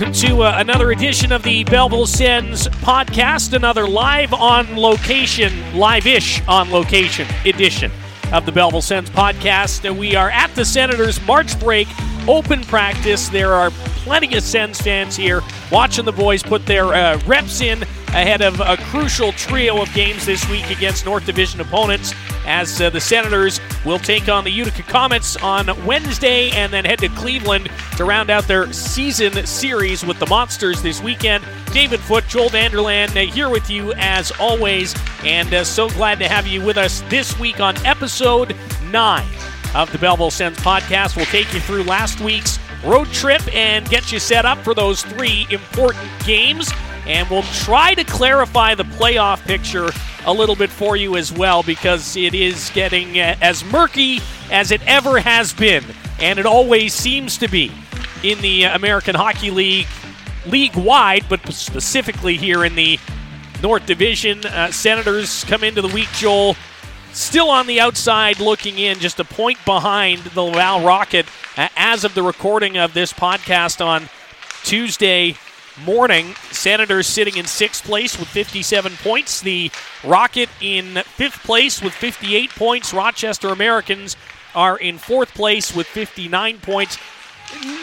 welcome 0.00 0.14
to 0.14 0.42
uh, 0.44 0.54
another 0.56 0.92
edition 0.92 1.30
of 1.30 1.42
the 1.42 1.62
Belleville 1.64 2.06
Sens 2.06 2.68
podcast, 2.68 3.52
another 3.52 3.86
live 3.86 4.32
on 4.32 4.74
location, 4.74 5.76
live 5.76 6.06
ish 6.06 6.40
on 6.48 6.70
location 6.70 7.28
edition 7.44 7.92
of 8.32 8.46
the 8.46 8.52
Belleville 8.52 8.80
Sens 8.80 9.10
podcast. 9.10 9.86
Uh, 9.86 9.92
we 9.92 10.16
are 10.16 10.30
at 10.30 10.54
the 10.54 10.64
Senators' 10.64 11.20
March 11.26 11.60
break 11.60 11.86
open 12.30 12.62
practice. 12.62 13.28
There 13.28 13.52
are 13.52 13.70
plenty 14.04 14.36
of 14.36 14.44
Sens 14.44 14.80
fans 14.80 15.16
here 15.16 15.42
watching 15.72 16.04
the 16.04 16.12
boys 16.12 16.42
put 16.44 16.64
their 16.64 16.86
uh, 16.86 17.20
reps 17.26 17.60
in 17.60 17.82
ahead 18.12 18.40
of 18.40 18.60
a 18.60 18.76
crucial 18.76 19.32
trio 19.32 19.82
of 19.82 19.92
games 19.94 20.26
this 20.26 20.48
week 20.48 20.70
against 20.70 21.04
North 21.04 21.26
Division 21.26 21.60
opponents 21.60 22.14
as 22.46 22.80
uh, 22.80 22.88
the 22.90 23.00
Senators 23.00 23.60
will 23.84 23.98
take 23.98 24.28
on 24.28 24.44
the 24.44 24.50
Utica 24.50 24.82
Comets 24.84 25.36
on 25.36 25.66
Wednesday 25.84 26.50
and 26.50 26.72
then 26.72 26.84
head 26.84 27.00
to 27.00 27.08
Cleveland 27.08 27.68
to 27.96 28.04
round 28.04 28.30
out 28.30 28.44
their 28.44 28.72
season 28.72 29.44
series 29.44 30.04
with 30.04 30.18
the 30.18 30.26
Monsters 30.26 30.82
this 30.82 31.02
weekend. 31.02 31.44
David 31.72 32.00
Foot, 32.00 32.26
Joel 32.28 32.48
Vanderlaan 32.48 33.10
uh, 33.10 33.32
here 33.32 33.48
with 33.48 33.68
you 33.68 33.92
as 33.96 34.32
always, 34.38 34.94
and 35.24 35.52
uh, 35.52 35.64
so 35.64 35.88
glad 35.90 36.18
to 36.20 36.28
have 36.28 36.46
you 36.46 36.64
with 36.64 36.76
us 36.76 37.02
this 37.08 37.38
week 37.40 37.60
on 37.60 37.76
episode 37.84 38.56
9 38.90 39.49
of 39.74 39.90
the 39.92 39.98
Belleville 39.98 40.30
Sens 40.30 40.58
podcast. 40.58 41.16
We'll 41.16 41.26
take 41.26 41.52
you 41.52 41.60
through 41.60 41.84
last 41.84 42.20
week's 42.20 42.58
road 42.84 43.08
trip 43.08 43.42
and 43.54 43.88
get 43.88 44.10
you 44.10 44.18
set 44.18 44.44
up 44.44 44.58
for 44.58 44.74
those 44.74 45.02
three 45.02 45.46
important 45.50 46.08
games 46.24 46.72
and 47.06 47.28
we'll 47.28 47.42
try 47.42 47.94
to 47.94 48.04
clarify 48.04 48.74
the 48.74 48.84
playoff 48.84 49.44
picture 49.44 49.88
a 50.26 50.32
little 50.32 50.54
bit 50.54 50.70
for 50.70 50.96
you 50.96 51.16
as 51.16 51.32
well 51.32 51.62
because 51.62 52.16
it 52.16 52.34
is 52.34 52.70
getting 52.70 53.18
uh, 53.18 53.36
as 53.40 53.64
murky 53.64 54.20
as 54.50 54.70
it 54.70 54.86
ever 54.86 55.18
has 55.18 55.52
been, 55.52 55.84
and 56.20 56.38
it 56.38 56.46
always 56.46 56.92
seems 56.92 57.38
to 57.38 57.48
be 57.48 57.72
in 58.22 58.40
the 58.40 58.64
American 58.64 59.14
Hockey 59.14 59.50
League, 59.50 59.86
league 60.46 60.76
wide, 60.76 61.24
but 61.28 61.40
specifically 61.52 62.36
here 62.36 62.64
in 62.64 62.74
the 62.74 62.98
North 63.62 63.86
Division. 63.86 64.44
Uh, 64.44 64.70
Senators 64.70 65.44
come 65.44 65.64
into 65.64 65.80
the 65.80 65.88
week, 65.88 66.08
Joel, 66.14 66.54
still 67.12 67.50
on 67.50 67.66
the 67.66 67.80
outside 67.80 68.40
looking 68.40 68.78
in, 68.78 68.98
just 68.98 69.20
a 69.20 69.24
point 69.24 69.58
behind 69.64 70.20
the 70.22 70.42
Laval 70.42 70.86
Rocket 70.86 71.26
as 71.56 72.04
of 72.04 72.14
the 72.14 72.22
recording 72.22 72.76
of 72.76 72.94
this 72.94 73.12
podcast 73.12 73.84
on 73.84 74.08
Tuesday 74.62 75.36
morning. 75.84 76.34
Senators 76.50 77.06
sitting 77.06 77.36
in 77.36 77.46
sixth 77.46 77.84
place 77.84 78.18
with 78.18 78.28
57 78.28 78.92
points. 79.02 79.40
The 79.40 79.70
Rocket 80.04 80.48
in 80.60 80.96
fifth 81.04 81.42
place 81.42 81.82
with 81.82 81.92
58 81.94 82.50
points. 82.50 82.94
Rochester 82.94 83.48
Americans 83.48 84.16
are 84.54 84.76
in 84.78 84.98
fourth 84.98 85.34
place 85.34 85.74
with 85.74 85.86
59 85.86 86.58
points. 86.58 86.98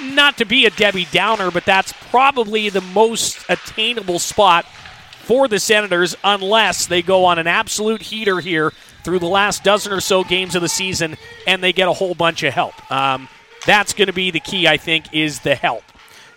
Not 0.04 0.38
to 0.38 0.46
be 0.46 0.66
a 0.66 0.70
Debbie 0.70 1.08
Downer, 1.12 1.52
but 1.52 1.66
that's 1.66 1.94
probably 2.10 2.70
the 2.70 2.82
most 2.82 3.44
attainable 3.50 4.20
spot 4.20 4.66
for 5.28 5.50
the 5.50 5.60
Senators 5.60 6.16
unless 6.24 6.88
they 6.88 7.02
go 7.02 7.26
on 7.26 7.38
an 7.38 7.48
absolute 7.48 8.02
heater 8.02 8.40
here 8.40 8.72
through 9.04 9.20
the 9.20 9.28
last 9.28 9.64
dozen 9.64 9.92
or 9.92 10.00
so 10.00 10.24
games 10.24 10.56
of 10.56 10.62
the 10.62 10.70
season 10.70 11.18
and 11.46 11.62
they 11.62 11.74
get 11.74 11.90
a 11.90 11.94
whole 11.94 12.16
bunch 12.16 12.44
of 12.44 12.54
help. 12.54 12.92
Um, 12.92 13.28
that's 13.66 13.94
going 13.94 14.08
to 14.08 14.14
be 14.14 14.32
the 14.32 14.40
key, 14.40 14.70
I 14.70 14.78
think, 14.78 15.14
is 15.14 15.42
the 15.42 15.54
help. 15.54 15.84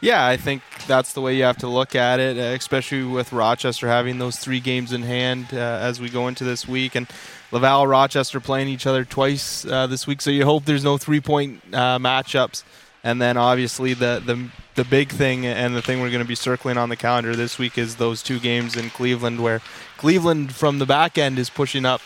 Yeah, 0.01 0.27
I 0.27 0.37
think 0.37 0.63
that's 0.89 1.13
the 1.13 1.21
way 1.21 1.37
you 1.37 1.45
have 1.45 1.59
to 1.59 1.69
look 1.69 1.95
at 1.95 2.19
it, 2.19 2.37
uh, 2.37 2.57
especially 2.57 3.05
with 3.05 3.33
Rochester 3.33 3.87
having 3.87 4.19
those 4.19 4.37
three 4.37 4.59
games 4.59 4.93
in 4.93 5.03
hand 5.03 5.49
uh, 5.53 5.57
as 5.57 6.01
we 6.01 6.09
go 6.09 6.27
into 6.27 6.43
this 6.43 6.67
week. 6.67 6.97
And 6.97 7.07
Laval, 7.53 7.87
Rochester 7.87 8.41
playing 8.41 8.69
each 8.69 8.87
other 8.87 9.05
twice 9.05 9.65
uh, 9.67 9.87
this 9.87 10.07
week, 10.07 10.21
so 10.21 10.31
you 10.31 10.45
hope 10.45 10.65
there's 10.65 10.85
no 10.85 10.99
three 10.99 11.21
point 11.21 11.61
uh, 11.73 11.99
matchups. 11.99 12.65
And 13.03 13.21
then 13.21 13.37
obviously 13.37 13.95
the, 13.95 14.23
the 14.25 14.51
the 14.75 14.85
big 14.85 15.11
thing 15.11 15.47
and 15.47 15.75
the 15.75 15.83
thing 15.83 16.01
we're 16.01 16.11
going 16.11 16.23
to 16.23 16.29
be 16.29 16.35
circling 16.35 16.79
on 16.79 16.89
the 16.89 16.97
calendar 16.97 17.35
this 17.35 17.59
week 17.59 17.77
is 17.77 17.97
those 17.97 18.23
two 18.23 18.39
games 18.39 18.77
in 18.77 18.91
Cleveland, 18.91 19.43
where 19.43 19.61
Cleveland 19.97 20.55
from 20.55 20.79
the 20.79 20.87
back 20.87 21.19
end 21.19 21.39
is 21.39 21.51
pushing 21.51 21.85
up. 21.85 22.01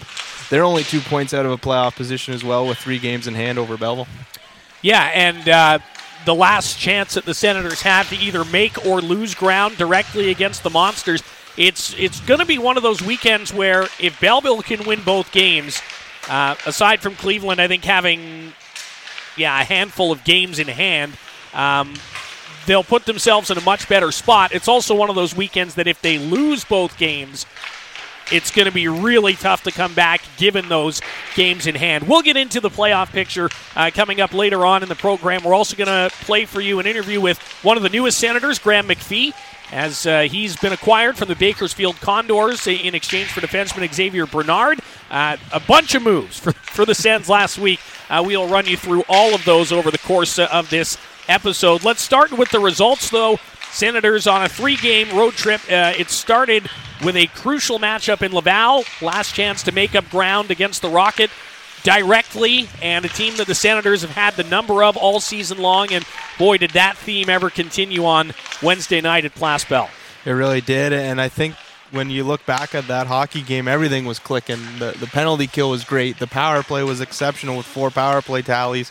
They're 0.50 0.64
only 0.64 0.82
two 0.82 1.00
points 1.00 1.34
out 1.34 1.46
of 1.46 1.52
a 1.52 1.56
playoff 1.56 1.94
position 1.94 2.34
as 2.34 2.42
well, 2.42 2.66
with 2.66 2.78
three 2.78 2.98
games 2.98 3.26
in 3.26 3.34
hand 3.34 3.58
over 3.58 3.76
Belleville. 3.76 4.08
Yeah, 4.82 5.10
and 5.14 5.48
uh, 5.48 5.78
the 6.24 6.34
last 6.34 6.78
chance 6.78 7.14
that 7.14 7.24
the 7.24 7.34
Senators 7.34 7.82
have 7.82 8.08
to 8.10 8.16
either 8.16 8.44
make 8.44 8.84
or 8.86 9.00
lose 9.00 9.34
ground 9.34 9.76
directly 9.76 10.30
against 10.30 10.62
the 10.62 10.70
Monsters. 10.70 11.22
It's 11.56 11.94
it's 11.96 12.20
going 12.20 12.40
to 12.40 12.46
be 12.46 12.58
one 12.58 12.76
of 12.76 12.82
those 12.82 13.02
weekends 13.02 13.52
where 13.52 13.84
if 14.00 14.18
Belleville 14.20 14.62
can 14.62 14.84
win 14.86 15.02
both 15.02 15.30
games, 15.32 15.80
uh, 16.28 16.56
aside 16.66 17.00
from 17.00 17.14
Cleveland, 17.14 17.60
I 17.60 17.68
think 17.68 17.84
having 17.84 18.52
yeah 19.36 19.60
a 19.60 19.64
handful 19.64 20.12
of 20.12 20.24
games 20.24 20.58
in 20.58 20.68
hand, 20.68 21.16
um, 21.52 21.94
they'll 22.66 22.84
put 22.84 23.06
themselves 23.06 23.50
in 23.50 23.58
a 23.58 23.62
much 23.62 23.88
better 23.88 24.10
spot. 24.12 24.52
It's 24.52 24.68
also 24.68 24.94
one 24.94 25.10
of 25.10 25.16
those 25.16 25.34
weekends 25.34 25.74
that 25.76 25.86
if 25.86 26.00
they 26.02 26.18
lose 26.18 26.64
both 26.64 26.96
games, 26.98 27.46
it's 28.32 28.50
going 28.50 28.66
to 28.66 28.72
be 28.72 28.88
really 28.88 29.34
tough 29.34 29.62
to 29.64 29.70
come 29.70 29.94
back 29.94 30.22
given 30.36 30.68
those 30.68 31.00
games 31.34 31.66
in 31.66 31.74
hand. 31.74 32.08
We'll 32.08 32.22
get 32.22 32.36
into 32.36 32.60
the 32.60 32.70
playoff 32.70 33.10
picture 33.12 33.50
uh, 33.76 33.90
coming 33.92 34.20
up 34.20 34.32
later 34.32 34.64
on 34.64 34.82
in 34.82 34.88
the 34.88 34.94
program. 34.94 35.44
We're 35.44 35.54
also 35.54 35.76
going 35.76 35.88
to 35.88 36.14
play 36.24 36.44
for 36.44 36.60
you 36.60 36.78
an 36.80 36.86
interview 36.86 37.20
with 37.20 37.38
one 37.62 37.76
of 37.76 37.82
the 37.82 37.88
newest 37.88 38.18
senators, 38.18 38.58
Graham 38.58 38.86
McPhee. 38.86 39.32
As 39.72 40.06
uh, 40.06 40.22
he's 40.22 40.56
been 40.56 40.72
acquired 40.72 41.16
from 41.16 41.28
the 41.28 41.34
Bakersfield 41.34 41.96
Condors 41.96 42.66
in 42.66 42.94
exchange 42.94 43.32
for 43.32 43.40
defenseman 43.40 43.92
Xavier 43.92 44.26
Bernard. 44.26 44.78
Uh, 45.10 45.36
a 45.52 45.58
bunch 45.58 45.94
of 45.94 46.02
moves 46.02 46.38
for, 46.38 46.52
for 46.74 46.84
the 46.84 46.94
Sens 46.94 47.28
last 47.28 47.58
week. 47.58 47.80
Uh, 48.08 48.22
we'll 48.24 48.46
run 48.46 48.66
you 48.66 48.76
through 48.76 49.02
all 49.08 49.34
of 49.34 49.44
those 49.44 49.72
over 49.72 49.90
the 49.90 49.98
course 49.98 50.38
uh, 50.38 50.46
of 50.52 50.70
this 50.70 50.98
episode. 51.28 51.82
Let's 51.82 52.02
start 52.02 52.30
with 52.32 52.50
the 52.50 52.60
results, 52.60 53.10
though. 53.10 53.38
Senators 53.72 54.28
on 54.28 54.42
a 54.44 54.48
three 54.48 54.76
game 54.76 55.10
road 55.16 55.32
trip. 55.32 55.60
Uh, 55.68 55.94
it 55.96 56.10
started 56.10 56.70
with 57.04 57.16
a 57.16 57.26
crucial 57.28 57.78
matchup 57.78 58.22
in 58.22 58.32
Laval. 58.32 58.84
Last 59.02 59.34
chance 59.34 59.62
to 59.64 59.72
make 59.72 59.94
up 59.94 60.08
ground 60.10 60.50
against 60.50 60.82
the 60.82 60.88
Rocket 60.88 61.30
directly, 61.82 62.66
and 62.80 63.04
a 63.04 63.08
team 63.08 63.36
that 63.36 63.46
the 63.46 63.54
Senators 63.54 64.00
have 64.00 64.10
had 64.10 64.34
the 64.34 64.44
number 64.44 64.82
of 64.82 64.96
all 64.96 65.20
season 65.20 65.58
long. 65.58 65.92
And 65.92 66.04
boy, 66.38 66.58
did 66.58 66.70
that 66.70 66.96
theme 66.96 67.28
ever 67.28 67.50
continue 67.50 68.04
on 68.06 68.32
Wednesday 68.62 69.00
night 69.00 69.24
at 69.24 69.34
Place 69.34 69.64
Bell. 69.64 69.90
It 70.24 70.32
really 70.32 70.62
did, 70.62 70.92
and 70.94 71.20
I 71.20 71.28
think 71.28 71.54
when 71.90 72.10
you 72.10 72.24
look 72.24 72.44
back 72.46 72.74
at 72.74 72.88
that 72.88 73.06
hockey 73.06 73.42
game, 73.42 73.68
everything 73.68 74.04
was 74.06 74.18
clicking. 74.18 74.58
The, 74.78 74.96
the 74.98 75.06
penalty 75.06 75.46
kill 75.46 75.70
was 75.70 75.84
great. 75.84 76.18
The 76.18 76.26
power 76.26 76.62
play 76.62 76.82
was 76.82 77.00
exceptional 77.00 77.56
with 77.56 77.66
four 77.66 77.90
power 77.90 78.20
play 78.22 78.42
tallies. 78.42 78.90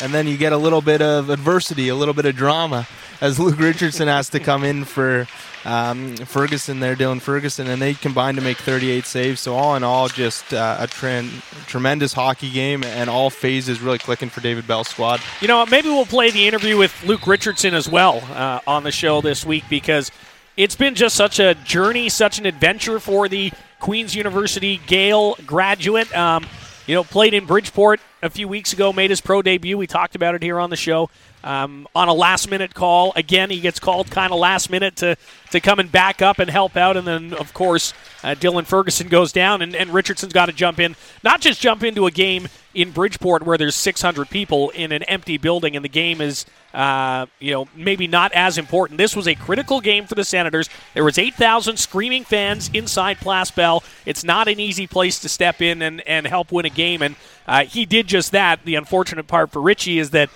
And 0.00 0.12
then 0.12 0.26
you 0.26 0.36
get 0.36 0.52
a 0.52 0.58
little 0.58 0.82
bit 0.82 1.00
of 1.00 1.30
adversity, 1.30 1.88
a 1.88 1.94
little 1.94 2.12
bit 2.12 2.26
of 2.26 2.34
drama 2.34 2.88
as 3.20 3.38
Luke 3.38 3.58
Richardson 3.58 4.08
has 4.08 4.28
to 4.30 4.40
come 4.40 4.64
in 4.64 4.84
for 4.84 5.28
um, 5.64 6.16
Ferguson 6.16 6.80
there, 6.80 6.96
Dylan 6.96 7.20
Ferguson, 7.20 7.66
and 7.68 7.80
they 7.80 7.94
combined 7.94 8.36
to 8.36 8.42
make 8.42 8.58
38 8.58 9.04
saves. 9.04 9.40
So 9.40 9.54
all 9.54 9.76
in 9.76 9.84
all, 9.84 10.08
just 10.08 10.52
uh, 10.52 10.76
a 10.80 10.86
trend, 10.86 11.30
tremendous 11.66 12.12
hockey 12.12 12.50
game, 12.50 12.82
and 12.84 13.08
all 13.08 13.30
phases 13.30 13.80
really 13.80 13.98
clicking 13.98 14.28
for 14.28 14.40
David 14.40 14.66
Bell's 14.66 14.88
squad. 14.88 15.20
You 15.40 15.48
know, 15.48 15.64
maybe 15.66 15.88
we'll 15.88 16.06
play 16.06 16.30
the 16.30 16.46
interview 16.46 16.76
with 16.76 16.94
Luke 17.04 17.26
Richardson 17.26 17.74
as 17.74 17.88
well 17.88 18.22
uh, 18.32 18.60
on 18.66 18.82
the 18.82 18.92
show 18.92 19.20
this 19.20 19.46
week 19.46 19.64
because 19.70 20.10
it's 20.56 20.76
been 20.76 20.94
just 20.94 21.16
such 21.16 21.38
a 21.38 21.54
journey, 21.54 22.08
such 22.08 22.38
an 22.38 22.46
adventure 22.46 22.98
for 22.98 23.28
the 23.28 23.52
Queen's 23.80 24.14
University 24.14 24.80
Gale 24.86 25.36
graduate. 25.46 26.14
Um, 26.16 26.46
you 26.86 26.94
know, 26.94 27.04
played 27.04 27.32
in 27.32 27.46
Bridgeport 27.46 28.00
a 28.22 28.30
few 28.30 28.48
weeks 28.48 28.72
ago, 28.72 28.92
made 28.92 29.10
his 29.10 29.20
pro 29.20 29.40
debut. 29.40 29.78
We 29.78 29.86
talked 29.86 30.16
about 30.16 30.34
it 30.34 30.42
here 30.42 30.58
on 30.58 30.70
the 30.70 30.76
show 30.76 31.10
um, 31.44 31.88
on 31.94 32.08
a 32.08 32.12
last 32.14 32.50
minute 32.50 32.74
call. 32.74 33.12
Again, 33.16 33.50
he 33.50 33.60
gets 33.60 33.80
called 33.80 34.10
kind 34.10 34.32
of 34.32 34.38
last 34.38 34.70
minute 34.70 34.96
to, 34.96 35.16
to 35.50 35.60
come 35.60 35.78
and 35.78 35.90
back 35.90 36.22
up 36.22 36.38
and 36.38 36.50
help 36.50 36.76
out. 36.76 36.96
And 36.96 37.06
then, 37.06 37.34
of 37.34 37.52
course, 37.54 37.94
uh, 38.22 38.34
Dylan 38.34 38.64
Ferguson 38.64 39.08
goes 39.08 39.32
down, 39.32 39.62
and, 39.62 39.74
and 39.74 39.92
Richardson's 39.92 40.32
got 40.32 40.46
to 40.46 40.52
jump 40.52 40.78
in. 40.78 40.96
Not 41.24 41.40
just 41.40 41.60
jump 41.60 41.82
into 41.82 42.06
a 42.06 42.10
game 42.10 42.48
in 42.74 42.90
Bridgeport 42.90 43.42
where 43.42 43.58
there's 43.58 43.74
600 43.74 44.30
people 44.30 44.70
in 44.70 44.92
an 44.92 45.02
empty 45.04 45.36
building 45.36 45.76
and 45.76 45.84
the 45.84 45.90
game 45.90 46.20
is, 46.20 46.46
uh, 46.72 47.26
you 47.38 47.52
know, 47.52 47.68
maybe 47.76 48.06
not 48.06 48.32
as 48.32 48.56
important. 48.56 48.96
This 48.96 49.14
was 49.14 49.28
a 49.28 49.34
critical 49.34 49.80
game 49.80 50.06
for 50.06 50.14
the 50.14 50.24
Senators. 50.24 50.70
There 50.94 51.04
was 51.04 51.18
8,000 51.18 51.76
screaming 51.76 52.24
fans 52.24 52.70
inside 52.72 53.18
Place 53.18 53.50
Bell. 53.50 53.82
It's 54.06 54.24
not 54.24 54.48
an 54.48 54.58
easy 54.58 54.86
place 54.86 55.18
to 55.20 55.28
step 55.28 55.60
in 55.60 55.82
and, 55.82 56.00
and 56.06 56.26
help 56.26 56.50
win 56.50 56.64
a 56.64 56.70
game, 56.70 57.02
and 57.02 57.16
uh, 57.46 57.64
he 57.64 57.84
did 57.84 58.06
just 58.06 58.32
that. 58.32 58.64
The 58.64 58.76
unfortunate 58.76 59.26
part 59.26 59.50
for 59.50 59.60
Richie 59.60 59.98
is 59.98 60.10
that 60.10 60.30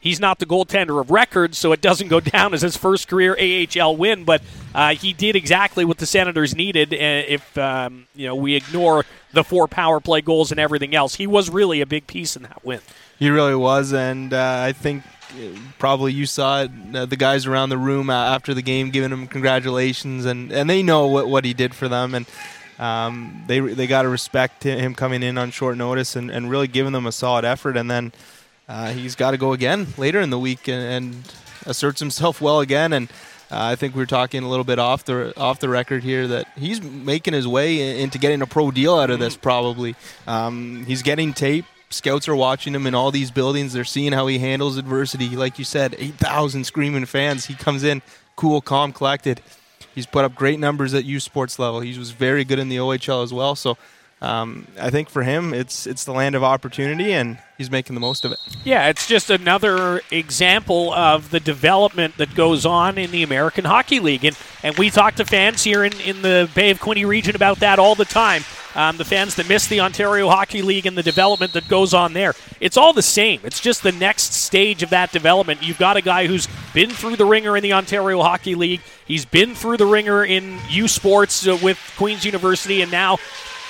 He's 0.00 0.18
not 0.18 0.38
the 0.38 0.46
goaltender 0.46 0.98
of 0.98 1.10
record, 1.10 1.54
so 1.54 1.72
it 1.72 1.82
doesn't 1.82 2.08
go 2.08 2.20
down 2.20 2.54
as 2.54 2.62
his 2.62 2.76
first 2.76 3.06
career 3.06 3.36
AHL 3.38 3.96
win. 3.96 4.24
But 4.24 4.42
uh, 4.74 4.94
he 4.94 5.12
did 5.12 5.36
exactly 5.36 5.84
what 5.84 5.98
the 5.98 6.06
Senators 6.06 6.56
needed. 6.56 6.92
Uh, 6.94 6.96
if 7.28 7.58
um, 7.58 8.06
you 8.14 8.26
know 8.26 8.34
we 8.34 8.54
ignore 8.54 9.04
the 9.32 9.44
four 9.44 9.68
power 9.68 10.00
play 10.00 10.22
goals 10.22 10.50
and 10.50 10.58
everything 10.58 10.94
else, 10.94 11.16
he 11.16 11.26
was 11.26 11.50
really 11.50 11.80
a 11.80 11.86
big 11.86 12.06
piece 12.06 12.34
in 12.34 12.42
that 12.42 12.64
win. 12.64 12.80
He 13.18 13.28
really 13.28 13.54
was, 13.54 13.92
and 13.92 14.32
uh, 14.32 14.62
I 14.66 14.72
think 14.72 15.04
uh, 15.32 15.58
probably 15.78 16.14
you 16.14 16.24
saw 16.24 16.62
it, 16.62 16.70
uh, 16.94 17.04
the 17.04 17.16
guys 17.16 17.44
around 17.44 17.68
the 17.68 17.76
room 17.78 18.08
after 18.08 18.54
the 18.54 18.62
game 18.62 18.90
giving 18.90 19.10
him 19.10 19.26
congratulations, 19.26 20.24
and, 20.24 20.50
and 20.50 20.70
they 20.70 20.82
know 20.82 21.06
what, 21.06 21.28
what 21.28 21.44
he 21.44 21.52
did 21.52 21.74
for 21.74 21.86
them, 21.86 22.14
and 22.14 22.26
um, 22.78 23.44
they 23.46 23.60
they 23.60 23.86
got 23.86 24.02
to 24.02 24.08
respect 24.08 24.62
him 24.62 24.94
coming 24.94 25.22
in 25.22 25.36
on 25.36 25.50
short 25.50 25.76
notice 25.76 26.16
and, 26.16 26.30
and 26.30 26.48
really 26.48 26.66
giving 26.66 26.92
them 26.92 27.04
a 27.04 27.12
solid 27.12 27.44
effort, 27.44 27.76
and 27.76 27.90
then 27.90 28.12
uh, 28.70 28.92
he's 28.92 29.16
got 29.16 29.32
to 29.32 29.36
go 29.36 29.52
again 29.52 29.88
later 29.98 30.20
in 30.20 30.30
the 30.30 30.38
week 30.38 30.68
and, 30.68 30.82
and, 31.06 31.34
asserts 31.66 32.00
himself 32.00 32.40
well 32.40 32.60
again. 32.60 32.92
And 32.94 33.10
Uh, 33.50 33.72
I 33.72 33.74
think 33.74 33.96
we 33.96 34.02
are 34.02 34.06
talking 34.06 34.44
a 34.44 34.48
little 34.48 34.64
bit 34.64 34.78
off 34.78 35.04
the 35.04 35.36
off 35.36 35.58
the 35.58 35.68
record 35.68 36.04
here 36.04 36.28
that 36.28 36.46
he's 36.56 36.80
making 36.80 37.34
his 37.34 37.48
way 37.48 38.00
into 38.00 38.16
getting 38.16 38.42
a 38.42 38.46
pro 38.46 38.70
deal 38.70 38.94
out 38.94 39.10
of 39.10 39.18
this. 39.18 39.36
Probably, 39.36 39.96
um, 40.28 40.84
he's 40.86 41.02
getting 41.02 41.34
tape. 41.34 41.64
Scouts 41.90 42.28
are 42.28 42.36
watching 42.36 42.72
him 42.76 42.86
in 42.86 42.94
all 42.94 43.10
these 43.10 43.32
buildings. 43.32 43.72
They're 43.72 43.84
seeing 43.96 44.12
how 44.12 44.28
he 44.28 44.38
handles 44.38 44.76
adversity. 44.78 45.30
Like 45.30 45.58
you 45.58 45.64
said, 45.64 45.96
eight 45.98 46.14
thousand 46.14 46.64
screaming 46.64 47.06
fans. 47.06 47.46
He 47.46 47.54
comes 47.54 47.82
in 47.82 48.02
cool, 48.36 48.60
calm, 48.60 48.92
collected. 48.92 49.42
He's 49.96 50.06
put 50.06 50.24
up 50.24 50.36
great 50.36 50.60
numbers 50.60 50.94
at 50.94 51.04
U 51.04 51.18
Sports 51.18 51.58
level. 51.58 51.80
He 51.80 51.98
was 51.98 52.12
very 52.12 52.44
good 52.44 52.60
in 52.60 52.68
the 52.68 52.76
OHL 52.76 53.24
as 53.24 53.32
well. 53.32 53.56
So 53.56 53.76
um, 54.22 54.66
I 54.78 54.90
think 54.90 55.08
for 55.08 55.22
him, 55.22 55.54
it's 55.54 55.86
it's 55.86 56.04
the 56.04 56.12
land 56.12 56.34
of 56.34 56.44
opportunity, 56.44 57.12
and 57.12 57.38
he's 57.56 57.70
making 57.70 57.94
the 57.94 58.00
most 58.00 58.26
of 58.26 58.32
it. 58.32 58.38
Yeah, 58.64 58.88
it's 58.88 59.06
just 59.06 59.30
another 59.30 60.02
example 60.10 60.92
of 60.92 61.30
the 61.30 61.40
development 61.40 62.18
that 62.18 62.34
goes 62.34 62.66
on 62.66 62.98
in 62.98 63.12
the 63.12 63.22
American 63.22 63.64
Hockey 63.64 63.98
League, 63.98 64.26
and 64.26 64.36
and 64.62 64.76
we 64.76 64.90
talk 64.90 65.14
to 65.14 65.24
fans 65.24 65.64
here 65.64 65.84
in, 65.84 65.98
in 66.00 66.20
the 66.20 66.50
Bay 66.54 66.70
of 66.70 66.80
Quinte 66.80 67.06
region 67.06 67.34
about 67.34 67.60
that 67.60 67.78
all 67.78 67.94
the 67.94 68.04
time. 68.04 68.42
Um, 68.74 68.98
the 68.98 69.04
fans 69.04 69.34
that 69.36 69.48
miss 69.48 69.66
the 69.66 69.80
Ontario 69.80 70.28
Hockey 70.28 70.62
League 70.62 70.86
and 70.86 70.96
the 70.96 71.02
development 71.02 71.54
that 71.54 71.66
goes 71.66 71.92
on 71.92 72.12
there, 72.12 72.34
it's 72.60 72.76
all 72.76 72.92
the 72.92 73.02
same. 73.02 73.40
It's 73.42 73.58
just 73.58 73.82
the 73.82 73.90
next 73.90 74.34
stage 74.34 74.82
of 74.82 74.90
that 74.90 75.10
development. 75.12 75.62
You've 75.62 75.78
got 75.78 75.96
a 75.96 76.02
guy 76.02 76.26
who's 76.26 76.46
been 76.72 76.90
through 76.90 77.16
the 77.16 77.24
ringer 77.24 77.56
in 77.56 77.62
the 77.64 77.72
Ontario 77.72 78.22
Hockey 78.22 78.54
League. 78.54 78.82
He's 79.06 79.24
been 79.24 79.54
through 79.54 79.78
the 79.78 79.86
ringer 79.86 80.24
in 80.24 80.58
U 80.68 80.86
Sports 80.86 81.48
uh, 81.48 81.58
with 81.62 81.78
Queen's 81.96 82.24
University, 82.24 82.82
and 82.82 82.92
now 82.92 83.16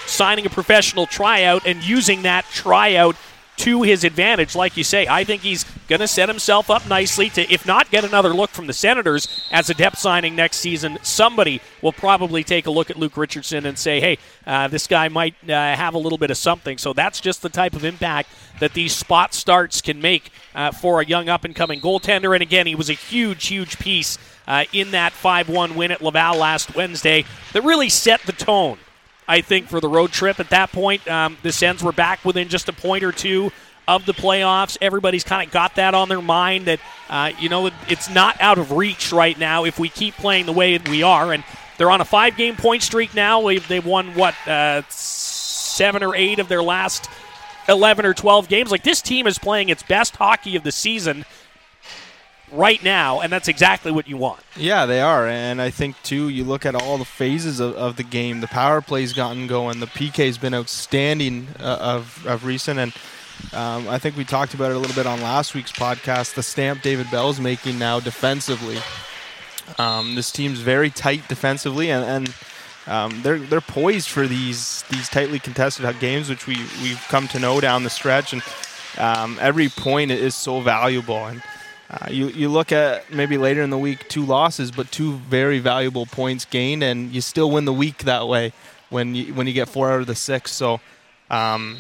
signing 0.07 0.47
a 0.47 0.51
professional 0.51 1.07
tryout 1.07 1.67
and 1.67 1.83
using 1.83 2.23
that 2.23 2.45
tryout 2.47 3.17
to 3.61 3.83
his 3.83 4.05
advantage. 4.05 4.57
Like 4.57 4.79
you 4.79 4.85
say, 4.85 5.07
I 5.07 5.25
think 5.25 5.43
he's 5.43 5.65
going 5.87 6.01
to 6.01 6.09
set 6.09 6.31
himself 6.31 6.71
up 6.71 6.89
nicely 6.89 7.29
to, 7.31 7.53
if 7.53 7.67
not 7.67 7.91
get 7.91 8.05
another 8.05 8.31
look 8.31 8.51
from 8.51 8.67
the 8.67 8.73
Senators 8.73 9.29
as 9.53 9.69
a 9.69 9.75
depth 9.75 9.99
signing 9.99 10.35
next 10.35 10.59
season, 10.59 10.99
somebody 11.03 11.61
will 11.83 11.93
probably 11.93 12.43
take 12.43 12.67
a 12.67 12.71
look 12.71 12.91
at 12.91 12.97
Luke 12.97 13.19
Richardson 13.19 13.67
and 13.67 13.79
say, 13.79 14.01
hey, 14.01 14.19
uh, 14.47 14.69
this 14.69 14.87
guy 14.87 15.09
might 15.09 15.35
uh, 15.45 15.53
have 15.53 15.93
a 15.93 15.99
little 15.99 16.17
bit 16.17 16.31
of 16.31 16.39
something. 16.39 16.79
So 16.79 16.95
that's 16.95 17.21
just 17.21 17.43
the 17.43 17.51
type 17.51 17.75
of 17.75 17.85
impact 17.85 18.31
that 18.61 18.73
these 18.73 18.95
spot 18.95 19.35
starts 19.35 19.83
can 19.83 20.01
make 20.01 20.31
uh, 20.55 20.73
for 20.73 21.03
a 21.03 21.05
young 21.05 21.29
up 21.29 21.45
and 21.45 21.55
coming 21.55 21.81
goaltender. 21.81 22.33
And 22.33 22.43
again, 22.43 22.67
he 22.67 22.75
was 22.75 22.89
a 22.89 22.95
huge, 22.95 23.47
huge 23.47 23.79
piece. 23.79 24.19
Uh, 24.49 24.65
in 24.73 24.91
that 24.91 25.13
5 25.13 25.49
1 25.49 25.77
win 25.77 25.93
at 25.93 26.03
Laval 26.03 26.37
last 26.37 26.75
Wednesday, 26.75 27.25
that 27.53 27.63
really 27.63 27.89
set 27.89 28.21
the 28.23 28.33
tone 28.33 28.79
I 29.31 29.43
think, 29.43 29.69
for 29.69 29.81
the 29.81 29.89
road 29.89 30.11
trip. 30.11 30.41
At 30.41 30.51
that 30.51 30.73
point, 30.73 31.07
um, 31.07 31.39
the 31.45 31.53
Sens 31.53 31.85
were 31.85 31.93
back 31.93 32.25
within 32.25 32.49
just 32.49 32.69
a 32.69 32.73
point 32.73 33.05
or 33.05 33.13
two 33.13 33.53
of 33.87 34.05
the 34.05 34.13
playoffs. 34.13 34.77
Everybody's 34.81 35.23
kind 35.23 35.47
of 35.47 35.53
got 35.53 35.77
that 35.77 35.95
on 35.95 36.09
their 36.09 36.21
mind 36.21 36.67
that, 36.67 36.81
uh, 37.09 37.31
you 37.39 37.49
know, 37.49 37.71
it's 37.89 38.11
not 38.11 38.41
out 38.41 38.59
of 38.59 38.73
reach 38.73 39.13
right 39.13 39.39
now 39.39 39.65
if 39.65 39.79
we 39.79 39.89
keep 39.89 40.17
playing 40.17 40.47
the 40.47 40.53
way 40.53 40.77
we 40.79 41.05
are. 41.05 41.33
And 41.33 41.45
they're 41.79 41.93
on 41.93 42.01
a 42.01 42.05
five 42.05 42.37
game 42.37 42.57
point 42.57 42.83
streak 42.83 43.15
now. 43.15 43.47
They've 43.47 43.87
won, 43.87 44.17
what, 44.17 44.35
uh, 44.49 44.83
seven 44.89 46.03
or 46.03 46.17
eight 46.17 46.41
of 46.41 46.49
their 46.49 46.63
last 46.63 47.09
11 47.69 48.05
or 48.05 48.15
12 48.15 48.49
games. 48.49 48.73
Like, 48.73 48.83
this 48.83 49.01
team 49.01 49.29
is 49.29 49.39
playing 49.39 49.69
its 49.69 49.85
best 49.85 50.17
hockey 50.17 50.57
of 50.57 50.65
the 50.65 50.73
season 50.73 51.25
right 52.53 52.83
now, 52.83 53.21
and 53.21 53.33
that's 53.33 53.49
exactly 53.49 53.93
what 53.93 54.09
you 54.09 54.17
want. 54.17 54.41
Yeah, 54.57 54.87
they 54.87 55.01
are, 55.01 55.27
and 55.27 55.61
I 55.61 55.71
think 55.71 55.97
too. 56.03 56.29
You 56.29 56.45
look 56.45 56.67
at 56.67 56.75
all 56.75 56.99
the 56.99 57.05
phases 57.05 57.61
of, 57.61 57.75
of 57.75 57.97
the 57.97 58.03
game. 58.03 58.41
The 58.41 58.49
power 58.49 58.81
play's 58.81 59.13
gotten 59.13 59.47
going. 59.47 59.81
The 59.81 59.87
PK's 59.87 60.39
been 60.39 60.55
outstanding 60.55 61.49
uh, 61.59 61.79
of 61.81 62.27
of 62.27 62.45
recent, 62.45 62.79
and 62.79 62.93
um, 63.53 63.89
I 63.89 63.99
think 63.99 64.17
we 64.17 64.25
talked 64.25 64.55
about 64.55 64.71
it 64.71 64.77
a 64.77 64.79
little 64.79 64.97
bit 64.97 65.07
on 65.07 65.21
last 65.21 65.55
week's 65.55 65.73
podcast. 65.73 66.35
The 66.35 66.43
stamp 66.43 66.83
David 66.83 67.11
Bell's 67.11 67.41
making 67.41 67.79
now 67.79 68.01
defensively. 68.01 68.79
Um, 69.79 70.15
this 70.15 70.31
team's 70.31 70.61
very 70.61 70.91
tight 70.91 71.27
defensively, 71.29 71.91
and, 71.91 72.05
and 72.05 72.35
um, 72.87 73.23
they're 73.23 73.39
they're 73.39 73.61
poised 73.61 74.09
for 74.09 74.27
these 74.27 74.83
these 74.91 75.09
tightly 75.09 75.39
contested 75.39 75.99
games, 76.01 76.29
which 76.29 76.47
we 76.47 76.57
we've 76.83 77.05
come 77.09 77.29
to 77.29 77.39
know 77.39 77.61
down 77.61 77.85
the 77.85 77.91
stretch, 77.91 78.33
and 78.33 78.43
um, 78.99 79.39
every 79.41 79.69
point 79.69 80.11
is 80.11 80.35
so 80.35 80.61
valuable. 80.61 81.27
And 81.27 81.43
uh, 81.91 82.07
you, 82.09 82.29
you 82.29 82.49
look 82.49 82.71
at 82.71 83.13
maybe 83.13 83.37
later 83.37 83.63
in 83.63 83.71
the 83.71 83.79
week 83.79 84.09
two 84.09 84.25
losses, 84.25 84.71
but 84.71 84.93
two 84.93 85.15
very 85.17 85.59
valuable 85.59 86.07
points 86.07 86.45
gained, 86.45 86.85
and 86.85 87.11
you 87.13 87.21
still 87.21 87.51
win 87.51 87.65
the 87.65 87.73
week 87.73 88.05
that 88.05 88.29
way 88.29 88.53
when 88.91 89.15
you 89.15 89.35
when 89.35 89.49
you 89.49 89.53
get 89.53 89.69
four 89.69 89.91
out 89.91 90.01
of 90.01 90.07
the 90.07 90.15
six. 90.15 90.53
So 90.53 90.81
um, 91.31 91.79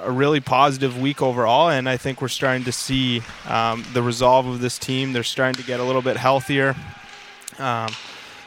a 0.00 0.12
really 0.12 0.38
positive 0.38 1.00
week 1.00 1.20
overall, 1.20 1.70
and 1.70 1.88
I 1.88 1.96
think 1.96 2.22
we're 2.22 2.28
starting 2.28 2.64
to 2.64 2.72
see 2.72 3.22
um, 3.48 3.84
the 3.94 4.02
resolve 4.02 4.46
of 4.46 4.60
this 4.60 4.78
team. 4.78 5.12
They're 5.12 5.24
starting 5.24 5.60
to 5.60 5.66
get 5.66 5.80
a 5.80 5.84
little 5.84 6.02
bit 6.02 6.16
healthier, 6.16 6.76
um, 7.58 7.88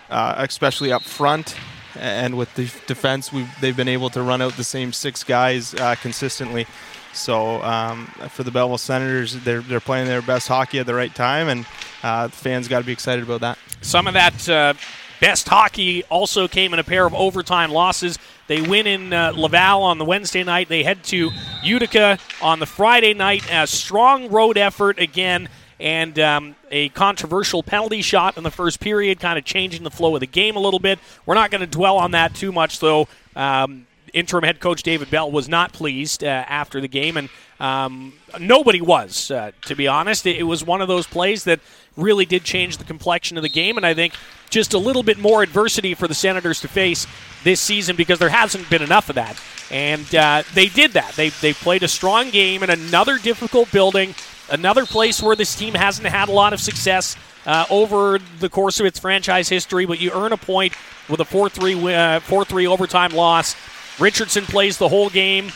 uh, 0.09 0.35
especially 0.37 0.93
up 0.93 1.03
front. 1.03 1.55
And 1.95 2.37
with 2.37 2.55
the 2.55 2.71
defense, 2.87 3.31
they've 3.59 3.75
been 3.75 3.89
able 3.89 4.09
to 4.11 4.21
run 4.21 4.41
out 4.41 4.53
the 4.53 4.63
same 4.63 4.93
six 4.93 5.25
guys 5.25 5.73
uh, 5.73 5.95
consistently. 5.95 6.65
So 7.13 7.61
um, 7.61 8.07
for 8.29 8.43
the 8.43 8.51
Belleville 8.51 8.77
Senators, 8.77 9.33
they're, 9.43 9.61
they're 9.61 9.79
playing 9.79 10.07
their 10.07 10.21
best 10.21 10.47
hockey 10.47 10.79
at 10.79 10.85
the 10.85 10.93
right 10.93 11.13
time, 11.13 11.49
and 11.49 11.65
uh, 12.03 12.29
fans 12.29 12.67
got 12.67 12.79
to 12.79 12.85
be 12.85 12.93
excited 12.93 13.23
about 13.23 13.41
that. 13.41 13.57
Some 13.81 14.07
of 14.07 14.13
that 14.13 14.49
uh, 14.49 14.73
best 15.19 15.47
hockey 15.47 16.03
also 16.05 16.47
came 16.47 16.73
in 16.73 16.79
a 16.79 16.83
pair 16.83 17.05
of 17.05 17.13
overtime 17.13 17.71
losses. 17.71 18.17
They 18.47 18.61
win 18.61 18.87
in 18.87 19.13
uh, 19.13 19.33
Laval 19.35 19.83
on 19.83 19.97
the 19.97 20.05
Wednesday 20.05 20.43
night. 20.43 20.67
They 20.67 20.83
head 20.83 21.03
to 21.05 21.31
Utica 21.63 22.17
on 22.41 22.59
the 22.59 22.65
Friday 22.65 23.13
night. 23.13 23.43
A 23.51 23.65
strong 23.67 24.29
road 24.29 24.57
effort 24.57 24.99
again, 24.99 25.47
and 25.79 26.19
um, 26.19 26.55
a 26.69 26.89
controversial 26.89 27.63
penalty 27.63 28.01
shot 28.01 28.37
in 28.37 28.43
the 28.43 28.51
first 28.51 28.79
period, 28.79 29.19
kind 29.19 29.37
of 29.37 29.45
changing 29.45 29.83
the 29.83 29.91
flow 29.91 30.15
of 30.15 30.19
the 30.19 30.27
game 30.27 30.55
a 30.55 30.59
little 30.59 30.79
bit. 30.79 30.99
We're 31.25 31.35
not 31.35 31.49
going 31.51 31.61
to 31.61 31.67
dwell 31.67 31.97
on 31.97 32.11
that 32.11 32.35
too 32.35 32.51
much, 32.51 32.79
though. 32.79 33.07
Um, 33.35 33.87
interim 34.13 34.43
head 34.43 34.59
coach 34.59 34.83
David 34.83 35.09
Bell 35.09 35.31
was 35.31 35.47
not 35.49 35.73
pleased 35.73 36.23
uh, 36.23 36.27
after 36.27 36.81
the 36.81 36.87
game, 36.87 37.17
and 37.17 37.29
um, 37.59 38.13
nobody 38.39 38.81
was, 38.81 39.29
uh, 39.29 39.51
to 39.65 39.75
be 39.75 39.87
honest. 39.87 40.25
It, 40.25 40.37
it, 40.37 40.43
was 40.43 40.63
one 40.63 40.81
of 40.81 40.87
those 40.87 41.05
plays 41.05 41.43
that 41.43 41.59
really 41.95 42.25
did 42.25 42.43
change 42.43 42.77
the 42.77 42.83
complexion 42.83 43.37
of 43.37 43.43
the 43.43 43.49
game, 43.49 43.77
and 43.77 43.85
I 43.85 43.93
think 43.93 44.13
just 44.49 44.73
a 44.73 44.77
little 44.77 45.03
bit 45.03 45.19
more 45.19 45.43
adversity 45.43 45.93
for 45.93 46.07
the 46.07 46.13
Senators 46.13 46.59
to 46.61 46.67
face 46.67 47.05
this 47.43 47.61
season 47.61 47.95
because 47.95 48.19
there 48.19 48.29
hasn't 48.29 48.69
been 48.69 48.81
enough 48.81 49.09
of 49.09 49.15
that. 49.15 49.39
And 49.69 50.13
uh, 50.13 50.43
they 50.53 50.67
did 50.67 50.91
that. 50.93 51.13
They, 51.13 51.29
they 51.29 51.53
played 51.53 51.83
a 51.83 51.87
strong 51.87 52.29
game 52.31 52.63
in 52.63 52.69
another 52.69 53.17
difficult 53.17 53.71
building, 53.71 54.15
another 54.49 54.85
place 54.85 55.21
where 55.21 55.35
this 55.35 55.55
team 55.55 55.73
hasn't 55.75 56.07
had 56.07 56.29
a 56.29 56.33
lot 56.33 56.53
of 56.53 56.59
success. 56.59 57.15
Uh, 57.43 57.65
over 57.71 58.19
the 58.37 58.49
course 58.49 58.79
of 58.79 58.85
its 58.85 58.99
franchise 58.99 59.49
history, 59.49 59.87
but 59.87 59.99
you 59.99 60.11
earn 60.13 60.31
a 60.31 60.37
point 60.37 60.73
with 61.09 61.19
a 61.19 61.25
4 61.25 61.49
3 61.49 61.95
uh, 61.95 62.19
3 62.19 62.67
overtime 62.67 63.13
loss 63.13 63.55
Richardson 63.99 64.45
plays 64.45 64.77
the 64.77 64.89
whole 64.89 65.09
game, 65.09 65.51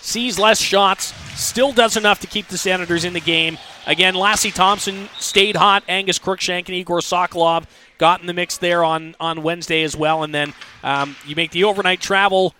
sees 0.00 0.38
less 0.38 0.60
shots, 0.60 1.14
still 1.34 1.72
does 1.72 1.96
enough 1.96 2.20
to 2.20 2.26
keep 2.26 2.48
the 2.48 2.58
Senators 2.58 3.04
in 3.04 3.12
the 3.12 3.20
game. 3.20 3.58
Again, 3.86 4.14
Lassi 4.14 4.52
Thomson 4.52 5.08
stayed 5.18 5.56
hot. 5.56 5.82
Angus 5.88 6.18
Crookshank 6.18 6.68
and 6.68 6.76
Egor 6.76 7.00
Sokolov 7.00 7.64
got 7.98 8.20
in 8.20 8.26
the 8.26 8.32
mix 8.32 8.56
there 8.56 8.84
on, 8.84 9.14
on 9.20 9.42
Wednesday 9.42 9.82
as 9.82 9.96
well. 9.96 10.22
And 10.22 10.34
then 10.34 10.54
um, 10.82 11.16
you 11.26 11.36
make 11.36 11.50
the 11.50 11.64
overnight 11.64 12.00
travel 12.00 12.54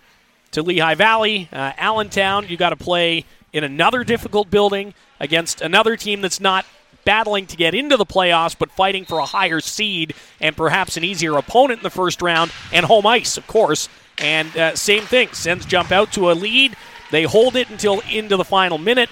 to 0.51 0.61
Lehigh 0.61 0.95
Valley, 0.95 1.49
uh, 1.51 1.73
Allentown. 1.77 2.47
You 2.47 2.57
got 2.57 2.69
to 2.69 2.75
play 2.75 3.25
in 3.53 3.63
another 3.63 4.03
difficult 4.03 4.49
building 4.49 4.93
against 5.19 5.61
another 5.61 5.95
team 5.95 6.21
that's 6.21 6.39
not 6.39 6.65
battling 7.05 7.45
to 7.47 7.55
get 7.55 7.73
into 7.73 7.97
the 7.97 8.05
playoffs, 8.05 8.55
but 8.57 8.71
fighting 8.71 9.05
for 9.05 9.19
a 9.19 9.25
higher 9.25 9.59
seed 9.59 10.13
and 10.41 10.57
perhaps 10.57 10.97
an 10.97 11.03
easier 11.03 11.37
opponent 11.37 11.79
in 11.79 11.83
the 11.83 11.89
first 11.89 12.21
round, 12.21 12.51
and 12.73 12.85
home 12.85 13.05
ice, 13.05 13.37
of 13.37 13.45
course. 13.47 13.87
And 14.17 14.55
uh, 14.57 14.75
same 14.75 15.03
thing, 15.03 15.29
Sens 15.33 15.65
jump 15.65 15.91
out 15.91 16.13
to 16.13 16.31
a 16.31 16.33
lead. 16.33 16.75
They 17.11 17.23
hold 17.23 17.55
it 17.55 17.69
until 17.69 18.01
into 18.11 18.37
the 18.37 18.45
final 18.45 18.77
minute. 18.77 19.09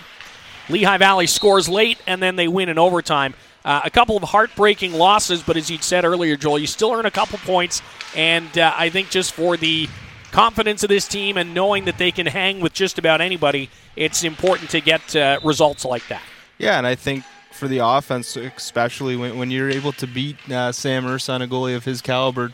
Lehigh 0.69 0.97
Valley 0.97 1.27
scores 1.27 1.67
late, 1.67 1.99
and 2.07 2.21
then 2.21 2.35
they 2.35 2.47
win 2.47 2.69
in 2.69 2.77
overtime. 2.77 3.33
Uh, 3.65 3.81
a 3.83 3.89
couple 3.89 4.17
of 4.17 4.23
heartbreaking 4.23 4.93
losses, 4.93 5.41
but 5.41 5.55
as 5.55 5.69
you 5.69 5.77
said 5.77 6.03
earlier, 6.03 6.35
Joel, 6.35 6.59
you 6.59 6.67
still 6.67 6.91
earn 6.91 7.05
a 7.05 7.11
couple 7.11 7.37
points. 7.39 7.81
And 8.15 8.57
uh, 8.57 8.73
I 8.75 8.89
think 8.89 9.09
just 9.09 9.33
for 9.33 9.55
the 9.55 9.87
confidence 10.31 10.83
of 10.83 10.89
this 10.89 11.07
team 11.07 11.37
and 11.37 11.53
knowing 11.53 11.85
that 11.85 11.97
they 11.97 12.11
can 12.11 12.25
hang 12.25 12.59
with 12.59 12.73
just 12.73 12.97
about 12.97 13.21
anybody, 13.21 13.69
it's 13.95 14.23
important 14.23 14.69
to 14.71 14.81
get 14.81 15.15
uh, 15.15 15.39
results 15.43 15.85
like 15.85 16.05
that. 16.07 16.21
Yeah, 16.57 16.77
and 16.77 16.87
I 16.87 16.95
think 16.95 17.23
for 17.51 17.67
the 17.67 17.77
offense, 17.77 18.35
especially 18.35 19.15
when, 19.15 19.37
when 19.37 19.51
you're 19.51 19.69
able 19.69 19.91
to 19.93 20.07
beat 20.07 20.37
uh, 20.49 20.71
Sam 20.71 21.05
Ersson, 21.05 21.41
a 21.41 21.47
goalie 21.47 21.75
of 21.75 21.85
his 21.85 22.01
caliber, 22.01 22.51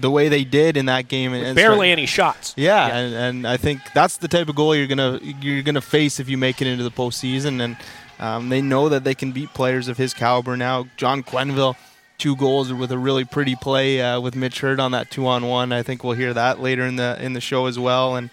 the 0.00 0.10
way 0.10 0.28
they 0.28 0.44
did 0.44 0.76
in 0.76 0.86
that 0.86 1.08
game. 1.08 1.32
And, 1.32 1.54
barely 1.56 1.90
any 1.90 2.06
shots. 2.06 2.54
Yeah, 2.56 2.86
yeah, 2.86 2.96
And, 2.96 3.14
and 3.14 3.46
I 3.46 3.56
think 3.56 3.80
that's 3.94 4.16
the 4.16 4.28
type 4.28 4.48
of 4.48 4.54
goal 4.54 4.74
you're 4.74 4.86
gonna 4.86 5.18
you're 5.22 5.62
gonna 5.62 5.80
face 5.80 6.20
if 6.20 6.28
you 6.28 6.38
make 6.38 6.60
it 6.60 6.66
into 6.66 6.84
the 6.84 6.90
postseason. 6.90 7.60
And 7.60 7.76
um, 8.18 8.48
they 8.48 8.62
know 8.62 8.88
that 8.88 9.04
they 9.04 9.14
can 9.14 9.32
beat 9.32 9.52
players 9.54 9.88
of 9.88 9.96
his 9.96 10.14
caliber 10.14 10.56
now. 10.56 10.86
John 10.96 11.22
Quenneville, 11.22 11.76
two 12.18 12.36
goals 12.36 12.72
with 12.72 12.92
a 12.92 12.98
really 12.98 13.24
pretty 13.24 13.56
play 13.56 14.00
uh, 14.00 14.20
with 14.20 14.36
Mitch 14.36 14.60
Hurd 14.60 14.80
on 14.80 14.92
that 14.92 15.10
two 15.10 15.26
on 15.26 15.46
one. 15.46 15.72
I 15.72 15.82
think 15.82 16.04
we'll 16.04 16.14
hear 16.14 16.34
that 16.34 16.60
later 16.60 16.84
in 16.84 16.96
the 16.96 17.22
in 17.22 17.32
the 17.32 17.40
show 17.40 17.66
as 17.66 17.78
well. 17.78 18.16
And 18.16 18.30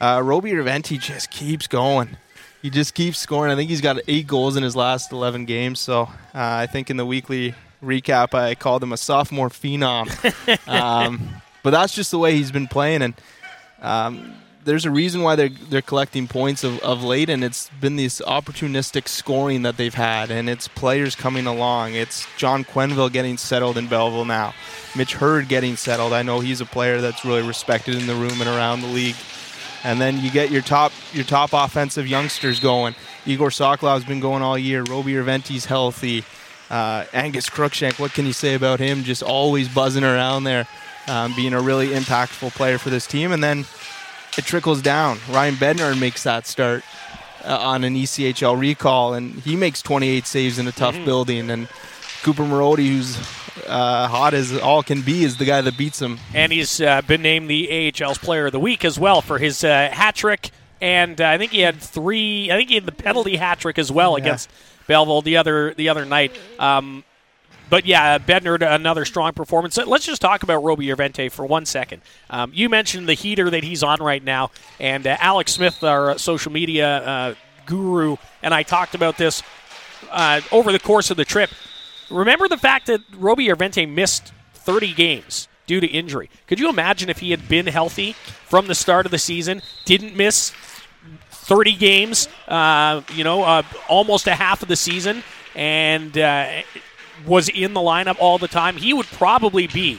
uh, 0.00 0.20
Roby 0.22 0.52
Järventie 0.52 1.00
just 1.00 1.30
keeps 1.30 1.66
going. 1.66 2.16
He 2.62 2.70
just 2.70 2.94
keeps 2.94 3.18
scoring. 3.18 3.52
I 3.52 3.56
think 3.56 3.70
he's 3.70 3.80
got 3.80 3.98
eight 4.08 4.26
goals 4.26 4.56
in 4.56 4.62
his 4.62 4.74
last 4.74 5.12
11 5.12 5.44
games. 5.44 5.78
So 5.78 6.02
uh, 6.02 6.08
I 6.34 6.66
think 6.66 6.90
in 6.90 6.96
the 6.96 7.06
weekly 7.06 7.54
recap, 7.82 8.34
I 8.34 8.54
called 8.54 8.82
him 8.82 8.92
a 8.92 8.96
sophomore 8.96 9.48
phenom. 9.48 10.08
um, 10.68 11.20
but 11.62 11.70
that's 11.70 11.94
just 11.94 12.10
the 12.10 12.18
way 12.18 12.34
he's 12.36 12.52
been 12.52 12.68
playing, 12.68 13.02
and 13.02 13.14
um, 13.82 14.34
there's 14.66 14.84
a 14.84 14.90
reason 14.90 15.22
why 15.22 15.36
they're 15.36 15.48
they're 15.48 15.80
collecting 15.80 16.26
points 16.26 16.64
of, 16.64 16.78
of 16.80 17.02
late, 17.02 17.30
and 17.30 17.42
it's 17.42 17.70
been 17.80 17.96
this 17.96 18.20
opportunistic 18.20 19.08
scoring 19.08 19.62
that 19.62 19.76
they've 19.76 19.94
had, 19.94 20.30
and 20.30 20.50
it's 20.50 20.68
players 20.68 21.14
coming 21.14 21.46
along. 21.46 21.94
It's 21.94 22.26
John 22.36 22.64
Quenneville 22.64 23.12
getting 23.12 23.38
settled 23.38 23.78
in 23.78 23.86
Belleville 23.86 24.24
now, 24.24 24.54
Mitch 24.94 25.14
Hurd 25.14 25.48
getting 25.48 25.76
settled. 25.76 26.12
I 26.12 26.22
know 26.22 26.40
he's 26.40 26.60
a 26.60 26.66
player 26.66 27.00
that's 27.00 27.24
really 27.24 27.46
respected 27.46 27.94
in 27.94 28.06
the 28.06 28.14
room 28.14 28.40
and 28.40 28.48
around 28.48 28.82
the 28.82 28.88
league. 28.88 29.16
And 29.84 30.00
then 30.00 30.20
you 30.20 30.32
get 30.32 30.50
your 30.50 30.62
top 30.62 30.92
your 31.12 31.24
top 31.24 31.50
offensive 31.52 32.08
youngsters 32.08 32.58
going. 32.58 32.96
Egor 33.24 33.50
Sokolov's 33.50 34.04
been 34.04 34.20
going 34.20 34.42
all 34.42 34.58
year. 34.58 34.82
Roby 34.82 35.12
Järventie's 35.12 35.64
healthy. 35.64 36.24
Uh, 36.70 37.04
Angus 37.12 37.48
Crookshank, 37.48 37.98
what 37.98 38.12
can 38.12 38.26
you 38.26 38.32
say 38.32 38.54
about 38.54 38.80
him? 38.80 39.04
Just 39.04 39.22
always 39.22 39.68
buzzing 39.68 40.04
around 40.04 40.44
there, 40.44 40.66
um, 41.06 41.34
being 41.36 41.52
a 41.52 41.60
really 41.60 41.88
impactful 41.88 42.52
player 42.54 42.78
for 42.78 42.90
this 42.90 43.06
team. 43.06 43.32
And 43.32 43.42
then 43.42 43.66
it 44.36 44.44
trickles 44.44 44.82
down. 44.82 45.18
Ryan 45.30 45.54
Bednar 45.54 45.98
makes 45.98 46.24
that 46.24 46.46
start 46.46 46.82
uh, 47.44 47.58
on 47.58 47.84
an 47.84 47.94
ECHL 47.94 48.58
recall, 48.58 49.14
and 49.14 49.34
he 49.34 49.56
makes 49.56 49.80
28 49.82 50.26
saves 50.26 50.58
in 50.58 50.66
a 50.66 50.72
tough 50.72 50.94
mm-hmm. 50.94 51.04
building. 51.04 51.50
And 51.50 51.68
Cooper 52.22 52.42
Marody, 52.42 52.88
who's 52.88 53.16
uh, 53.66 54.08
hot 54.08 54.34
as 54.34 54.56
all 54.58 54.82
can 54.82 55.02
be, 55.02 55.22
is 55.22 55.36
the 55.36 55.44
guy 55.44 55.60
that 55.60 55.78
beats 55.78 56.02
him. 56.02 56.18
And 56.34 56.52
he's 56.52 56.80
uh, 56.80 57.02
been 57.02 57.22
named 57.22 57.48
the 57.48 57.68
AHL's 57.68 58.18
Player 58.18 58.46
of 58.46 58.52
the 58.52 58.60
Week 58.60 58.84
as 58.84 58.98
well 58.98 59.22
for 59.22 59.38
his 59.38 59.62
uh, 59.62 59.88
hat 59.92 60.16
trick. 60.16 60.50
And 60.80 61.20
uh, 61.20 61.28
I 61.28 61.38
think 61.38 61.52
he 61.52 61.60
had 61.60 61.76
three. 61.80 62.50
I 62.50 62.56
think 62.56 62.68
he 62.68 62.74
had 62.74 62.84
the 62.84 62.92
penalty 62.92 63.36
hat 63.36 63.60
trick 63.60 63.78
as 63.78 63.90
well 63.90 64.12
yeah. 64.12 64.24
against 64.24 64.50
Belleville 64.86 65.22
the 65.22 65.36
other 65.36 65.74
the 65.74 65.88
other 65.88 66.04
night. 66.04 66.38
Um, 66.58 67.04
but 67.68 67.84
yeah, 67.84 68.18
Bednar, 68.18 68.62
another 68.74 69.04
strong 69.04 69.32
performance. 69.32 69.76
Let's 69.76 70.06
just 70.06 70.22
talk 70.22 70.44
about 70.44 70.62
Roby 70.62 70.86
Järventie 70.86 71.30
for 71.32 71.44
one 71.44 71.66
second. 71.66 72.02
Um, 72.30 72.52
you 72.54 72.68
mentioned 72.68 73.08
the 73.08 73.14
heater 73.14 73.50
that 73.50 73.64
he's 73.64 73.82
on 73.82 73.98
right 73.98 74.22
now, 74.22 74.50
and 74.78 75.06
uh, 75.06 75.16
Alex 75.18 75.52
Smith, 75.52 75.82
our 75.82 76.16
social 76.16 76.52
media 76.52 76.98
uh, 76.98 77.34
guru, 77.66 78.16
and 78.42 78.54
I 78.54 78.62
talked 78.62 78.94
about 78.94 79.18
this 79.18 79.42
uh, 80.10 80.40
over 80.52 80.70
the 80.70 80.78
course 80.78 81.10
of 81.10 81.16
the 81.16 81.24
trip. 81.24 81.50
Remember 82.08 82.46
the 82.46 82.56
fact 82.56 82.86
that 82.86 83.00
Roby 83.16 83.48
Järventie 83.48 83.88
missed 83.88 84.32
30 84.54 84.94
games 84.94 85.48
due 85.66 85.80
to 85.80 85.86
injury. 85.86 86.30
Could 86.46 86.60
you 86.60 86.68
imagine 86.68 87.10
if 87.10 87.18
he 87.18 87.32
had 87.32 87.48
been 87.48 87.66
healthy 87.66 88.12
from 88.12 88.68
the 88.68 88.74
start 88.74 89.06
of 89.06 89.10
the 89.10 89.18
season, 89.18 89.62
didn't 89.84 90.16
miss 90.16 90.50
30 91.46 91.76
games, 91.76 92.28
uh, 92.48 93.02
you 93.14 93.22
know, 93.22 93.44
uh, 93.44 93.62
almost 93.88 94.26
a 94.26 94.34
half 94.34 94.62
of 94.62 94.68
the 94.68 94.74
season, 94.74 95.22
and 95.54 96.18
uh, 96.18 96.62
was 97.24 97.48
in 97.48 97.72
the 97.72 97.80
lineup 97.80 98.16
all 98.18 98.36
the 98.36 98.48
time, 98.48 98.76
he 98.76 98.92
would 98.92 99.06
probably 99.06 99.68
be 99.68 99.98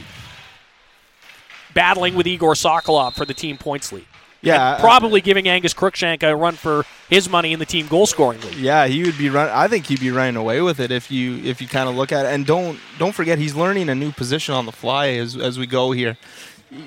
battling 1.74 2.16
with 2.16 2.28
Egor 2.28 2.48
Sokolov 2.48 3.14
for 3.14 3.24
the 3.24 3.34
team 3.34 3.58
points 3.58 3.94
lead. 3.94 4.06
Yeah, 4.42 4.74
and 4.74 4.82
probably 4.82 5.22
giving 5.22 5.48
Angus 5.48 5.74
Crookshank 5.74 6.22
a 6.22 6.36
run 6.36 6.54
for 6.54 6.86
his 7.10 7.28
money 7.30 7.54
in 7.54 7.60
the 7.60 7.66
team 7.66 7.88
goal 7.88 8.06
scoring 8.06 8.40
league. 8.42 8.56
Yeah, 8.56 8.86
he 8.86 9.04
would 9.04 9.18
be 9.18 9.30
run. 9.30 9.50
I 9.50 9.68
think 9.68 9.88
he'd 9.88 10.00
be 10.00 10.12
running 10.12 10.36
away 10.36 10.62
with 10.62 10.80
it 10.80 10.92
if 10.92 11.10
you 11.10 11.38
if 11.38 11.62
you 11.62 11.68
kind 11.68 11.90
of 11.90 11.96
look 11.96 12.12
at 12.12 12.26
it. 12.26 12.30
And 12.30 12.46
don't 12.46 12.80
don't 13.00 13.16
forget 13.16 13.40
he's 13.40 13.56
learning 13.56 13.90
a 13.90 13.96
new 13.96 14.12
position 14.12 14.54
on 14.54 14.66
the 14.66 14.72
fly 14.72 15.08
as 15.10 15.36
as 15.36 15.58
we 15.58 15.66
go 15.66 15.92
here. 15.92 16.18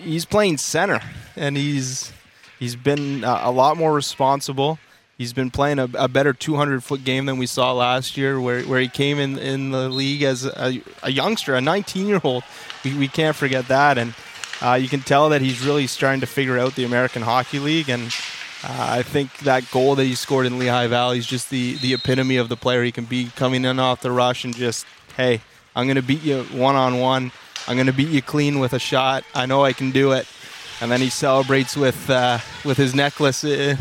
He's 0.02 0.24
playing 0.24 0.58
center, 0.58 1.00
and 1.34 1.56
he's 1.56 2.12
he's 2.60 2.76
been 2.76 3.24
a 3.24 3.50
lot 3.50 3.76
more 3.76 3.92
responsible. 3.92 4.78
He's 5.18 5.32
been 5.34 5.50
playing 5.50 5.78
a, 5.78 5.88
a, 5.98 6.08
better 6.08 6.32
200 6.32 6.82
foot 6.82 7.04
game 7.04 7.26
than 7.26 7.36
we 7.36 7.44
saw 7.44 7.74
last 7.74 8.16
year, 8.16 8.40
where, 8.40 8.62
where 8.62 8.80
he 8.80 8.88
came 8.88 9.18
in, 9.18 9.36
in 9.36 9.70
the 9.70 9.90
league 9.90 10.22
as 10.22 10.46
a, 10.46 10.80
a 11.02 11.10
youngster, 11.10 11.54
a 11.54 11.60
19 11.60 12.06
year 12.06 12.20
old. 12.24 12.42
We, 12.84 12.94
we 12.94 13.06
can't 13.06 13.36
forget 13.36 13.68
that. 13.68 13.98
And 13.98 14.14
uh, 14.62 14.74
you 14.80 14.88
can 14.88 15.00
tell 15.00 15.28
that 15.28 15.42
he's 15.42 15.62
really 15.62 15.86
starting 15.86 16.20
to 16.20 16.26
figure 16.26 16.58
out 16.58 16.74
the 16.74 16.84
American 16.84 17.20
Hockey 17.20 17.58
League. 17.58 17.90
And 17.90 18.04
uh, 18.64 18.76
I 18.78 19.02
think 19.02 19.36
that 19.40 19.70
goal 19.70 19.94
that 19.96 20.04
he 20.04 20.14
scored 20.14 20.46
in 20.46 20.58
Lehigh 20.58 20.86
Valley 20.86 21.18
is 21.18 21.26
just 21.26 21.50
the, 21.50 21.74
the 21.74 21.92
epitome 21.92 22.38
of 22.38 22.48
the 22.48 22.56
player 22.56 22.82
he 22.82 22.90
can 22.90 23.04
be 23.04 23.26
coming 23.36 23.66
in 23.66 23.78
off 23.78 24.00
the 24.00 24.10
rush 24.10 24.44
and 24.46 24.56
just, 24.56 24.86
hey, 25.18 25.42
I'm 25.76 25.86
going 25.86 25.96
to 25.96 26.02
beat 26.02 26.22
you 26.22 26.44
one 26.44 26.76
on 26.76 26.98
one. 26.98 27.30
I'm 27.68 27.76
going 27.76 27.88
to 27.88 27.92
beat 27.92 28.08
you 28.08 28.22
clean 28.22 28.58
with 28.58 28.72
a 28.72 28.78
shot. 28.78 29.24
I 29.34 29.44
know 29.44 29.64
I 29.64 29.74
can 29.74 29.90
do 29.90 30.12
it. 30.12 30.26
And 30.80 30.90
then 30.90 31.00
he 31.00 31.10
celebrates 31.10 31.76
with 31.76 32.08
uh, 32.08 32.38
with 32.64 32.76
his 32.76 32.94
necklace. 32.94 33.44
Uh, 33.44 33.76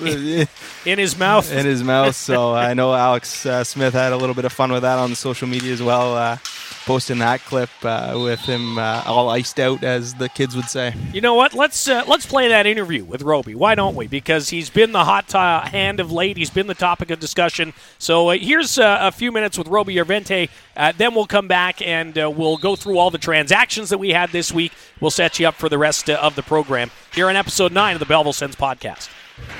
in 0.84 0.98
his 0.98 1.18
mouth. 1.18 1.52
In 1.52 1.66
his 1.66 1.82
mouth. 1.82 2.16
So 2.16 2.54
I 2.54 2.74
know 2.74 2.94
Alex 2.94 3.46
uh, 3.46 3.64
Smith 3.64 3.94
had 3.94 4.12
a 4.12 4.16
little 4.16 4.34
bit 4.34 4.44
of 4.44 4.52
fun 4.52 4.72
with 4.72 4.82
that 4.82 4.98
on 4.98 5.14
social 5.14 5.48
media 5.48 5.72
as 5.72 5.82
well, 5.82 6.14
uh, 6.14 6.38
posting 6.86 7.18
that 7.18 7.40
clip 7.40 7.68
uh, 7.82 8.18
with 8.22 8.40
him 8.40 8.78
uh, 8.78 9.02
all 9.06 9.28
iced 9.28 9.60
out, 9.60 9.82
as 9.84 10.14
the 10.14 10.28
kids 10.28 10.56
would 10.56 10.66
say. 10.66 10.94
You 11.12 11.20
know 11.20 11.34
what? 11.34 11.52
Let's 11.52 11.88
uh, 11.88 12.04
let's 12.06 12.24
play 12.24 12.48
that 12.48 12.64
interview 12.64 13.04
with 13.04 13.22
Roby. 13.22 13.54
Why 13.54 13.74
don't 13.74 13.94
we? 13.94 14.06
Because 14.06 14.48
he's 14.48 14.70
been 14.70 14.92
the 14.92 15.04
hot 15.04 15.28
t- 15.28 15.36
hand 15.70 16.00
of 16.00 16.10
late. 16.10 16.36
He's 16.36 16.48
been 16.48 16.68
the 16.68 16.74
topic 16.74 17.10
of 17.10 17.20
discussion. 17.20 17.74
So 17.98 18.30
uh, 18.30 18.38
here's 18.38 18.78
a 18.78 19.12
few 19.12 19.32
minutes 19.32 19.58
with 19.58 19.68
Roby 19.68 19.96
Järventie. 19.96 20.48
then 20.96 21.14
we'll 21.14 21.26
come 21.26 21.48
back 21.48 21.82
and 21.82 22.14
we'll 22.14 22.56
go 22.56 22.76
through 22.76 22.98
all 22.98 23.10
the 23.10 23.18
transactions 23.18 23.90
that 23.90 23.98
we 23.98 24.10
had 24.10 24.30
this 24.30 24.52
week. 24.52 24.72
We'll 25.00 25.10
set 25.10 25.38
you 25.38 25.48
up 25.48 25.56
for 25.56 25.68
the 25.68 25.78
rest 25.78 26.08
of 26.08 26.36
the 26.36 26.42
program 26.42 26.90
here 27.12 27.28
on 27.28 27.36
episode 27.36 27.72
nine 27.72 27.94
of 27.94 28.00
the 28.00 28.06
Belleville 28.06 28.32
Sens 28.32 28.56
podcast. 28.56 29.10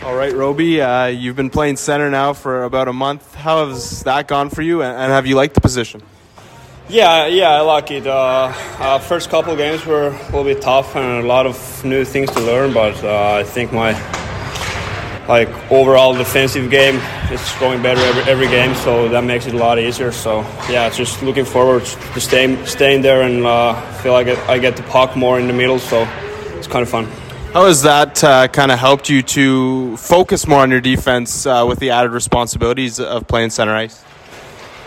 All 0.02 0.14
right, 0.14 0.32
Roby, 0.32 0.80
uh, 0.80 1.06
you've 1.06 1.36
been 1.36 1.50
playing 1.50 1.76
center 1.76 2.08
now 2.08 2.32
for 2.32 2.64
about 2.64 2.88
a 2.88 2.92
month. 2.92 3.34
How 3.34 3.68
has 3.68 4.02
that 4.04 4.26
gone 4.28 4.48
for 4.48 4.62
you, 4.62 4.82
and 4.82 5.12
have 5.12 5.26
you 5.26 5.34
liked 5.36 5.54
the 5.54 5.60
position? 5.60 6.02
Yeah, 6.88 7.26
yeah, 7.26 7.50
I 7.50 7.62
like 7.62 7.90
it. 7.90 8.06
Uh, 8.06 8.52
uh, 8.78 8.98
first 9.00 9.28
couple 9.28 9.56
games 9.56 9.84
were 9.84 10.08
a 10.08 10.24
little 10.26 10.44
bit 10.44 10.62
tough 10.62 10.94
and 10.94 11.24
a 11.24 11.26
lot 11.26 11.44
of 11.44 11.84
new 11.84 12.04
things 12.04 12.30
to 12.30 12.40
learn, 12.40 12.72
but 12.72 13.02
uh, 13.02 13.40
I 13.40 13.42
think 13.42 13.72
my 13.72 13.90
like 15.26 15.48
overall 15.72 16.14
defensive 16.14 16.70
game 16.70 17.00
is 17.32 17.42
going 17.58 17.82
better 17.82 18.00
every, 18.00 18.22
every 18.32 18.46
game, 18.46 18.72
so 18.76 19.08
that 19.08 19.24
makes 19.24 19.46
it 19.46 19.54
a 19.54 19.56
lot 19.56 19.80
easier. 19.80 20.12
So 20.12 20.42
yeah, 20.70 20.88
just 20.88 21.24
looking 21.24 21.44
forward 21.44 21.84
to 21.84 22.20
staying 22.20 22.64
staying 22.66 23.02
there 23.02 23.22
and 23.22 23.44
uh, 23.44 23.74
feel 24.02 24.12
like 24.12 24.28
I 24.48 24.58
get 24.58 24.76
the 24.76 24.84
puck 24.84 25.16
more 25.16 25.40
in 25.40 25.48
the 25.48 25.52
middle, 25.52 25.80
so 25.80 26.06
it's 26.52 26.68
kind 26.68 26.82
of 26.84 26.88
fun. 26.88 27.06
How 27.52 27.66
has 27.66 27.82
that 27.82 28.22
uh, 28.22 28.46
kind 28.46 28.70
of 28.70 28.78
helped 28.78 29.08
you 29.08 29.22
to 29.22 29.96
focus 29.96 30.46
more 30.46 30.60
on 30.60 30.70
your 30.70 30.80
defense 30.80 31.46
uh, 31.46 31.64
with 31.66 31.80
the 31.80 31.90
added 31.90 32.12
responsibilities 32.12 33.00
of 33.00 33.26
playing 33.26 33.50
center 33.50 33.74
ice? 33.74 34.05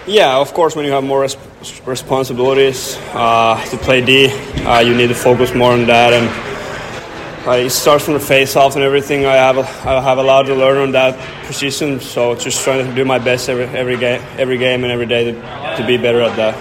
Yeah, 0.10 0.38
of 0.38 0.54
course, 0.56 0.76
when 0.76 0.86
you 0.86 0.92
have 0.92 1.04
more 1.04 1.22
res- 1.22 1.38
responsibilities 1.86 2.98
uh, 3.14 3.64
to 3.66 3.78
play 3.78 4.04
D, 4.04 4.28
uh, 4.66 4.80
you 4.80 4.96
need 4.96 5.10
to 5.10 5.16
focus 5.16 5.54
more 5.54 5.72
on 5.72 5.86
that. 5.86 6.14
And 6.14 7.48
uh, 7.48 7.52
it 7.52 7.70
starts 7.70 8.06
from 8.06 8.16
the 8.16 8.20
face-off 8.20 8.74
and 8.74 8.84
everything. 8.84 9.28
I 9.28 9.36
have 9.36 9.58
a, 9.58 9.62
I 9.62 10.02
have 10.02 10.18
a 10.18 10.24
lot 10.24 10.48
to 10.48 10.56
learn 10.56 10.78
on 10.78 10.94
that 10.94 11.14
position, 11.46 12.00
so 12.00 12.34
just 12.34 12.64
trying 12.64 12.88
to 12.88 12.96
do 12.96 13.06
my 13.06 13.20
best 13.20 13.50
every 13.50 13.66
every 13.66 13.98
game, 13.98 14.20
every 14.40 14.58
game 14.58 14.84
and 14.84 14.92
every 14.92 15.06
day 15.06 15.26
to, 15.26 15.78
to 15.78 15.84
be 15.86 15.98
better 15.98 16.22
at 16.22 16.36
that. 16.38 16.56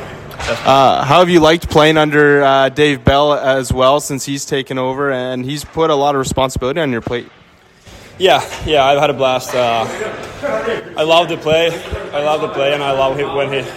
Uh, 0.67 1.05
how 1.05 1.21
have 1.21 1.31
you 1.31 1.40
liked 1.40 1.71
playing 1.71 1.97
under 1.97 2.43
uh, 2.43 2.69
Dave 2.69 3.02
Bell 3.02 3.33
as 3.33 3.73
well 3.73 3.99
since 3.99 4.25
he's 4.26 4.45
taken 4.45 4.76
over 4.76 5.11
and 5.11 5.45
he's 5.45 5.64
put 5.64 5.88
a 5.88 5.95
lot 5.95 6.14
of 6.14 6.19
responsibility 6.19 6.81
on 6.81 6.93
your 6.93 7.00
plate? 7.00 7.28
Yeah, 8.18 8.44
yeah, 8.66 8.84
I've 8.84 8.98
had 8.98 9.10
a 9.10 9.14
blast. 9.14 9.54
Uh, 9.54 9.87
I 10.96 11.04
love 11.04 11.28
to 11.28 11.37
play. 11.37 11.68
I 12.12 12.22
love 12.25 12.40
to 12.40 12.48
play, 12.48 12.75
and 12.75 12.82
I 12.82 12.90
love 12.90 13.18
it 13.20 13.32
when 13.32 13.52
he 13.52 13.70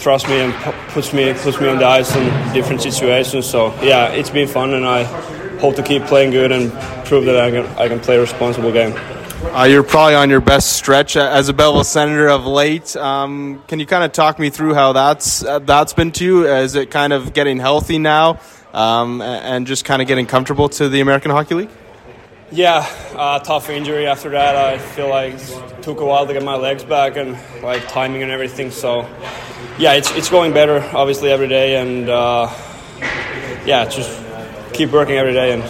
trusts 0.00 0.28
me 0.28 0.40
and 0.40 0.52
puts 0.92 1.12
me 1.12 1.32
puts 1.34 1.60
me 1.60 1.68
on 1.68 1.78
the 1.78 1.86
ice 1.86 2.14
in 2.16 2.52
different 2.52 2.82
situations. 2.82 3.46
So 3.46 3.68
yeah, 3.80 4.08
it's 4.08 4.30
been 4.30 4.48
fun, 4.48 4.74
and 4.74 4.84
I 4.84 5.04
hope 5.60 5.76
to 5.76 5.84
keep 5.84 6.02
playing 6.06 6.32
good 6.32 6.50
and 6.50 6.72
prove 7.06 7.26
that 7.26 7.36
I 7.36 7.50
can 7.52 7.66
I 7.78 7.86
can 7.86 8.00
play 8.00 8.16
a 8.16 8.20
responsible 8.20 8.72
game. 8.72 8.92
Uh, 9.52 9.64
you're 9.64 9.84
probably 9.84 10.16
on 10.16 10.30
your 10.30 10.40
best 10.40 10.72
stretch 10.72 11.16
as 11.16 11.48
a 11.48 11.52
Belleville 11.52 11.84
Senator 11.84 12.28
of 12.28 12.46
late. 12.46 12.96
Um, 12.96 13.62
can 13.68 13.78
you 13.78 13.86
kind 13.86 14.02
of 14.02 14.10
talk 14.10 14.40
me 14.40 14.50
through 14.50 14.74
how 14.74 14.94
that's 14.94 15.44
uh, 15.44 15.60
that's 15.60 15.92
been 15.92 16.10
to 16.12 16.24
you? 16.24 16.46
Is 16.48 16.74
it 16.74 16.90
kind 16.90 17.12
of 17.12 17.32
getting 17.32 17.60
healthy 17.60 17.98
now 17.98 18.40
um, 18.72 19.22
and 19.22 19.64
just 19.66 19.84
kind 19.84 20.02
of 20.02 20.08
getting 20.08 20.26
comfortable 20.26 20.68
to 20.70 20.88
the 20.88 21.00
American 21.00 21.30
Hockey 21.30 21.54
League? 21.54 21.70
Yeah, 22.54 22.86
uh, 23.16 23.40
tough 23.40 23.68
injury 23.68 24.06
after 24.06 24.30
that. 24.30 24.54
I 24.54 24.78
feel 24.78 25.08
like 25.08 25.34
it 25.34 25.82
took 25.82 25.98
a 25.98 26.06
while 26.06 26.24
to 26.24 26.32
get 26.32 26.44
my 26.44 26.54
legs 26.54 26.84
back 26.84 27.16
and 27.16 27.36
like 27.64 27.88
timing 27.88 28.22
and 28.22 28.30
everything. 28.30 28.70
So, 28.70 29.00
yeah, 29.76 29.94
it's 29.94 30.12
it's 30.12 30.30
going 30.30 30.52
better 30.52 30.78
obviously 30.94 31.32
every 31.32 31.48
day, 31.48 31.82
and 31.82 32.08
uh, 32.08 32.48
yeah, 33.66 33.86
just 33.86 34.22
keep 34.72 34.92
working 34.92 35.16
every 35.16 35.32
day 35.32 35.52
and 35.52 35.64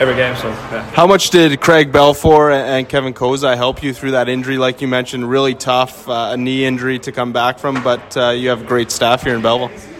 every 0.00 0.14
game. 0.14 0.34
So, 0.36 0.48
yeah. 0.48 0.82
How 0.92 1.06
much 1.06 1.28
did 1.28 1.60
Craig 1.60 1.92
Belfour 1.92 2.52
and 2.54 2.88
Kevin 2.88 3.12
Kozai 3.12 3.54
help 3.54 3.82
you 3.82 3.92
through 3.92 4.12
that 4.12 4.30
injury? 4.30 4.56
Like 4.56 4.80
you 4.80 4.88
mentioned, 4.88 5.28
really 5.28 5.54
tough, 5.54 6.08
uh, 6.08 6.30
a 6.32 6.36
knee 6.38 6.64
injury 6.64 7.00
to 7.00 7.12
come 7.12 7.32
back 7.34 7.58
from, 7.58 7.82
but 7.82 8.16
uh, 8.16 8.30
you 8.30 8.48
have 8.48 8.64
great 8.64 8.90
staff 8.90 9.24
here 9.24 9.34
in 9.34 9.42
Belleville. 9.42 9.95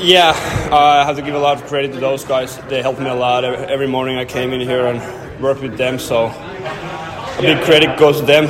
Yeah, 0.00 0.30
uh, 0.70 0.76
I 0.76 1.04
have 1.04 1.16
to 1.16 1.22
give 1.22 1.34
a 1.34 1.38
lot 1.38 1.60
of 1.60 1.68
credit 1.68 1.92
to 1.92 2.00
those 2.00 2.24
guys. 2.24 2.58
They 2.68 2.82
helped 2.82 3.00
me 3.00 3.08
a 3.08 3.14
lot. 3.14 3.44
Every 3.44 3.86
morning 3.86 4.16
I 4.16 4.24
came 4.24 4.52
in 4.52 4.60
here 4.60 4.86
and 4.86 5.42
worked 5.42 5.62
with 5.62 5.78
them, 5.78 5.98
so 5.98 6.26
a 6.26 7.38
big 7.40 7.62
credit 7.64 7.98
goes 7.98 8.20
to 8.20 8.26
them. 8.26 8.44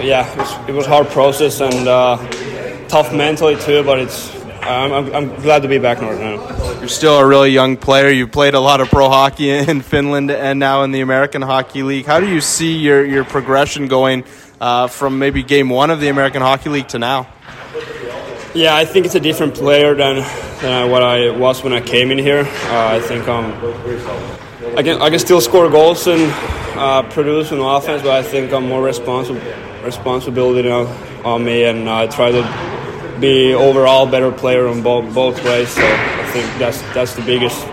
Yeah, 0.00 0.30
it 0.30 0.38
was, 0.38 0.68
it 0.68 0.72
was 0.72 0.86
hard 0.86 1.08
process, 1.08 1.60
and 1.60 1.88
uh, 1.88 2.16
tough 2.88 3.12
mentally 3.12 3.56
too, 3.56 3.82
but 3.82 3.98
it's 3.98 4.34
I'm, 4.64 4.92
I'm, 4.92 5.14
I'm 5.14 5.34
glad 5.42 5.62
to 5.62 5.68
be 5.68 5.78
back 5.78 6.00
now. 6.00 6.10
You're 6.78 6.88
still 6.88 7.18
a 7.18 7.26
really 7.26 7.50
young 7.50 7.76
player. 7.76 8.08
You 8.08 8.26
played 8.26 8.54
a 8.54 8.60
lot 8.60 8.80
of 8.80 8.88
pro 8.88 9.10
hockey 9.10 9.50
in 9.70 9.82
Finland 9.82 10.30
and 10.30 10.58
now 10.58 10.84
in 10.84 10.90
the 10.92 11.02
American 11.02 11.42
Hockey 11.42 11.82
League. 11.82 12.06
How 12.06 12.18
do 12.18 12.28
you 12.28 12.40
see 12.40 12.78
your, 12.78 13.04
your 13.04 13.24
progression 13.24 13.88
going 13.88 14.24
uh, 14.60 14.86
from 14.86 15.18
maybe 15.18 15.42
game 15.42 15.68
one 15.68 15.90
of 15.90 16.00
the 16.00 16.08
American 16.08 16.40
Hockey 16.40 16.70
League 16.70 16.88
to 16.88 16.98
now? 16.98 17.28
Yeah, 18.54 18.76
I 18.76 18.84
think 18.84 19.04
it's 19.04 19.16
a 19.16 19.20
different 19.20 19.54
player 19.54 19.96
than, 19.96 20.16
than 20.60 20.88
what 20.88 21.02
I 21.02 21.30
was 21.30 21.64
when 21.64 21.72
I 21.72 21.80
came 21.80 22.12
in 22.12 22.18
here. 22.18 22.42
Uh, 22.42 22.86
I 22.86 23.00
think 23.00 23.26
um, 23.26 23.52
I 24.76 24.82
can 24.84 25.02
I 25.02 25.10
can 25.10 25.18
still 25.18 25.40
score 25.40 25.68
goals 25.68 26.06
and 26.06 26.30
uh, 26.78 27.02
produce 27.10 27.50
on 27.50 27.58
offense, 27.58 28.02
but 28.02 28.12
I 28.12 28.22
think 28.22 28.52
I'm 28.52 28.68
more 28.68 28.80
responsible 28.80 29.40
responsibility 29.82 30.70
on, 30.70 30.86
on 31.24 31.44
me, 31.44 31.64
and 31.64 31.90
I 31.90 32.06
try 32.06 32.30
to 32.30 33.18
be 33.20 33.54
overall 33.54 34.06
better 34.06 34.30
player 34.30 34.68
on 34.68 34.82
both 34.82 35.12
both 35.12 35.44
ways. 35.44 35.70
So 35.70 35.82
I 35.82 36.30
think 36.32 36.46
that's 36.56 36.80
that's 36.94 37.14
the 37.14 37.22
biggest 37.22 37.66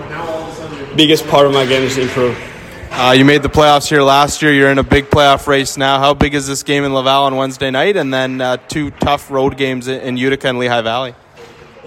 biggest 0.98 1.28
part 1.28 1.46
of 1.46 1.54
my 1.54 1.68
game 1.68 1.84
is 1.84 2.00
improve. 2.00 2.51
Uh, 2.94 3.14
you 3.14 3.24
made 3.24 3.42
the 3.42 3.50
playoffs 3.50 3.88
here 3.88 4.04
last 4.04 4.42
year. 4.42 4.54
You're 4.54 4.70
in 4.70 4.78
a 4.78 4.84
big 4.84 5.06
playoff 5.06 5.48
race 5.48 5.78
now. 5.78 5.98
How 5.98 6.14
big 6.14 6.36
is 6.36 6.46
this 6.46 6.62
game 6.62 6.84
in 6.84 6.94
Laval 6.94 7.24
on 7.24 7.36
Wednesday 7.38 7.72
night, 7.72 7.96
and 7.96 8.14
then 8.14 8.42
uh, 8.42 8.58
two 8.58 8.92
tough 8.92 9.32
road 9.32 9.58
games 9.58 9.88
in 9.88 10.18
Utica 10.18 10.50
and 10.50 10.60
Lehigh 10.60 10.82
Valley? 10.82 11.16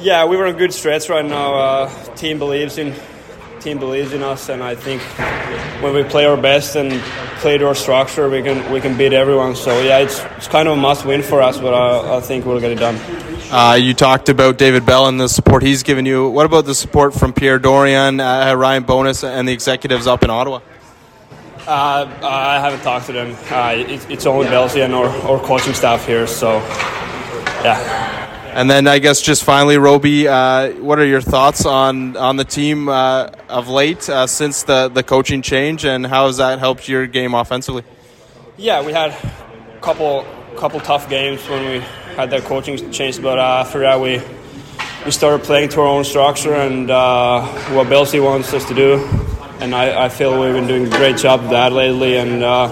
Yeah, 0.00 0.25
we 0.25 0.37
were 0.37 0.46
in 0.46 0.56
good 0.56 0.73
stretch 0.73 1.08
right 1.11 1.25
now. 1.25 1.54
Uh, 1.54 2.14
team 2.14 2.38
believes 2.38 2.78
in 2.78 2.94
team 3.61 3.78
believes 3.78 4.12
in 4.12 4.23
us, 4.23 4.49
and 4.49 4.62
I 4.62 4.75
think 4.75 5.02
when 5.82 5.94
we 5.94 6.02
play 6.04 6.25
our 6.25 6.37
best 6.37 6.75
and 6.75 7.00
play 7.38 7.58
to 7.58 7.66
our 7.66 7.75
structure, 7.75 8.28
we 8.28 8.42
can 8.42 8.73
we 8.73 8.80
can 8.80 8.96
beat 8.96 9.12
everyone. 9.12 9.54
So 9.56 9.82
yeah, 9.82 9.99
it's 9.99 10.18
it's 10.37 10.49
kind 10.49 10.66
of 10.66 10.76
a 10.76 10.80
must 10.80 11.04
win 11.04 11.23
for 11.23 11.42
us, 11.42 11.58
but 11.58 11.75
I, 11.75 12.16
I 12.16 12.20
think 12.20 12.46
we'll 12.46 12.61
get 12.61 12.73
it 12.73 12.78
done. 12.78 12.96
Uh, 13.52 13.75
you 13.75 13.94
talked 13.94 14.30
about 14.30 14.58
David 14.58 14.84
Bell 14.84 15.06
and 15.06 15.20
the 15.20 15.28
support 15.28 15.62
he's 15.62 15.82
given 15.82 16.06
you. 16.06 16.28
What 16.28 16.46
about 16.46 16.64
the 16.64 16.75
support 16.75 17.14
from 17.14 17.32
Pierre 17.34 17.61
Dorion, 17.61 18.20
uh, 18.20 18.54
Ryan 18.54 18.84
Bowness, 18.84 19.23
and 19.23 19.46
the 19.46 19.52
executives 19.52 20.06
up 20.06 20.25
in 20.25 20.30
Ottawa? 20.30 20.61
Uh, 21.66 22.06
I 22.23 22.61
haven't 22.61 22.80
talked 22.80 23.06
to 23.06 23.12
them. 23.12 23.37
Uh, 23.50 23.75
it, 23.76 24.11
it's 24.11 24.26
only 24.26 24.47
Belzy 24.47 24.85
and 24.85 24.94
our, 24.94 25.09
our 25.09 25.38
coaching 25.38 25.73
staff 25.73 26.06
here, 26.06 26.26
so 26.26 26.59
yeah. 27.64 28.23
And 28.54 28.71
then 28.71 28.87
I 28.87 29.00
guess 29.00 29.21
just 29.21 29.42
finally, 29.42 29.78
Roby, 29.78 30.28
uh, 30.28 30.73
what 30.75 30.99
are 30.99 31.04
your 31.04 31.21
thoughts 31.21 31.66
on 31.66 32.16
on 32.16 32.37
the 32.37 32.44
team 32.44 32.88
uh, 32.88 33.30
of 33.49 33.68
late 33.68 34.09
uh, 34.09 34.26
since 34.26 34.62
the 34.62 34.88
the 34.88 35.02
coaching 35.02 35.42
change, 35.42 35.85
and 35.85 36.06
how 36.06 36.26
has 36.26 36.37
that 36.37 36.59
helped 36.59 36.88
your 36.88 37.06
game 37.06 37.35
offensively? 37.35 37.83
Yeah, 38.56 38.85
we 38.85 38.92
had 38.92 39.11
a 39.11 39.80
couple 39.80 40.25
couple 40.56 40.78
tough 40.80 41.09
games 41.09 41.49
when 41.49 41.64
we 41.68 41.80
had 42.14 42.30
that 42.30 42.42
coaching 42.44 42.92
change, 42.92 43.21
but 43.21 43.38
uh, 43.38 43.64
after 43.64 43.80
that 43.80 43.99
we 44.00 44.21
we 45.04 45.11
started 45.11 45.44
playing 45.44 45.71
to 45.71 45.80
our 45.80 45.87
own 45.87 46.04
structure 46.04 46.54
and 46.54 46.90
uh, 46.90 47.44
what 47.75 47.88
Belzy 47.88 48.23
wants 48.23 48.54
us 48.54 48.66
to 48.68 48.75
do, 48.75 48.99
and 49.61 49.75
I, 49.75 50.06
I, 50.06 50.08
feel 50.08 50.40
we've 50.40 50.52
been 50.52 50.66
doing 50.66 50.87
a 50.87 50.90
great 50.90 51.16
job 51.16 51.40
of 51.40 51.50
that 51.50 51.73
lately, 51.73 52.16
and 52.16 52.42
uh, 52.42 52.68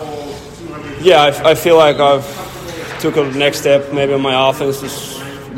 yeah, 1.01 1.23
I, 1.23 1.51
I 1.51 1.55
feel 1.55 1.77
like 1.77 1.97
I've 1.97 2.27
took 3.01 3.17
a 3.17 3.25
next 3.37 3.59
step 3.59 3.93
maybe 3.93 4.13
on 4.13 4.23
my 4.23 4.49
offense 4.49 4.81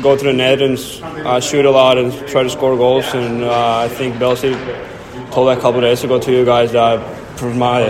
go 0.01 0.15
to 0.15 0.23
the 0.23 0.33
net 0.33 0.61
and 0.61 0.77
uh, 1.25 1.39
shoot 1.39 1.65
a 1.65 1.71
lot 1.71 1.97
and 1.97 2.11
try 2.27 2.43
to 2.43 2.49
score 2.49 2.75
goals. 2.75 3.05
And 3.13 3.43
uh, 3.43 3.77
I 3.79 3.87
think 3.87 4.15
Belzy 4.15 4.53
told 5.31 5.49
that 5.49 5.57
a 5.57 5.61
couple 5.61 5.81
days 5.81 6.03
ago 6.03 6.19
to 6.19 6.31
you 6.31 6.45
guys 6.45 6.71
that 6.73 6.99
I 6.99 7.53
my 7.53 7.89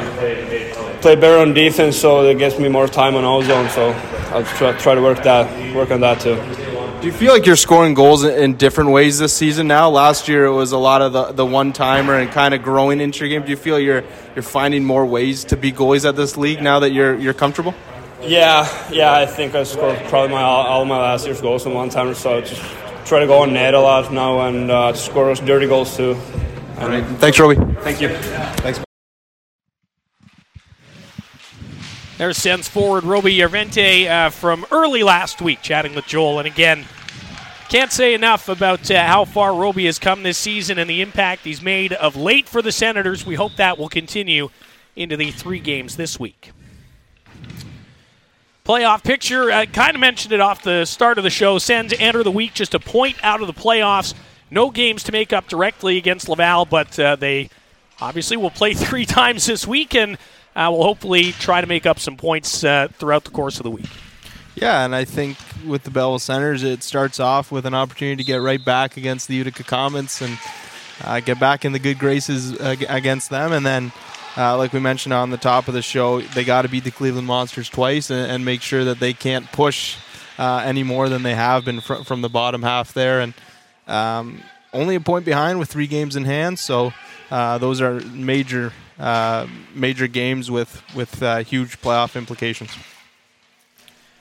play 1.01 1.15
better 1.15 1.37
on 1.37 1.53
defense, 1.53 1.98
so 1.98 2.24
it 2.24 2.37
gets 2.37 2.57
me 2.57 2.67
more 2.67 2.87
time 2.87 3.15
on 3.15 3.24
ozone. 3.24 3.69
So 3.69 3.91
I'll 4.33 4.43
try, 4.43 4.77
try 4.77 4.95
to 4.95 5.01
work 5.01 5.24
that 5.24 5.75
work 5.75 5.91
on 5.91 6.01
that 6.01 6.19
too. 6.19 6.64
Do 7.01 7.12
you 7.12 7.14
feel 7.14 7.34
like 7.34 7.46
you're 7.46 7.55
scoring 7.55 7.94
goals 7.94 8.24
in 8.24 8.55
different 8.55 8.90
ways 8.90 9.20
this 9.20 9.31
season 9.31 9.68
now? 9.68 9.90
Last 9.90 10.27
year 10.27 10.46
it 10.46 10.53
was 10.53 10.72
a 10.72 10.77
lot 10.77 11.03
of 11.03 11.14
the, 11.14 11.31
the 11.34 11.46
one 11.46 11.72
timer 11.72 12.18
and 12.18 12.31
kind 12.31 12.53
of 12.53 12.64
growing 12.64 13.00
into 13.00 13.20
your 13.20 13.29
game. 13.29 13.46
Do 13.46 13.51
you 13.51 13.58
feel 13.58 13.79
you're 13.79 14.03
you're 14.36 14.44
finding 14.44 14.84
more 14.84 15.05
ways 15.05 15.44
to 15.46 15.58
be 15.58 15.72
goalies 15.72 16.08
at 16.08 16.16
this 16.16 16.36
league 16.36 16.64
now 16.64 16.79
that 16.79 16.92
you're 16.92 17.16
you're 17.16 17.36
comfortable? 17.36 17.75
Yeah, 18.22 18.68
yeah, 18.92 19.14
I 19.14 19.27
think 19.27 19.53
I 19.53 19.64
scored 19.64 20.00
probably 20.05 20.34
my 20.36 20.42
all 20.42 20.84
my 20.86 20.98
last 20.98 21.27
year's 21.27 21.42
goals 21.42 21.66
in 21.68 21.74
one 21.74 21.90
timer, 21.90 22.16
so 22.16 22.42
just 22.42 22.62
try 23.05 23.20
to 23.20 23.27
go 23.27 23.40
on 23.44 23.53
net 23.53 23.75
a 23.75 23.79
lot 23.79 24.12
now 24.12 24.48
and 24.48 24.72
uh, 24.72 24.94
score 24.94 25.25
those 25.25 25.42
dirty 25.42 25.68
goals 25.68 25.96
too. 25.96 26.18
All 26.79 26.90
right. 26.90 27.05
Thanks, 27.20 27.40
Roby. 27.40 27.55
Thank 27.81 28.01
you. 28.01 28.10
Thanks. 28.10 28.84
There's 32.17 32.37
Sens 32.37 32.67
forward 32.67 33.03
Roby 33.03 33.35
Järventie 33.35 34.09
uh, 34.09 34.29
from 34.29 34.65
early 34.71 35.03
last 35.03 35.41
week, 35.41 35.61
chatting 35.61 35.95
with 35.95 36.05
Joel. 36.05 36.39
And 36.39 36.47
again, 36.47 36.85
can't 37.67 37.91
say 37.91 38.13
enough 38.13 38.47
about 38.47 38.89
uh, 38.89 39.05
how 39.05 39.25
far 39.25 39.53
Roby 39.53 39.85
has 39.85 39.99
come 39.99 40.23
this 40.23 40.37
season 40.37 40.79
and 40.79 40.89
the 40.89 41.01
impact 41.01 41.43
he's 41.43 41.61
made 41.61 41.91
of 41.93 42.15
late 42.15 42.47
for 42.47 42.61
the 42.61 42.71
Senators. 42.71 43.25
We 43.25 43.35
hope 43.35 43.57
that 43.57 43.77
will 43.77 43.89
continue 43.89 44.49
into 44.95 45.17
the 45.17 45.31
three 45.31 45.59
games 45.59 45.97
this 45.97 46.19
week 46.19 46.51
playoff 48.65 49.03
picture. 49.03 49.51
I 49.51 49.67
kind 49.67 49.93
of 49.93 50.01
mentioned 50.01 50.33
it 50.33 50.39
off 50.39 50.63
the 50.63 50.85
start 50.85 51.19
of 51.19 51.23
the 51.23 51.29
show. 51.29 51.59
Sens 51.59 51.93
enter 51.99 52.23
the 52.23 52.31
week 52.31 52.55
just 52.55 52.73
a 52.73 52.79
point 52.79 53.15
out 53.23 53.39
of 53.39 53.47
the 53.47 53.53
playoffs. 53.53 54.15
No 54.49 54.71
games 54.71 55.03
to 55.03 55.11
make 55.11 55.31
up 55.31 55.47
directly 55.47 55.97
against 55.97 56.27
Laval, 56.27 56.65
but 56.65 56.97
uh, 56.99 57.15
they 57.15 57.49
obviously 58.01 58.37
will 58.37 58.49
play 58.49 58.73
three 58.73 59.05
times 59.05 59.45
this 59.45 59.67
week 59.67 59.93
and 59.93 60.17
uh, 60.55 60.70
will 60.72 60.83
hopefully 60.83 61.31
try 61.33 61.61
to 61.61 61.68
make 61.68 61.85
up 61.85 62.00
some 62.00 62.18
points 62.18 62.63
uh, 62.63 62.87
throughout 62.94 63.24
the 63.24 63.31
course 63.31 63.57
of 63.57 63.63
the 63.63 63.72
week. 63.72 63.89
Yeah, 64.55 64.85
and 64.85 64.96
I 64.96 65.03
think 65.03 65.37
with 65.65 65.83
the 65.83 65.91
Belleville 65.91 66.20
Senators, 66.20 66.63
it 66.63 66.81
starts 66.81 67.20
off 67.20 67.51
with 67.51 67.65
an 67.65 67.74
opportunity 67.74 68.24
to 68.24 68.24
get 68.24 68.37
right 68.37 68.63
back 68.63 68.96
against 68.96 69.27
the 69.27 69.35
Utica 69.35 69.63
Comets 69.63 70.22
and 70.22 70.37
uh, 71.03 71.20
get 71.20 71.39
back 71.39 71.65
in 71.65 71.74
the 71.74 71.79
good 71.79 72.00
graces 72.00 72.57
against 72.59 73.29
them, 73.29 73.51
and 73.51 73.65
then 73.65 73.91
uh, 74.37 74.57
like 74.57 74.74
we 74.74 74.79
mentioned 74.79 75.13
on 75.13 75.29
the 75.29 75.37
top 75.37 75.68
of 75.68 75.74
the 75.74 75.81
show, 75.81 76.20
they 76.20 76.44
got 76.44 76.63
to 76.63 76.68
beat 76.68 76.83
the 76.83 76.91
Cleveland 76.91 77.27
Monsters 77.27 77.70
twice 77.70 78.09
and, 78.09 78.29
and, 78.29 78.44
make 78.44 78.61
sure 78.61 78.83
that 78.83 79.00
they 79.00 79.13
can't 79.13 79.50
push 79.51 79.98
uh, 80.37 80.61
any 80.65 80.83
more 80.83 81.07
than 81.07 81.24
they 81.24 81.33
have 81.33 81.63
been 81.63 81.79
fr- 81.79 82.03
from 82.03 82.22
the 82.22 82.27
bottom 82.27 82.61
half 82.61 82.94
there. 82.94 83.22
And 83.22 83.33
um, 83.87 84.41
only 84.74 84.96
a 84.96 85.00
point 85.00 85.24
behind 85.24 85.57
with 85.57 85.70
three 85.70 85.87
games 85.87 86.18
in 86.18 86.25
hand, 86.25 86.59
so 86.59 86.91
uh, 87.31 87.57
those 87.59 87.79
are 87.79 88.01
major, 88.01 88.74
uh, 89.00 89.48
major 89.74 90.08
games 90.08 90.50
with 90.50 90.81
with 90.96 91.22
uh, 91.22 91.38
huge 91.40 91.81
playoff 91.81 92.16
implications. 92.16 92.72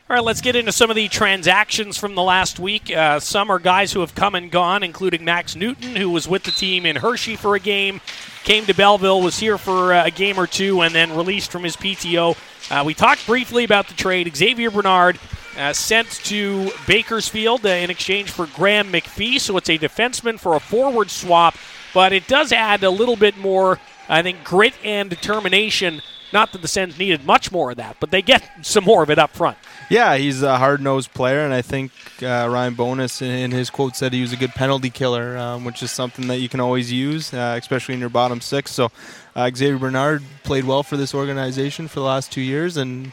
All 0.08 0.16
right, 0.16 0.24
let's 0.24 0.42
get 0.42 0.54
into 0.54 0.70
some 0.70 0.90
of 0.90 0.96
the 0.96 1.08
transactions 1.08 1.96
from 1.96 2.14
the 2.14 2.22
last 2.22 2.58
week. 2.58 2.94
Uh, 2.94 3.18
some 3.18 3.48
are 3.50 3.58
guys 3.58 3.90
who 3.90 4.00
have 4.00 4.14
come 4.14 4.34
and 4.34 4.50
gone, 4.50 4.82
including 4.82 5.24
Max 5.24 5.56
Newton, 5.56 5.96
who 5.96 6.10
was 6.10 6.28
with 6.28 6.42
the 6.42 6.50
team 6.50 6.84
in 6.84 6.96
Hershey 6.96 7.36
for 7.36 7.54
a 7.54 7.58
game, 7.58 8.02
came 8.44 8.66
to 8.66 8.74
Belleville, 8.74 9.22
was 9.22 9.38
here 9.38 9.56
for 9.56 9.94
uh, 9.94 10.04
a 10.04 10.10
game 10.10 10.38
or 10.38 10.46
two, 10.46 10.82
and 10.82 10.94
then 10.94 11.16
released 11.16 11.50
from 11.50 11.64
his 11.64 11.74
PTO. 11.74 12.36
Uh, 12.70 12.84
we 12.84 12.92
talked 12.92 13.26
briefly 13.26 13.64
about 13.64 13.88
the 13.88 13.94
trade. 13.94 14.30
Xavier 14.36 14.70
Bernard 14.70 15.18
uh, 15.56 15.72
sent 15.72 16.10
to 16.24 16.70
Bakersfield 16.86 17.64
uh, 17.64 17.70
in 17.70 17.88
exchange 17.88 18.30
for 18.30 18.46
Graham 18.48 18.92
McPhee, 18.92 19.40
so 19.40 19.56
it's 19.56 19.70
a 19.70 19.78
defenseman 19.78 20.38
for 20.38 20.54
a 20.54 20.60
forward 20.60 21.10
swap, 21.10 21.56
but 21.94 22.12
it 22.12 22.26
does 22.26 22.52
add 22.52 22.82
a 22.82 22.90
little 22.90 23.16
bit 23.16 23.36
more, 23.38 23.80
I 24.08 24.22
think, 24.22 24.44
grit 24.44 24.74
and 24.84 25.10
determination. 25.10 26.02
Not 26.32 26.52
that 26.52 26.62
the 26.62 26.68
Sens 26.68 26.98
needed 26.98 27.24
much 27.24 27.52
more 27.52 27.70
of 27.70 27.76
that, 27.76 27.98
but 28.00 28.10
they 28.10 28.20
get 28.20 28.42
some 28.62 28.82
more 28.82 29.04
of 29.04 29.10
it 29.10 29.18
up 29.18 29.30
front. 29.30 29.56
Yeah, 29.88 30.16
he's 30.16 30.42
a 30.42 30.58
hard 30.58 30.80
nosed 30.80 31.12
player, 31.14 31.44
and 31.44 31.54
I 31.54 31.62
think 31.62 31.92
uh, 32.22 32.48
Ryan 32.50 32.74
Bowness 32.74 33.22
in 33.22 33.52
his 33.52 33.70
quote 33.70 33.94
said 33.94 34.12
he 34.12 34.22
was 34.22 34.32
a 34.32 34.36
good 34.36 34.50
penalty 34.50 34.90
killer, 34.90 35.36
um, 35.38 35.64
which 35.64 35.80
is 35.82 35.92
something 35.92 36.26
that 36.26 36.38
you 36.38 36.48
can 36.48 36.58
always 36.58 36.90
use, 36.90 37.32
uh, 37.32 37.56
especially 37.60 37.94
in 37.94 38.00
your 38.00 38.08
bottom 38.08 38.40
six. 38.40 38.72
So 38.72 38.90
uh, 39.36 39.50
Xavier 39.54 39.78
Bernard 39.78 40.24
played 40.42 40.64
well 40.64 40.82
for 40.82 40.96
this 40.96 41.14
organization 41.14 41.86
for 41.86 42.00
the 42.00 42.06
last 42.06 42.32
two 42.32 42.40
years, 42.40 42.76
and 42.76 43.12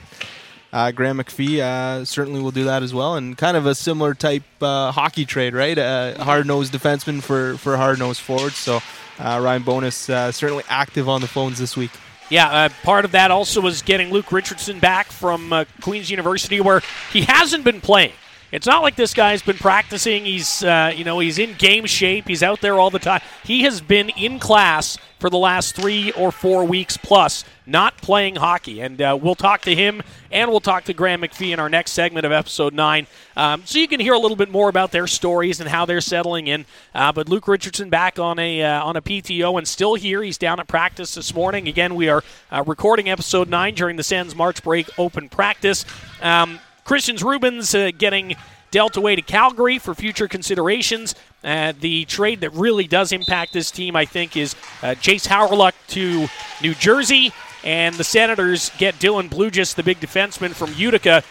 uh, 0.73 0.89
Graham 0.91 1.19
McPhee 1.19 1.59
uh, 1.59 2.05
certainly 2.05 2.41
will 2.41 2.51
do 2.51 2.63
that 2.63 2.81
as 2.81 2.93
well. 2.93 3.15
And 3.15 3.37
kind 3.37 3.55
of 3.55 3.67
a 3.67 3.75
similar 3.75 4.15
type 4.15 4.43
uh, 4.61 4.91
hockey 4.91 5.25
trade, 5.25 5.53
right? 5.53 5.77
Hard 6.17 6.47
nosed 6.47 6.73
defenseman 6.73 7.21
for, 7.21 7.57
for 7.57 7.77
hard 7.77 7.99
nosed 7.99 8.21
forwards. 8.21 8.55
So 8.55 8.79
Ryan 9.21 9.63
Bowness 9.63 9.95
certainly 9.95 10.63
active 10.67 11.07
on 11.07 11.21
the 11.21 11.27
phones 11.27 11.59
this 11.59 11.77
week. 11.77 11.91
Yeah, 12.31 12.49
uh, 12.49 12.69
part 12.83 13.03
of 13.03 13.11
that 13.11 13.29
also 13.29 13.59
was 13.59 13.81
getting 13.81 14.09
Luke 14.09 14.31
Richardson 14.31 14.79
back 14.79 15.11
from 15.11 15.51
uh, 15.51 15.65
Queen's 15.81 16.09
University, 16.09 16.61
where 16.61 16.81
he 17.11 17.23
hasn't 17.23 17.65
been 17.65 17.81
playing. 17.81 18.13
It's 18.51 18.67
not 18.67 18.81
like 18.81 18.95
this 18.95 19.13
guy's 19.13 19.41
been 19.41 19.57
practicing. 19.57 20.25
He's, 20.25 20.63
uh, 20.63 20.93
you 20.95 21.03
know, 21.03 21.19
he's 21.19 21.39
in 21.39 21.53
game 21.53 21.85
shape. 21.85 22.27
He's 22.27 22.43
out 22.43 22.61
there 22.61 22.79
all 22.79 22.89
the 22.89 22.99
time. 22.99 23.21
He 23.43 23.63
has 23.63 23.79
been 23.79 24.09
in 24.09 24.39
class 24.39 24.97
for 25.19 25.29
the 25.29 25.37
last 25.37 25.75
three 25.75 26.11
or 26.13 26.31
four 26.31 26.65
weeks 26.65 26.97
plus, 26.97 27.45
not 27.65 27.95
playing 27.97 28.35
hockey. 28.35 28.81
And 28.81 28.99
uh, 29.01 29.17
we'll 29.21 29.35
talk 29.35 29.61
to 29.61 29.75
him 29.75 30.01
and 30.31 30.49
we'll 30.49 30.59
talk 30.59 30.85
to 30.85 30.93
Graham 30.93 31.21
McPhee 31.21 31.53
in 31.53 31.59
our 31.59 31.69
next 31.69 31.91
segment 31.91 32.25
of 32.25 32.31
episode 32.31 32.73
nine, 32.73 33.05
um, 33.35 33.61
so 33.65 33.79
you 33.79 33.87
can 33.87 33.99
hear 33.99 34.13
a 34.13 34.19
little 34.19 34.37
bit 34.37 34.49
more 34.49 34.69
about 34.69 34.91
their 34.91 35.07
stories 35.07 35.59
and 35.59 35.69
how 35.69 35.85
they're 35.85 36.01
settling 36.01 36.47
in. 36.47 36.65
Uh, 36.95 37.11
but 37.11 37.29
Luke 37.29 37.47
Richardson 37.47 37.89
back 37.89 38.17
on 38.17 38.39
a 38.39 38.63
uh, 38.63 38.83
on 38.83 38.95
a 38.95 39.01
PTO 39.01 39.57
and 39.57 39.67
still 39.67 39.95
here. 39.95 40.23
He's 40.23 40.37
down 40.37 40.59
at 40.59 40.67
practice 40.67 41.15
this 41.15 41.33
morning. 41.35 41.67
Again, 41.67 41.95
we 41.95 42.09
are 42.09 42.23
uh, 42.51 42.63
recording 42.65 43.09
episode 43.09 43.49
nine 43.49 43.75
during 43.75 43.97
the 43.97 44.03
Sens 44.03 44.35
March 44.35 44.63
break 44.63 44.89
open 44.97 45.29
practice. 45.29 45.85
Um, 46.21 46.59
Kristians 46.91 47.23
Rubins 47.23 47.73
uh, 47.73 47.89
getting 47.97 48.35
dealt 48.69 48.97
away 48.97 49.15
to 49.15 49.21
Calgary 49.21 49.79
for 49.79 49.95
future 49.95 50.27
considerations. 50.27 51.15
Uh, 51.41 51.71
the 51.79 52.03
trade 52.03 52.41
that 52.41 52.51
really 52.51 52.85
does 52.85 53.13
impact 53.13 53.53
this 53.53 53.71
team, 53.71 53.95
I 53.95 54.03
think, 54.03 54.35
is 54.35 54.55
uh, 54.83 54.87
Jayce 54.95 55.25
Hawryluk 55.25 55.71
to 55.87 56.27
New 56.61 56.75
Jersey, 56.75 57.31
and 57.63 57.95
the 57.95 58.03
Senators 58.03 58.71
get 58.77 58.95
Dylan 58.95 59.29
Blujus, 59.29 59.73
the 59.73 59.83
big 59.83 60.01
defenseman 60.01 60.51
from 60.51 60.73
Utica. 60.73 61.23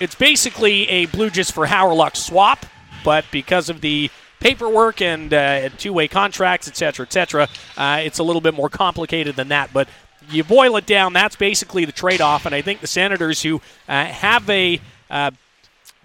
It's 0.00 0.16
basically 0.16 0.88
a 0.88 1.06
Blujus 1.06 1.52
for 1.52 1.68
Hawryluk 1.68 2.16
swap, 2.16 2.66
but 3.04 3.24
because 3.30 3.70
of 3.70 3.82
the 3.82 4.10
paperwork 4.40 5.00
and 5.00 5.32
uh, 5.32 5.68
two-way 5.78 6.08
contracts, 6.08 6.66
et 6.66 6.76
cetera, 6.76 7.06
et 7.06 7.12
cetera, 7.12 7.48
uh, 7.76 8.00
it's 8.02 8.18
a 8.18 8.24
little 8.24 8.42
bit 8.42 8.54
more 8.54 8.68
complicated 8.68 9.36
than 9.36 9.46
that. 9.46 9.72
But 9.72 9.88
you 10.28 10.42
boil 10.42 10.76
it 10.76 10.86
down, 10.86 11.12
that's 11.12 11.36
basically 11.36 11.84
the 11.84 11.92
trade-off. 11.92 12.46
And 12.46 12.54
I 12.54 12.62
think 12.62 12.80
the 12.80 12.88
Senators, 12.88 13.42
who 13.42 13.60
uh, 13.88 14.06
have 14.06 14.50
a 14.50 14.80
uh, 15.10 15.30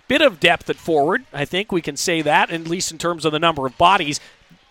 bit 0.08 0.22
of 0.22 0.40
depth 0.40 0.70
at 0.70 0.76
forward, 0.76 1.26
I 1.34 1.46
think 1.46 1.72
we 1.72 1.82
can 1.82 1.98
say 1.98 2.22
that, 2.22 2.50
at 2.52 2.68
least 2.68 2.92
in 2.92 2.98
terms 2.98 3.26
of 3.26 3.32
the 3.32 3.40
number 3.40 3.66
of 3.66 3.78
bodies, 3.78 4.20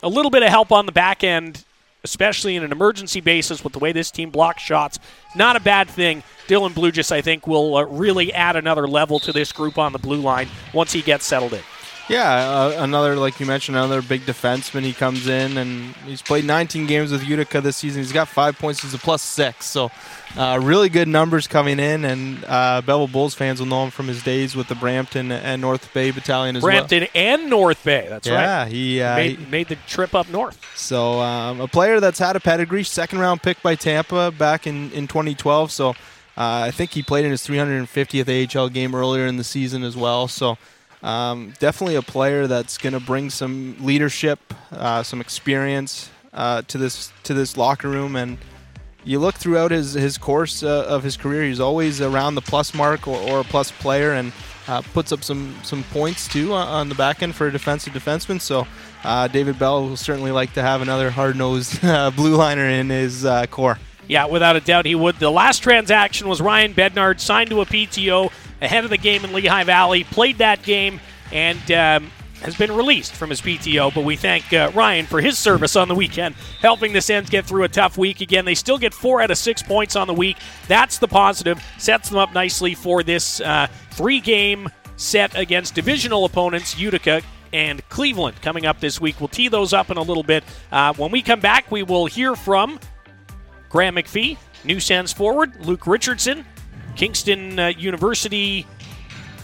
a 0.03 0.09
little 0.09 0.31
bit 0.31 0.43
of 0.43 0.49
help 0.49 0.73
on 0.73 0.87
the 0.87 0.93
back 0.93 1.25
end. 1.25 1.65
Especially 2.05 2.55
in 2.55 2.63
an 2.63 2.71
emergency 2.71 3.21
basis, 3.21 3.65
with 3.65 3.73
the 3.73 3.81
way 3.81 3.91
this 3.91 4.13
team 4.13 4.31
blocks 4.31 4.63
shots, 4.63 5.01
not 5.35 5.57
a 5.57 5.61
bad 5.61 5.89
thing. 5.89 6.23
Dylan 6.47 6.71
Blujus, 6.71 7.11
I 7.11 7.21
think, 7.23 7.49
will 7.49 7.77
uh, 7.77 7.83
really 7.87 8.33
add 8.33 8.55
another 8.55 8.87
level 8.87 9.19
to 9.19 9.33
this 9.33 9.51
group 9.51 9.79
on 9.79 9.93
the 9.93 9.99
blue 9.99 10.21
line 10.21 10.49
once 10.73 10.93
he 10.93 11.03
gets 11.03 11.27
settled 11.27 11.55
in. 11.55 11.63
Yeah, 12.09 12.33
uh, 12.33 12.75
another 12.79 13.17
like 13.17 13.39
you 13.39 13.45
mentioned, 13.45 13.77
another 13.77 14.01
big 14.01 14.23
defenseman. 14.23 14.81
He 14.83 14.95
comes 14.95 15.27
in 15.27 15.59
and 15.59 15.95
he's 16.07 16.23
played 16.23 16.47
19 16.47 16.87
games 16.87 17.13
with 17.13 17.23
Utica 17.23 17.61
this 17.61 17.77
season. 17.77 18.03
He's 18.03 18.13
got 18.13 18.29
five 18.29 18.59
points. 18.59 18.81
He's 18.81 18.95
a 18.95 18.99
plus 18.99 19.21
six, 19.21 19.67
so 19.67 19.91
uh, 20.35 20.59
really 20.63 20.89
good 20.89 21.07
numbers 21.07 21.47
coming 21.47 21.79
in. 21.79 22.07
And 22.07 22.43
uh, 22.47 22.81
Belleville 22.81 23.13
Bulls 23.13 23.35
fans 23.35 23.61
will 23.61 23.67
know 23.67 23.85
him 23.85 23.91
from 23.91 24.09
his 24.09 24.23
days 24.23 24.57
with 24.57 24.69
the 24.69 24.75
Brampton 24.75 25.31
and 25.31 25.61
North 25.61 25.93
Bay 25.93 26.11
Battalion 26.11 26.57
as 26.57 26.63
well. 26.63 26.73
Brampton 26.73 27.01
well. 27.01 27.11
and 27.15 27.51
North 27.51 27.85
Bay. 27.85 28.07
That's 28.09 28.27
yeah, 28.27 28.63
right. 28.63 28.73
he, 28.73 29.03
uh, 29.03 29.17
made, 29.17 29.39
he 29.39 29.47
made 29.47 29.69
the 29.69 29.77
trip 29.87 30.15
up 30.15 30.31
north. 30.31 30.59
So 30.77 31.21
um, 31.21 31.61
a 31.61 31.69
player 31.69 32.01
that's 32.01 32.19
had 32.19 32.37
a 32.37 32.41
pedigree, 32.41 32.85
second 32.85 33.19
round 33.19 33.43
pick 33.43 33.63
by 33.63 33.75
Tampa 33.75 34.31
back 34.31 34.67
in 34.67 34.91
in 34.93 35.09
2012. 35.09 35.71
So. 35.71 35.95
Uh, 36.37 36.67
I 36.67 36.71
think 36.71 36.93
he 36.93 37.03
played 37.03 37.25
in 37.25 37.33
his 37.33 37.45
350th 37.45 38.57
AHL 38.57 38.69
game 38.69 38.95
earlier 38.95 39.27
in 39.27 39.39
the 39.39 39.43
season 39.43 39.83
as 39.83 39.97
well. 39.97 40.29
So 40.29 40.57
um, 41.03 41.55
definitely 41.59 41.97
a 41.97 42.03
player 42.03 42.47
that's 42.47 42.79
going 42.79 42.93
to 42.93 43.01
bring 43.01 43.31
some 43.31 43.77
leadership, 43.81 44.39
uh, 44.73 45.03
some 45.03 45.21
experience 45.21 46.11
uh, 46.33 46.63
to 46.63 46.79
this 46.79 47.13
to 47.25 47.35
this 47.35 47.57
locker 47.57 47.89
room. 47.89 48.17
And 48.17 48.39
you 49.05 49.19
look 49.19 49.37
throughout 49.37 49.71
his 49.71 49.95
his 49.95 50.19
course 50.19 50.63
uh, 50.63 50.87
of 50.89 51.03
his 51.03 51.17
career, 51.17 51.45
he's 51.45 51.61
always 51.61 52.01
around 52.01 52.35
the 52.35 52.43
plus 52.43 52.75
mark 52.75 53.07
or, 53.07 53.19
or 53.31 53.41
a 53.41 53.45
plus 53.45 53.71
player, 53.71 54.13
and 54.13 54.33
uh, 54.67 54.83
puts 54.93 55.13
up 55.13 55.23
some 55.23 55.55
some 55.63 55.85
points 55.85 56.29
too 56.29 56.53
on 56.53 56.89
the 56.89 56.95
back 56.95 57.23
end 57.23 57.35
for 57.35 57.47
a 57.47 57.53
defensive 57.53 57.93
defenseman. 57.93 58.41
So. 58.41 58.67
Uh, 59.05 59.29
David 59.29 59.61
Bell 59.61 59.89
will 59.89 59.97
certainly 59.97 60.33
like 60.33 60.55
to 60.55 60.61
have 60.61 60.83
another 60.83 61.09
hard-nosed 61.09 61.79
uh, 61.85 62.11
blue 62.11 62.35
liner 62.35 62.69
in 62.69 62.91
his 62.91 63.25
core. 63.49 63.79
Yeah, 64.09 64.25
without 64.25 64.57
a 64.57 64.61
doubt 64.61 64.87
he 64.87 64.95
would. 64.95 65.17
The 65.17 65.31
last 65.31 65.63
transaction 65.63 66.29
was 66.29 66.41
Ryan 66.41 66.73
Bednard 66.73 67.21
signed 67.21 67.51
to 67.51 67.61
a 67.61 67.67
PTO 67.67 68.33
ahead 68.61 68.85
of 68.85 68.91
the 68.91 68.97
game 68.97 69.25
in 69.25 69.33
Lehigh 69.33 69.65
Valley, 69.65 70.05
played 70.05 70.39
that 70.39 70.63
game, 70.63 70.99
and 71.31 71.71
um, 71.71 72.11
has 72.41 72.57
been 72.57 72.73
released 72.73 73.15
from 73.15 73.29
his 73.31 73.43
PTO. 73.43 73.95
But 73.95 74.05
we 74.05 74.17
thank 74.17 74.51
uh, 74.53 74.73
Ryan 74.75 75.05
for 75.05 75.21
his 75.21 75.39
service 75.39 75.77
on 75.77 75.89
the 75.89 75.95
weekend, 75.95 76.35
helping 76.61 76.95
the 76.95 77.03
Sens 77.03 77.29
get 77.29 77.45
through 77.45 77.65
a 77.65 77.69
tough 77.69 77.99
week. 77.99 78.23
Again, 78.23 78.47
they 78.47 78.55
still 78.55 78.79
get 78.79 78.95
four 78.95 79.21
out 79.21 79.31
of 79.31 79.39
six 79.39 79.63
points 79.63 79.95
on 79.95 80.07
the 80.07 80.15
week. 80.15 80.39
That's 80.67 80.99
the 80.99 81.09
positive. 81.09 81.63
Sets 81.77 82.09
them 82.09 82.19
up 82.19 82.33
nicely 82.33 82.75
for 82.75 83.03
this 83.03 83.43
uh, 83.43 83.67
three 83.91 84.21
game 84.21 84.71
set 84.97 85.37
against 85.39 85.75
divisional 85.75 86.25
opponents, 86.25 86.79
Utica 86.79 87.23
and 87.53 87.87
Cleveland 87.89 88.41
coming 88.43 88.67
up 88.67 88.81
this 88.81 89.01
week. 89.01 89.21
We'll 89.21 89.29
tee 89.29 89.49
those 89.49 89.73
up 89.73 89.91
in 89.91 89.97
a 89.97 90.03
little 90.03 90.23
bit. 90.23 90.45
Uh, 90.71 90.93
when 90.95 91.11
we 91.11 91.23
come 91.23 91.41
back, 91.41 91.71
we 91.71 91.83
will 91.83 92.07
hear 92.07 92.37
from 92.37 92.79
Graham 93.69 93.97
McPhee, 93.97 94.39
new 94.65 94.81
Sens 94.81 95.13
forward, 95.13 95.65
Luke 95.65 95.87
Richardson, 95.87 96.45
Kingston 96.97 97.59
uh, 97.59 97.69
University 97.69 98.67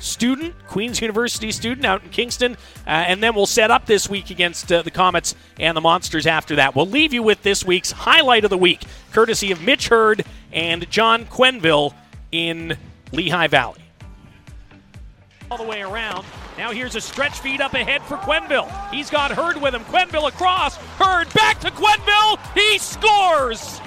student, 0.01 0.55
Queen's 0.67 1.01
University 1.01 1.51
student 1.51 1.87
out 1.87 2.03
in 2.03 2.11
Kingston. 2.11 2.53
Uh, 2.87 2.91
and 2.91 3.23
then 3.23 3.35
we'll 3.35 3.47
set 3.47 3.71
up 3.71 3.87
this 3.87 4.09
week 4.09 4.31
against 4.31 4.71
uh, 4.71 4.83
the 4.83 4.91
Comets 4.91 5.35
and 5.59 5.77
the 5.77 5.81
Monsters 5.81 6.27
after 6.27 6.57
that. 6.57 6.75
We'll 6.75 6.87
leave 6.87 7.13
you 7.13 7.23
with 7.23 7.43
this 7.43 7.65
week's 7.65 7.91
highlight 7.91 8.45
of 8.45 8.51
the 8.51 8.59
week, 8.59 8.83
courtesy 9.13 9.51
of 9.51 9.63
Mitch 9.63 9.89
Hurd 9.89 10.25
and 10.53 10.89
John 10.91 11.25
Quenneville 11.27 11.95
in 12.33 12.77
Lehigh 13.13 13.49
Valley. 13.49 13.81
All 15.51 15.59
the 15.59 15.65
way 15.65 15.83
around. 15.83 16.25
Now 16.57 16.71
here's 16.71 16.97
a 16.97 17.01
stretch 17.01 17.39
feed 17.39 17.61
up 17.61 17.75
ahead 17.75 18.03
for 18.03 18.17
Quenneville. 18.17 18.71
He's 18.91 19.11
got 19.11 19.31
Hurd 19.31 19.61
with 19.61 19.75
him. 19.75 19.85
Quenneville 19.85 20.29
across. 20.29 20.77
Hurd 20.77 21.33
back 21.35 21.61
to 21.61 21.71
Quenneville. 21.71 22.39
He 22.55 22.79
scores! 22.79 23.81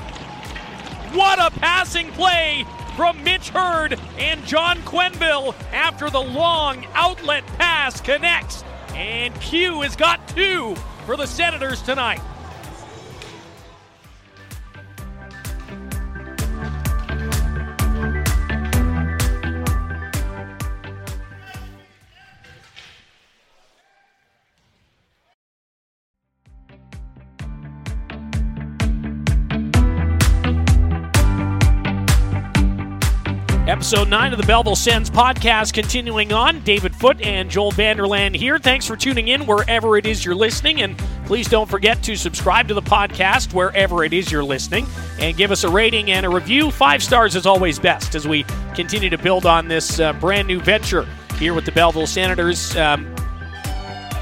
What 1.14 1.40
a 1.40 1.58
passing 1.60 2.10
play 2.12 2.66
from 2.96 3.24
Mitch 3.24 3.50
Hurd 3.50 4.00
and 4.18 4.46
John 4.46 4.78
Quenneville 4.80 5.56
after 5.72 6.10
the 6.10 6.22
long 6.22 6.86
outlet 6.94 7.46
pass 7.58 8.02
connects. 8.02 8.64
And 8.96 9.34
Q 9.40 9.82
has 9.82 9.96
got 9.96 10.28
two 10.30 10.76
for 11.06 11.16
the 11.16 11.26
Senators 11.26 11.82
tonight. 11.82 12.22
Episode 33.78 34.10
9 34.10 34.34
of 34.34 34.40
the 34.40 34.46
Belleville 34.48 34.76
Sens 34.76 35.08
podcast 35.08 35.72
continuing 35.72 36.34
on. 36.34 36.62
David 36.62 36.96
Foot 36.96 37.22
and 37.22 37.48
Joel 37.48 37.72
Vanderlaan 37.72 38.36
here. 38.36 38.58
Thanks 38.58 38.88
for 38.88 38.98
tuning 38.98 39.28
in 39.28 39.46
wherever 39.46 39.98
it 39.98 40.08
is 40.08 40.26
you're 40.26 40.34
listening. 40.34 40.82
And 40.82 40.98
please 41.28 41.48
don't 41.48 41.70
forget 41.70 42.02
to 42.02 42.16
subscribe 42.16 42.68
to 42.70 42.74
the 42.74 42.82
podcast 42.82 43.54
wherever 43.54 44.04
it 44.04 44.14
is 44.14 44.32
you're 44.32 44.44
listening 44.44 44.88
and 45.20 45.38
give 45.38 45.52
us 45.52 45.64
a 45.64 45.70
rating 45.70 46.10
and 46.10 46.26
a 46.26 46.30
review. 46.30 46.72
Five 46.72 47.04
stars 47.04 47.36
is 47.36 47.46
always 47.46 47.78
best 47.78 48.16
as 48.16 48.28
we 48.28 48.46
continue 48.74 49.12
to 49.12 49.18
build 49.20 49.46
on 49.46 49.68
this 49.68 50.00
uh, 50.00 50.12
brand 50.14 50.48
new 50.48 50.60
venture 50.60 51.08
here 51.38 51.54
with 51.54 51.66
the 51.66 51.72
Belleville 51.72 52.08
Senators. 52.08 52.76
Um, 52.76 53.14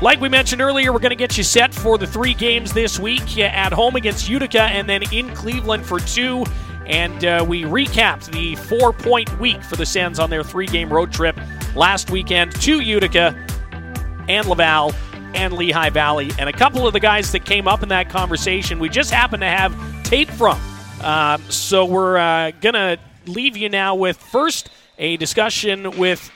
like 0.02 0.20
we 0.20 0.28
mentioned 0.28 0.62
earlier, 0.62 0.92
we're 0.92 1.00
going 1.00 1.12
to 1.12 1.16
get 1.16 1.38
you 1.38 1.46
set 1.46 1.74
for 1.74 1.98
the 1.98 2.06
three 2.06 2.34
games 2.34 2.74
this 2.74 3.00
week 3.00 3.38
at 3.38 3.72
home 3.72 3.96
against 3.96 4.28
Utica 4.28 4.64
and 4.64 4.90
then 4.90 5.02
in 5.14 5.34
Cleveland 5.34 5.86
for 5.86 6.02
two 6.02 6.44
and 6.86 7.26
uh, 7.26 7.46
we 7.48 7.64
recapped 7.64 8.32
the 8.32 8.56
four 8.56 8.94
point 8.94 9.40
week 9.40 9.62
for 9.64 9.76
the 9.76 9.86
Sens 9.86 10.20
on 10.20 10.30
their 10.30 10.44
three 10.44 10.68
game 10.68 10.92
road 10.92 11.12
trip 11.12 11.38
last 11.76 12.10
weekend 12.10 12.52
to 12.62 12.80
Utica 12.80 13.36
and 14.28 14.48
Laval 14.48 14.94
and 15.34 15.54
Lehigh 15.54 15.90
Valley. 15.90 16.32
And 16.40 16.50
a 16.50 16.54
couple 16.54 16.88
of 16.88 16.94
the 16.94 17.00
guys 17.00 17.32
that 17.32 17.46
came 17.46 17.68
up 17.68 17.84
in 17.84 17.90
that 17.90 18.10
conversation, 18.10 18.80
we 18.80 18.90
just 18.90 19.12
happen 19.12 19.40
to 19.42 19.46
have 19.46 19.76
tape 20.04 20.30
from. 20.30 20.60
Uh, 21.02 21.38
so 21.50 21.86
we're 21.86 22.18
uh, 22.18 22.52
going 22.62 22.74
to 22.74 22.98
leave 23.26 23.58
you 23.58 23.70
now 23.70 23.96
with 23.96 24.18
first 24.18 24.70
a 24.98 25.18
discussion 25.18 25.98
with 25.98 26.32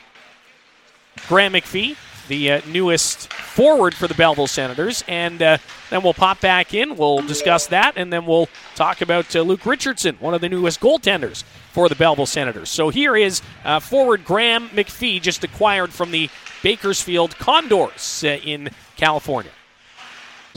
Graham 1.27 1.53
McPhee 1.53 1.95
the 2.29 2.51
uh, 2.51 2.61
newest 2.65 3.31
forward 3.33 3.93
for 3.93 4.07
the 4.07 4.13
Belleville 4.13 4.47
Senators. 4.47 5.03
And 5.09 5.41
uh, 5.41 5.57
then 5.89 6.01
we'll 6.01 6.13
pop 6.13 6.39
back 6.39 6.73
in. 6.73 6.95
We'll 6.95 7.21
discuss 7.21 7.67
that, 7.67 7.93
and 7.97 8.13
then 8.13 8.25
we'll 8.25 8.47
talk 8.75 9.01
about 9.01 9.35
uh, 9.35 9.41
Luke 9.41 9.65
Richardson, 9.65 10.15
one 10.21 10.33
of 10.33 10.39
the 10.39 10.47
newest 10.47 10.79
goaltenders 10.79 11.43
for 11.73 11.89
the 11.89 11.95
Belleville 11.95 12.25
Senators. 12.25 12.69
So 12.69 12.89
here 12.89 13.17
is 13.17 13.41
uh, 13.65 13.81
forward 13.81 14.23
Graham 14.23 14.69
McPhee, 14.69 15.21
just 15.21 15.43
acquired 15.43 15.91
from 15.91 16.11
the 16.11 16.29
Bakersfield 16.63 17.37
Condors 17.37 18.23
uh, 18.23 18.37
in 18.43 18.69
California. 18.95 19.51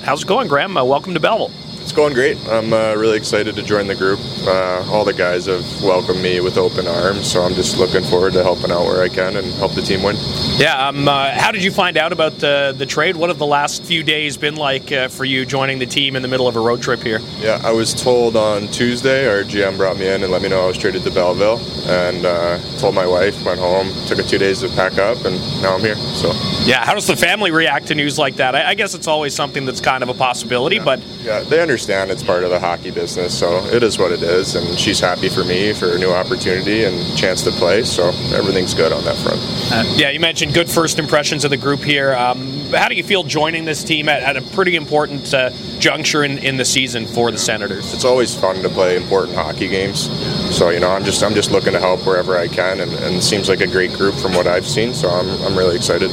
How's 0.02 0.22
it 0.22 0.28
going, 0.28 0.48
Graham? 0.48 0.76
Uh, 0.76 0.84
welcome 0.84 1.14
to 1.14 1.20
Belleville. 1.20 1.71
It's 1.82 1.90
going 1.90 2.14
great. 2.14 2.38
I'm 2.46 2.72
uh, 2.72 2.94
really 2.94 3.16
excited 3.16 3.56
to 3.56 3.62
join 3.62 3.88
the 3.88 3.96
group. 3.96 4.20
Uh, 4.46 4.88
all 4.88 5.04
the 5.04 5.12
guys 5.12 5.46
have 5.46 5.82
welcomed 5.82 6.22
me 6.22 6.38
with 6.38 6.56
open 6.56 6.86
arms, 6.86 7.30
so 7.30 7.42
I'm 7.42 7.54
just 7.54 7.76
looking 7.76 8.04
forward 8.04 8.34
to 8.34 8.44
helping 8.44 8.70
out 8.70 8.84
where 8.84 9.02
I 9.02 9.08
can 9.08 9.36
and 9.36 9.52
help 9.54 9.74
the 9.74 9.82
team 9.82 10.04
win. 10.04 10.14
Yeah. 10.58 10.86
Um, 10.86 11.08
uh, 11.08 11.32
how 11.32 11.50
did 11.50 11.64
you 11.64 11.72
find 11.72 11.96
out 11.96 12.12
about 12.12 12.38
the 12.38 12.72
the 12.78 12.86
trade? 12.86 13.16
What 13.16 13.30
have 13.30 13.38
the 13.38 13.46
last 13.46 13.82
few 13.82 14.04
days 14.04 14.36
been 14.36 14.54
like 14.54 14.92
uh, 14.92 15.08
for 15.08 15.24
you 15.24 15.44
joining 15.44 15.80
the 15.80 15.86
team 15.86 16.14
in 16.14 16.22
the 16.22 16.28
middle 16.28 16.46
of 16.46 16.54
a 16.54 16.60
road 16.60 16.82
trip 16.82 17.02
here? 17.02 17.18
Yeah, 17.40 17.60
I 17.64 17.72
was 17.72 17.92
told 17.92 18.36
on 18.36 18.68
Tuesday. 18.68 19.26
Our 19.26 19.42
GM 19.42 19.76
brought 19.76 19.98
me 19.98 20.06
in 20.06 20.22
and 20.22 20.30
let 20.30 20.40
me 20.40 20.48
know 20.48 20.62
I 20.62 20.68
was 20.68 20.78
traded 20.78 21.02
to 21.02 21.10
Belleville, 21.10 21.58
and 21.88 22.24
uh, 22.24 22.60
told 22.78 22.94
my 22.94 23.08
wife. 23.08 23.44
Went 23.44 23.58
home, 23.58 23.92
took 24.06 24.20
a 24.20 24.22
two 24.22 24.38
days 24.38 24.60
to 24.60 24.68
pack 24.68 24.98
up, 24.98 25.24
and 25.24 25.36
now 25.60 25.74
I'm 25.74 25.80
here. 25.80 25.96
So. 25.96 26.28
Yeah. 26.64 26.86
How 26.86 26.94
does 26.94 27.08
the 27.08 27.16
family 27.16 27.50
react 27.50 27.88
to 27.88 27.96
news 27.96 28.20
like 28.20 28.36
that? 28.36 28.54
I, 28.54 28.70
I 28.70 28.74
guess 28.74 28.94
it's 28.94 29.08
always 29.08 29.34
something 29.34 29.66
that's 29.66 29.80
kind 29.80 30.04
of 30.04 30.08
a 30.08 30.14
possibility, 30.14 30.76
yeah. 30.76 30.84
but 30.84 31.00
yeah, 31.24 31.40
they 31.40 31.60
understand 31.60 31.71
understand 31.72 32.10
it's 32.10 32.22
part 32.22 32.44
of 32.44 32.50
the 32.50 32.60
hockey 32.60 32.90
business, 32.90 33.36
so 33.38 33.64
it 33.68 33.82
is 33.82 33.98
what 33.98 34.12
it 34.12 34.22
is. 34.22 34.56
And 34.56 34.78
she's 34.78 35.00
happy 35.00 35.30
for 35.30 35.42
me 35.42 35.72
for 35.72 35.92
a 35.92 35.98
new 35.98 36.12
opportunity 36.12 36.84
and 36.84 37.16
chance 37.16 37.42
to 37.44 37.50
play, 37.50 37.82
so 37.82 38.08
everything's 38.34 38.74
good 38.74 38.92
on 38.92 39.02
that 39.04 39.16
front. 39.16 39.40
Uh, 39.72 39.82
yeah, 39.96 40.10
you 40.10 40.20
mentioned 40.20 40.52
good 40.52 40.68
first 40.68 40.98
impressions 40.98 41.44
of 41.44 41.50
the 41.50 41.56
group 41.56 41.80
here. 41.80 42.12
Um, 42.12 42.61
how 42.72 42.88
do 42.88 42.94
you 42.94 43.04
feel 43.04 43.22
joining 43.22 43.64
this 43.64 43.84
team 43.84 44.08
at, 44.08 44.22
at 44.22 44.36
a 44.36 44.42
pretty 44.42 44.76
important 44.76 45.32
uh, 45.32 45.50
juncture 45.78 46.24
in, 46.24 46.38
in 46.38 46.56
the 46.56 46.64
season 46.64 47.06
for 47.06 47.30
the 47.30 47.38
Senators? 47.38 47.92
It's 47.94 48.04
always 48.04 48.34
fun 48.34 48.56
to 48.62 48.68
play 48.68 48.96
important 48.96 49.36
hockey 49.36 49.68
games. 49.68 50.10
So 50.54 50.70
you 50.70 50.80
know, 50.80 50.90
I'm 50.90 51.04
just 51.04 51.22
I'm 51.22 51.34
just 51.34 51.50
looking 51.50 51.72
to 51.72 51.80
help 51.80 52.06
wherever 52.06 52.36
I 52.36 52.48
can, 52.48 52.80
and, 52.80 52.92
and 52.92 53.16
it 53.16 53.22
seems 53.22 53.48
like 53.48 53.60
a 53.60 53.66
great 53.66 53.92
group 53.92 54.14
from 54.14 54.34
what 54.34 54.46
I've 54.46 54.66
seen. 54.66 54.92
So 54.92 55.08
I'm, 55.08 55.28
I'm 55.42 55.56
really 55.56 55.76
excited. 55.76 56.10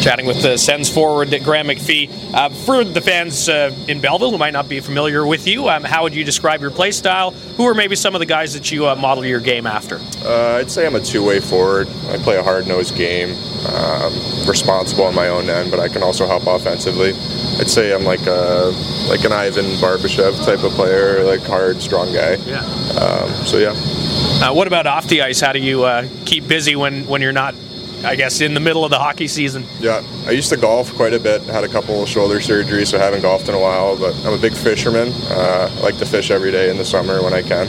Chatting 0.00 0.26
with 0.26 0.42
the 0.42 0.56
Sens 0.56 0.88
forward 0.88 1.30
Graham 1.42 1.66
McPhee. 1.66 2.10
Uh, 2.34 2.48
for 2.48 2.84
the 2.84 3.00
fans 3.00 3.48
uh, 3.48 3.74
in 3.88 4.00
Belleville 4.00 4.30
who 4.30 4.38
might 4.38 4.52
not 4.52 4.68
be 4.68 4.80
familiar 4.80 5.26
with 5.26 5.46
you, 5.46 5.68
um, 5.68 5.84
how 5.84 6.02
would 6.02 6.14
you 6.14 6.24
describe 6.24 6.60
your 6.60 6.70
play 6.70 6.90
style? 6.90 7.30
Who 7.56 7.66
are 7.66 7.74
maybe 7.74 7.96
some 7.96 8.14
of 8.14 8.20
the 8.20 8.26
guys 8.26 8.54
that 8.54 8.70
you 8.72 8.88
uh, 8.88 8.94
model 8.94 9.24
your 9.24 9.40
game 9.40 9.66
after? 9.66 10.00
Uh, 10.24 10.58
I'd 10.58 10.70
say 10.70 10.86
I'm 10.86 10.94
a 10.94 11.00
two-way 11.00 11.40
forward. 11.40 11.88
I 12.08 12.18
play 12.18 12.36
a 12.36 12.42
hard-nosed 12.42 12.96
game, 12.96 13.36
um, 13.66 14.12
responsible 14.46 15.04
on 15.04 15.14
my 15.14 15.28
own 15.28 15.48
end, 15.48 15.70
but 15.70 15.80
I 15.80 15.88
can 15.88 16.01
also 16.02 16.26
help 16.26 16.46
offensively. 16.46 17.10
I'd 17.58 17.70
say 17.70 17.94
I'm 17.94 18.04
like 18.04 18.26
a 18.26 18.72
like 19.08 19.24
an 19.24 19.32
Ivan 19.32 19.64
Barbashev 19.76 20.44
type 20.44 20.62
of 20.62 20.72
player, 20.72 21.24
like 21.24 21.42
hard, 21.42 21.80
strong 21.80 22.12
guy. 22.12 22.34
Yeah. 22.46 22.60
Um, 23.00 23.46
so 23.46 23.58
yeah. 23.58 23.74
Uh, 24.42 24.52
what 24.52 24.66
about 24.66 24.86
off 24.86 25.06
the 25.08 25.22
ice? 25.22 25.40
How 25.40 25.52
do 25.52 25.58
you 25.58 25.84
uh, 25.84 26.08
keep 26.24 26.48
busy 26.48 26.76
when 26.76 27.06
when 27.06 27.22
you're 27.22 27.32
not 27.32 27.54
I 28.04 28.16
guess, 28.16 28.40
in 28.40 28.54
the 28.54 28.60
middle 28.60 28.84
of 28.84 28.90
the 28.90 28.98
hockey 28.98 29.28
season. 29.28 29.64
Yeah, 29.78 30.02
I 30.26 30.32
used 30.32 30.50
to 30.50 30.56
golf 30.56 30.92
quite 30.94 31.14
a 31.14 31.20
bit. 31.20 31.42
Had 31.42 31.64
a 31.64 31.68
couple 31.68 32.04
shoulder 32.06 32.36
surgeries, 32.40 32.88
so 32.88 32.98
I 32.98 33.02
haven't 33.02 33.22
golfed 33.22 33.48
in 33.48 33.54
a 33.54 33.60
while. 33.60 33.96
But 33.96 34.14
I'm 34.26 34.32
a 34.32 34.38
big 34.38 34.54
fisherman. 34.54 35.12
Uh, 35.30 35.70
I 35.72 35.80
like 35.80 35.98
to 35.98 36.06
fish 36.06 36.30
every 36.30 36.50
day 36.50 36.70
in 36.70 36.78
the 36.78 36.84
summer 36.84 37.22
when 37.22 37.32
I 37.32 37.42
can. 37.42 37.66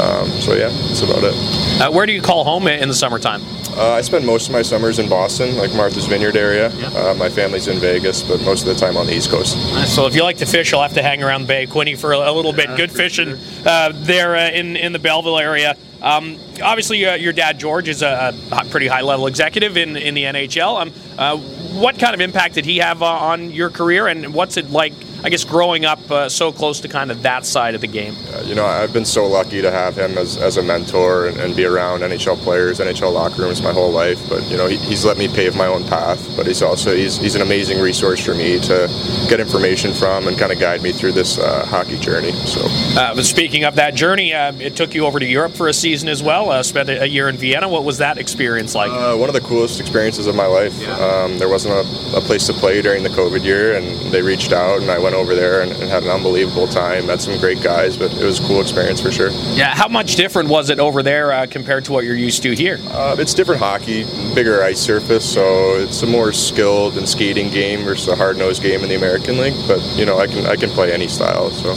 Um, 0.00 0.28
so 0.40 0.54
yeah, 0.54 0.68
that's 0.68 1.02
about 1.02 1.22
it. 1.22 1.80
Uh, 1.80 1.90
where 1.92 2.06
do 2.06 2.12
you 2.12 2.20
call 2.20 2.44
home 2.44 2.66
in 2.66 2.88
the 2.88 2.94
summertime? 2.94 3.42
Uh, 3.76 3.92
I 3.92 4.00
spend 4.00 4.26
most 4.26 4.48
of 4.48 4.52
my 4.52 4.62
summers 4.62 4.98
in 4.98 5.08
Boston, 5.08 5.56
like 5.56 5.74
Martha's 5.74 6.06
Vineyard 6.06 6.36
area. 6.36 6.70
Yeah. 6.76 6.88
Uh, 6.88 7.14
my 7.14 7.28
family's 7.28 7.68
in 7.68 7.78
Vegas, 7.78 8.22
but 8.22 8.40
most 8.42 8.66
of 8.66 8.68
the 8.68 8.74
time 8.74 8.96
on 8.96 9.06
the 9.06 9.14
East 9.14 9.30
Coast. 9.30 9.56
So 9.86 10.06
if 10.06 10.14
you 10.14 10.22
like 10.22 10.38
to 10.38 10.46
fish, 10.46 10.72
you'll 10.72 10.82
have 10.82 10.94
to 10.94 11.02
hang 11.02 11.22
around 11.22 11.42
the 11.42 11.48
Bay 11.48 11.66
Quinte 11.66 11.98
for 11.98 12.12
a, 12.12 12.18
a 12.18 12.32
little 12.32 12.52
bit. 12.52 12.68
Good 12.76 12.92
fishing 12.92 13.36
sure. 13.36 13.38
Uh, 13.64 13.92
there 13.94 14.36
uh, 14.36 14.50
in 14.50 14.76
in 14.76 14.92
the 14.92 14.98
Belleville 14.98 15.38
area. 15.38 15.76
Um, 16.00 16.38
obviously, 16.62 17.04
uh, 17.04 17.14
your 17.14 17.32
dad 17.32 17.58
George 17.58 17.88
is 17.88 18.02
a, 18.02 18.32
a, 18.52 18.64
pretty 18.66 18.86
high 18.86 19.00
level 19.00 19.26
executive 19.26 19.76
in, 19.76 19.96
in 19.96 20.14
the 20.14 20.24
NHL. 20.24 20.80
Um, 20.80 20.92
uh, 21.18 21.36
what 21.36 21.98
kind 21.98 22.14
of 22.14 22.20
impact 22.20 22.54
did 22.54 22.64
he 22.64 22.78
have 22.78 23.02
uh, 23.02 23.06
on 23.06 23.50
your 23.50 23.68
career, 23.68 24.06
and 24.06 24.32
what's 24.32 24.56
it 24.56 24.70
like 24.70 24.92
I 25.24 25.30
guess 25.30 25.42
growing 25.42 25.84
up 25.84 26.10
uh, 26.10 26.28
so 26.28 26.52
close 26.52 26.80
to 26.80 26.88
kind 26.88 27.10
of 27.10 27.22
that 27.22 27.44
side 27.44 27.74
of 27.74 27.80
the 27.80 27.88
game. 27.88 28.14
Uh, 28.32 28.42
you 28.42 28.54
know, 28.54 28.64
I've 28.64 28.92
been 28.92 29.04
so 29.04 29.26
lucky 29.26 29.60
to 29.60 29.70
have 29.70 29.98
him 29.98 30.16
as, 30.16 30.36
as 30.36 30.56
a 30.58 30.62
mentor 30.62 31.26
and, 31.26 31.38
and, 31.38 31.56
be 31.56 31.64
around 31.64 32.00
NHL 32.00 32.36
players, 32.36 32.78
NHL 32.78 33.12
locker 33.12 33.42
rooms 33.42 33.60
my 33.60 33.72
whole 33.72 33.90
life. 33.90 34.28
But 34.28 34.48
you 34.48 34.56
know, 34.56 34.68
he, 34.68 34.76
he's 34.76 35.04
let 35.04 35.18
me 35.18 35.26
pave 35.26 35.56
my 35.56 35.66
own 35.66 35.82
path. 35.84 36.36
But 36.36 36.46
he's 36.46 36.62
also 36.62 36.94
he's, 36.94 37.16
he's 37.16 37.34
an 37.34 37.42
amazing 37.42 37.80
resource 37.80 38.24
for 38.24 38.34
me 38.34 38.60
to 38.60 38.86
get 39.28 39.40
information 39.40 39.92
from 39.92 40.28
and 40.28 40.38
kind 40.38 40.52
of 40.52 40.60
guide 40.60 40.82
me 40.82 40.92
through 40.92 41.12
this 41.12 41.38
uh, 41.38 41.66
hockey 41.66 41.98
journey. 41.98 42.30
So, 42.46 42.60
uh, 42.96 43.14
but 43.14 43.24
speaking 43.24 43.64
of 43.64 43.74
that 43.74 43.94
journey, 43.94 44.32
uh, 44.32 44.52
it 44.60 44.76
took 44.76 44.94
you 44.94 45.04
over 45.04 45.18
to 45.18 45.26
Europe 45.26 45.52
for 45.52 45.66
a 45.66 45.74
season 45.74 46.08
as 46.08 46.22
well. 46.22 46.50
Uh, 46.50 46.62
spent 46.62 46.88
a, 46.88 47.08
year 47.08 47.28
in 47.28 47.36
Vienna. 47.36 47.68
What 47.68 47.84
was 47.84 47.98
that 47.98 48.18
experience 48.18 48.74
like? 48.74 48.90
one 49.18 49.28
of 49.28 49.34
the 49.34 49.40
coolest 49.40 49.80
experiences 49.80 50.26
of 50.26 50.34
my 50.34 50.46
life. 50.46 50.78
Yeah. 50.80 50.94
Um, 50.94 51.38
there 51.38 51.48
wasn't 51.48 51.74
a, 51.74 52.18
a 52.18 52.20
place 52.20 52.46
to 52.46 52.52
play 52.52 52.82
during 52.82 53.02
the 53.02 53.08
COVID 53.08 53.42
year, 53.42 53.76
and 53.76 54.12
they 54.12 54.22
reached 54.22 54.52
out, 54.52 54.80
and 54.80 54.90
I 54.90 54.98
went 54.98 55.07
went 55.08 55.16
over 55.18 55.34
there 55.34 55.62
and, 55.62 55.72
and, 55.72 55.88
had 55.88 56.02
an 56.02 56.10
unbelievable 56.10 56.68
time. 56.68 57.06
Met 57.06 57.22
some 57.22 57.38
great 57.38 57.62
guys, 57.62 57.96
but 57.96 58.12
it 58.12 58.24
was 58.24 58.40
a 58.40 58.42
cool 58.42 58.60
experience 58.60 59.00
for 59.00 59.10
sure. 59.10 59.30
Yeah, 59.54 59.74
how 59.74 59.88
much 59.88 60.16
different 60.16 60.50
was 60.50 60.68
it 60.68 60.78
over 60.78 61.02
there 61.02 61.32
uh, 61.32 61.46
compared 61.46 61.86
to 61.86 61.92
what 61.92 62.04
you're 62.04 62.14
used 62.14 62.42
to 62.42 62.52
here? 62.52 62.78
Uh, 62.88 63.16
it's 63.18 63.32
different 63.32 63.58
hockey, 63.58 64.04
bigger 64.34 64.62
ice 64.62 64.78
surface, 64.78 65.24
so 65.24 65.76
it's 65.76 66.02
a 66.02 66.06
more 66.06 66.34
skilled 66.34 66.98
and 66.98 67.08
skating 67.08 67.50
game 67.50 67.84
versus 67.84 68.08
a 68.08 68.16
hard 68.16 68.36
nosed 68.36 68.62
game 68.62 68.82
in 68.82 68.90
the 68.90 68.96
American 68.96 69.38
League. 69.38 69.54
But 69.66 69.80
you 69.96 70.04
know, 70.04 70.18
I 70.18 70.26
can 70.26 70.44
I 70.44 70.56
can 70.56 70.68
play 70.70 70.92
any 70.92 71.08
style. 71.08 71.50
So 71.50 71.72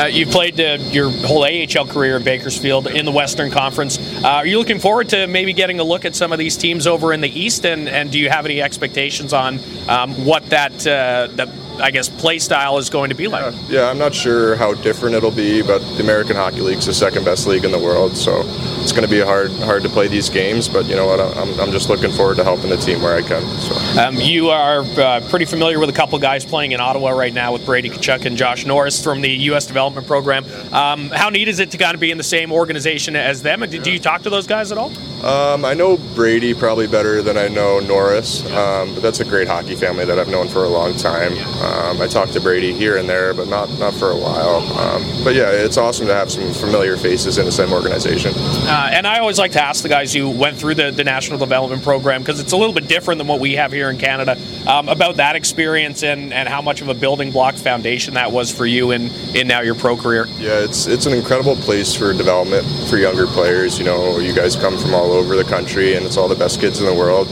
uh, 0.00 0.06
you 0.06 0.24
played 0.24 0.60
uh, 0.60 0.78
your 0.92 1.10
whole 1.10 1.42
AHL 1.42 1.86
career 1.86 2.18
in 2.18 2.22
Bakersfield 2.22 2.86
in 2.86 3.04
the 3.04 3.12
Western 3.12 3.50
Conference. 3.50 3.98
Uh, 4.22 4.28
are 4.28 4.46
you 4.46 4.58
looking 4.58 4.78
forward 4.78 5.08
to 5.08 5.26
maybe 5.26 5.52
getting 5.52 5.80
a 5.80 5.84
look 5.84 6.04
at 6.04 6.14
some 6.14 6.32
of 6.32 6.38
these 6.38 6.56
teams 6.56 6.86
over 6.86 7.12
in 7.12 7.20
the 7.20 7.40
East? 7.40 7.66
And, 7.66 7.88
and 7.88 8.12
do 8.12 8.18
you 8.20 8.28
have 8.28 8.44
any 8.44 8.62
expectations 8.62 9.32
on 9.32 9.58
um, 9.88 10.24
what 10.24 10.46
that 10.50 10.86
uh, 10.86 11.28
that 11.32 11.48
I 11.80 11.90
guess 11.90 12.08
play 12.08 12.38
style 12.38 12.78
is 12.78 12.90
going 12.90 13.10
to 13.10 13.16
be 13.16 13.28
like. 13.28 13.54
Yeah, 13.54 13.60
yeah, 13.68 13.90
I'm 13.90 13.98
not 13.98 14.14
sure 14.14 14.56
how 14.56 14.74
different 14.74 15.14
it'll 15.14 15.30
be, 15.30 15.62
but 15.62 15.78
the 15.96 16.02
American 16.02 16.36
Hockey 16.36 16.60
League 16.60 16.78
is 16.78 16.86
the 16.86 16.94
second 16.94 17.24
best 17.24 17.46
league 17.46 17.64
in 17.64 17.72
the 17.72 17.78
world, 17.78 18.16
so 18.16 18.42
it's 18.80 18.92
going 18.92 19.04
to 19.04 19.10
be 19.10 19.20
hard 19.20 19.50
hard 19.52 19.82
to 19.82 19.88
play 19.88 20.08
these 20.08 20.30
games. 20.30 20.68
But 20.68 20.86
you 20.86 20.96
know 20.96 21.06
what? 21.06 21.20
I'm, 21.20 21.58
I'm 21.60 21.72
just 21.72 21.88
looking 21.88 22.10
forward 22.10 22.36
to 22.36 22.44
helping 22.44 22.70
the 22.70 22.76
team 22.76 23.02
where 23.02 23.14
I 23.14 23.22
can. 23.22 23.42
So 23.60 24.00
um, 24.00 24.16
you 24.16 24.48
are 24.50 24.80
uh, 24.80 25.20
pretty 25.28 25.44
familiar 25.44 25.78
with 25.78 25.90
a 25.90 25.94
couple 25.94 26.18
guys 26.18 26.44
playing 26.44 26.72
in 26.72 26.80
Ottawa 26.80 27.10
right 27.10 27.34
now 27.34 27.52
with 27.52 27.64
Brady 27.66 27.90
Tkachuk 27.90 28.24
and 28.24 28.36
Josh 28.36 28.64
Norris 28.64 29.02
from 29.02 29.20
the 29.20 29.30
U.S. 29.30 29.66
Development 29.66 30.06
Program. 30.06 30.44
Um, 30.72 31.10
how 31.10 31.28
neat 31.28 31.48
is 31.48 31.58
it 31.58 31.70
to 31.72 31.78
kind 31.78 31.94
of 31.94 32.00
be 32.00 32.10
in 32.10 32.18
the 32.18 32.24
same 32.24 32.52
organization 32.52 33.16
as 33.16 33.42
them? 33.42 33.60
Do, 33.60 33.78
do 33.78 33.90
you 33.90 33.98
talk 33.98 34.22
to 34.22 34.30
those 34.30 34.46
guys 34.46 34.72
at 34.72 34.78
all? 34.78 34.92
Um, 35.24 35.64
I 35.64 35.74
know 35.74 35.96
Brady 36.14 36.54
probably 36.54 36.86
better 36.86 37.22
than 37.22 37.36
I 37.36 37.48
know 37.48 37.80
Norris, 37.80 38.44
um, 38.52 38.94
but 38.94 39.02
that's 39.02 39.20
a 39.20 39.24
great 39.24 39.48
hockey 39.48 39.74
family 39.74 40.04
that 40.04 40.18
I've 40.18 40.28
known 40.28 40.48
for 40.48 40.64
a 40.64 40.68
long 40.68 40.94
time. 40.96 41.32
Um, 41.62 42.00
I 42.00 42.06
talk 42.06 42.30
to 42.30 42.40
Brady 42.40 42.72
here 42.72 42.96
and 42.96 43.08
there, 43.08 43.34
but 43.34 43.48
not 43.48 43.68
not 43.78 43.94
for 43.94 44.10
a 44.10 44.16
while. 44.16 44.58
Um, 44.78 45.02
but 45.24 45.34
yeah, 45.34 45.50
it's 45.50 45.76
awesome 45.76 46.06
to 46.06 46.14
have 46.14 46.30
some 46.30 46.52
familiar 46.52 46.96
faces 46.96 47.38
in 47.38 47.44
the 47.44 47.52
same 47.52 47.72
organization. 47.72 48.32
Uh, 48.36 48.90
and 48.92 49.06
I 49.06 49.18
always 49.18 49.38
like 49.38 49.52
to 49.52 49.62
ask 49.62 49.82
the 49.82 49.88
guys 49.88 50.12
who 50.12 50.30
went 50.30 50.56
through 50.56 50.74
the, 50.74 50.90
the 50.90 51.04
National 51.04 51.38
Development 51.38 51.82
Program 51.82 52.22
because 52.22 52.38
it's 52.38 52.52
a 52.52 52.56
little 52.56 52.74
bit 52.74 52.86
different 52.86 53.18
than 53.18 53.26
what 53.26 53.40
we 53.40 53.54
have 53.54 53.72
here 53.72 53.90
in 53.90 53.98
Canada 53.98 54.38
um, 54.66 54.88
about 54.88 55.16
that 55.16 55.34
experience 55.34 56.02
and, 56.02 56.32
and 56.32 56.48
how 56.48 56.62
much 56.62 56.82
of 56.82 56.88
a 56.88 56.94
building 56.94 57.32
block 57.32 57.54
foundation 57.54 58.14
that 58.14 58.30
was 58.32 58.50
for 58.50 58.66
you 58.66 58.90
in, 58.90 59.10
in 59.34 59.48
now 59.48 59.60
your 59.60 59.74
pro 59.74 59.96
career. 59.96 60.26
Yeah, 60.38 60.60
it's 60.60 60.86
it's 60.86 61.06
an 61.06 61.12
incredible 61.12 61.56
place 61.56 61.94
for 61.94 62.12
development 62.12 62.66
for 62.88 62.98
younger 62.98 63.26
players. 63.26 63.78
You 63.78 63.84
know, 63.86 64.18
you 64.18 64.34
guys 64.34 64.56
come 64.56 64.76
from 64.78 64.94
all 64.94 65.05
over 65.12 65.36
the 65.36 65.44
country, 65.44 65.94
and 65.94 66.04
it's 66.06 66.16
all 66.16 66.28
the 66.28 66.34
best 66.34 66.60
kids 66.60 66.80
in 66.80 66.86
the 66.86 66.94
world. 66.94 67.28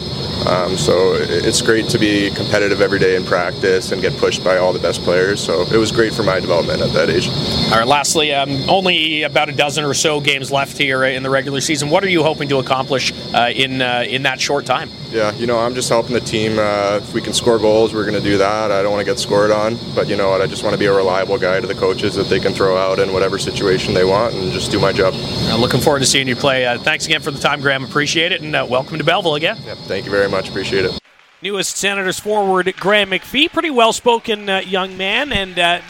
Um, 0.47 0.77
so 0.77 1.15
it's 1.15 1.63
great 1.63 1.89
to 1.89 1.99
be 1.99 2.31
competitive 2.31 2.81
every 2.81 2.99
day 2.99 3.17
in 3.17 3.25
practice 3.25 3.93
and 3.93 4.03
get 4.03 4.17
pushed 4.19 4.45
by 4.45 4.59
all 4.59 4.73
the 4.73 4.79
best 4.79 5.03
players. 5.03 5.41
So 5.41 5.63
it 5.63 5.77
was 5.77 5.91
great 5.91 6.13
for 6.13 6.23
my 6.23 6.41
development 6.41 6.83
at 6.83 6.93
that 6.93 7.09
age. 7.09 7.29
All 7.73 7.81
right. 7.81 7.89
Lastly, 7.89 8.33
um, 8.33 8.51
only 8.69 9.23
about 9.23 9.49
a 9.49 9.53
dozen 9.53 9.85
or 9.85 9.95
so 9.95 10.21
games 10.21 10.53
left 10.53 10.79
here 10.79 11.03
in 11.05 11.23
the 11.23 11.31
regular 11.31 11.61
season. 11.61 11.91
What 11.91 12.05
are 12.05 12.09
you 12.09 12.23
hoping 12.23 12.49
to 12.51 12.59
accomplish 12.59 13.13
uh, 13.35 13.51
in 13.55 13.83
uh, 13.83 14.05
in 14.07 14.23
that 14.23 14.41
short 14.41 14.65
time? 14.65 14.91
Yeah, 15.11 15.33
you 15.33 15.47
know, 15.47 15.59
I'm 15.59 15.75
just 15.75 15.89
helping 15.89 16.13
the 16.13 16.21
team. 16.21 16.59
Uh, 16.59 17.01
if 17.03 17.15
we 17.15 17.21
can 17.21 17.33
score 17.33 17.59
goals, 17.59 17.95
we're 17.95 18.05
going 18.05 18.21
to 18.21 18.29
do 18.29 18.39
that. 18.39 18.71
I 18.71 18.83
don't 18.83 18.93
want 18.93 19.01
to 19.01 19.11
get 19.11 19.19
scored 19.19 19.51
on, 19.51 19.77
but 19.95 20.09
you 20.09 20.17
know 20.17 20.31
what? 20.31 20.41
I 20.41 20.47
just 20.47 20.63
want 20.63 20.75
to 20.75 20.79
be 20.79 20.87
a 20.87 20.93
reliable 20.93 21.39
guy 21.39 21.61
to 21.61 21.67
the 21.67 21.75
coaches 21.75 22.15
that 22.15 22.29
they 22.29 22.39
can 22.39 22.53
throw 22.53 22.77
out 22.77 22.99
in 22.99 23.13
whatever 23.13 23.39
situation 23.39 23.95
they 23.95 24.05
want 24.05 24.35
and 24.35 24.53
just 24.53 24.71
do 24.71 24.79
my 24.79 24.93
job. 24.93 25.15
I'm 25.49 25.61
looking 25.61 25.81
forward 25.81 26.01
to 26.01 26.07
seeing 26.07 26.29
you 26.29 26.37
play. 26.37 26.67
Uh, 26.67 26.79
thanks 26.79 27.07
again 27.07 27.23
for 27.23 27.31
the 27.31 27.41
time, 27.41 27.61
Graham. 27.61 27.85
Appreciate 27.85 28.31
it, 28.31 28.43
and 28.43 28.55
uh, 28.55 28.67
welcome 28.69 28.99
to 28.99 29.05
Belleville 29.05 29.37
again. 29.37 29.59
Yep, 29.65 29.79
thank 29.79 30.05
you 30.05 30.11
very 30.11 30.29
much. 30.29 30.49
Appreciate 30.49 30.85
it. 30.85 30.99
Newest 31.43 31.77
Senators 31.77 32.19
forward 32.21 32.73
Graham 32.77 33.11
McPhee, 33.11 33.53
pretty 33.53 33.71
well 33.71 33.93
spoken 33.93 34.49
uh, 34.49 34.59
young 34.61 34.97
man, 34.97 35.33
and 35.33 35.59
uh, 35.59 35.81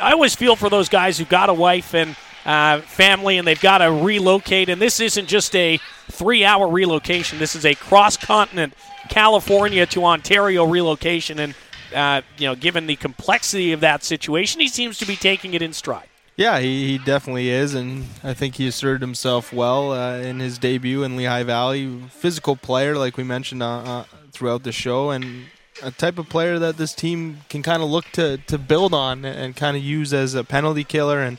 I 0.00 0.12
always 0.12 0.34
feel 0.34 0.56
for 0.56 0.68
those 0.68 0.88
guys 0.88 1.18
who've 1.18 1.28
got 1.28 1.48
a 1.48 1.54
wife 1.54 1.94
and 1.94 2.16
uh, 2.44 2.80
family 2.80 3.38
and 3.38 3.46
they've 3.46 3.60
got 3.60 3.78
to 3.78 3.90
relocate. 3.92 4.68
And 4.68 4.80
this 4.80 5.00
isn't 5.00 5.26
just 5.26 5.54
a 5.54 5.78
three 6.10 6.44
hour 6.44 6.68
relocation, 6.68 7.38
this 7.38 7.54
is 7.54 7.64
a 7.64 7.74
cross 7.74 8.16
continent 8.16 8.74
California 9.08 9.86
to 9.86 10.04
Ontario 10.04 10.64
relocation. 10.64 11.38
And, 11.38 11.54
uh, 11.94 12.22
you 12.36 12.46
know, 12.46 12.54
given 12.54 12.86
the 12.86 12.96
complexity 12.96 13.72
of 13.72 13.80
that 13.80 14.04
situation, 14.04 14.60
he 14.60 14.68
seems 14.68 14.98
to 14.98 15.06
be 15.06 15.16
taking 15.16 15.54
it 15.54 15.62
in 15.62 15.72
stride. 15.72 16.08
Yeah, 16.36 16.60
he, 16.60 16.86
he 16.86 16.98
definitely 16.98 17.48
is, 17.50 17.74
and 17.74 18.06
I 18.22 18.32
think 18.32 18.54
he 18.54 18.68
asserted 18.68 19.00
himself 19.00 19.52
well 19.52 19.92
uh, 19.92 20.18
in 20.18 20.38
his 20.38 20.56
debut 20.56 21.02
in 21.02 21.16
Lehigh 21.16 21.42
Valley. 21.42 22.00
Physical 22.10 22.54
player, 22.54 22.96
like 22.96 23.16
we 23.16 23.24
mentioned 23.24 23.60
uh, 23.60 23.78
uh 23.78 24.04
throughout 24.30 24.62
the 24.62 24.70
show, 24.70 25.10
and 25.10 25.46
a 25.82 25.90
type 25.90 26.18
of 26.18 26.28
player 26.28 26.58
that 26.58 26.76
this 26.76 26.94
team 26.94 27.40
can 27.48 27.62
kind 27.62 27.82
of 27.82 27.88
look 27.88 28.06
to, 28.12 28.38
to 28.38 28.58
build 28.58 28.94
on 28.94 29.24
and 29.24 29.56
kind 29.56 29.76
of 29.76 29.82
use 29.82 30.12
as 30.12 30.34
a 30.34 30.44
penalty 30.44 30.84
killer 30.84 31.20
and 31.20 31.38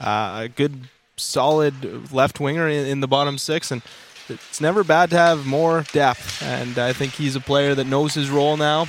uh, 0.00 0.42
a 0.44 0.48
good, 0.48 0.88
solid 1.16 2.12
left 2.12 2.40
winger 2.40 2.68
in, 2.68 2.86
in 2.86 3.00
the 3.00 3.08
bottom 3.08 3.38
six. 3.38 3.70
And 3.70 3.82
it's 4.28 4.60
never 4.60 4.84
bad 4.84 5.10
to 5.10 5.16
have 5.16 5.46
more 5.46 5.84
depth. 5.92 6.42
And 6.42 6.78
I 6.78 6.92
think 6.92 7.12
he's 7.12 7.36
a 7.36 7.40
player 7.40 7.74
that 7.74 7.86
knows 7.86 8.14
his 8.14 8.30
role 8.30 8.56
now. 8.56 8.86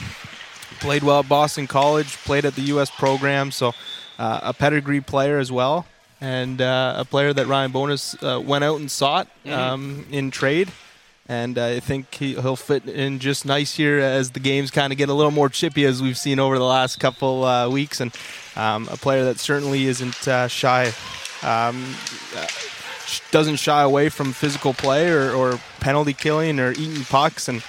Played 0.79 1.03
well 1.03 1.19
at 1.19 1.29
Boston 1.29 1.67
College, 1.67 2.17
played 2.17 2.45
at 2.45 2.55
the 2.55 2.63
U.S. 2.63 2.89
program, 2.89 3.51
so 3.51 3.73
uh, 4.17 4.39
a 4.43 4.53
pedigree 4.53 5.01
player 5.01 5.37
as 5.37 5.51
well, 5.51 5.85
and 6.19 6.59
uh, 6.59 6.95
a 6.97 7.05
player 7.05 7.33
that 7.33 7.45
Ryan 7.45 7.71
Bowness 7.71 8.15
uh, 8.23 8.39
went 8.39 8.63
out 8.63 8.79
and 8.79 8.89
sought 8.89 9.27
mm-hmm. 9.45 9.51
um, 9.51 10.05
in 10.11 10.31
trade. 10.31 10.71
And 11.31 11.57
I 11.57 11.79
think 11.79 12.13
he, 12.15 12.35
will 12.35 12.57
fit 12.57 12.89
in 12.89 13.19
just 13.19 13.45
nice 13.45 13.73
here 13.73 13.99
as 13.99 14.31
the 14.31 14.41
games 14.41 14.69
kind 14.69 14.91
of 14.91 14.97
get 14.97 15.07
a 15.07 15.13
little 15.13 15.31
more 15.31 15.47
chippy 15.47 15.85
as 15.85 16.01
we've 16.01 16.17
seen 16.17 16.39
over 16.39 16.57
the 16.57 16.65
last 16.65 16.99
couple 16.99 17.45
uh, 17.45 17.69
weeks. 17.69 18.01
And 18.01 18.13
um, 18.57 18.89
a 18.91 18.97
player 18.97 19.23
that 19.23 19.39
certainly 19.39 19.85
isn't 19.85 20.27
uh, 20.27 20.49
shy. 20.49 20.91
Um, 21.41 21.95
doesn't 23.31 23.55
shy 23.55 23.81
away 23.81 24.09
from 24.09 24.33
physical 24.33 24.73
play 24.73 25.09
or, 25.09 25.31
or 25.31 25.57
penalty 25.79 26.11
killing 26.11 26.59
or 26.59 26.73
eating 26.73 27.05
pucks, 27.05 27.47
and 27.47 27.63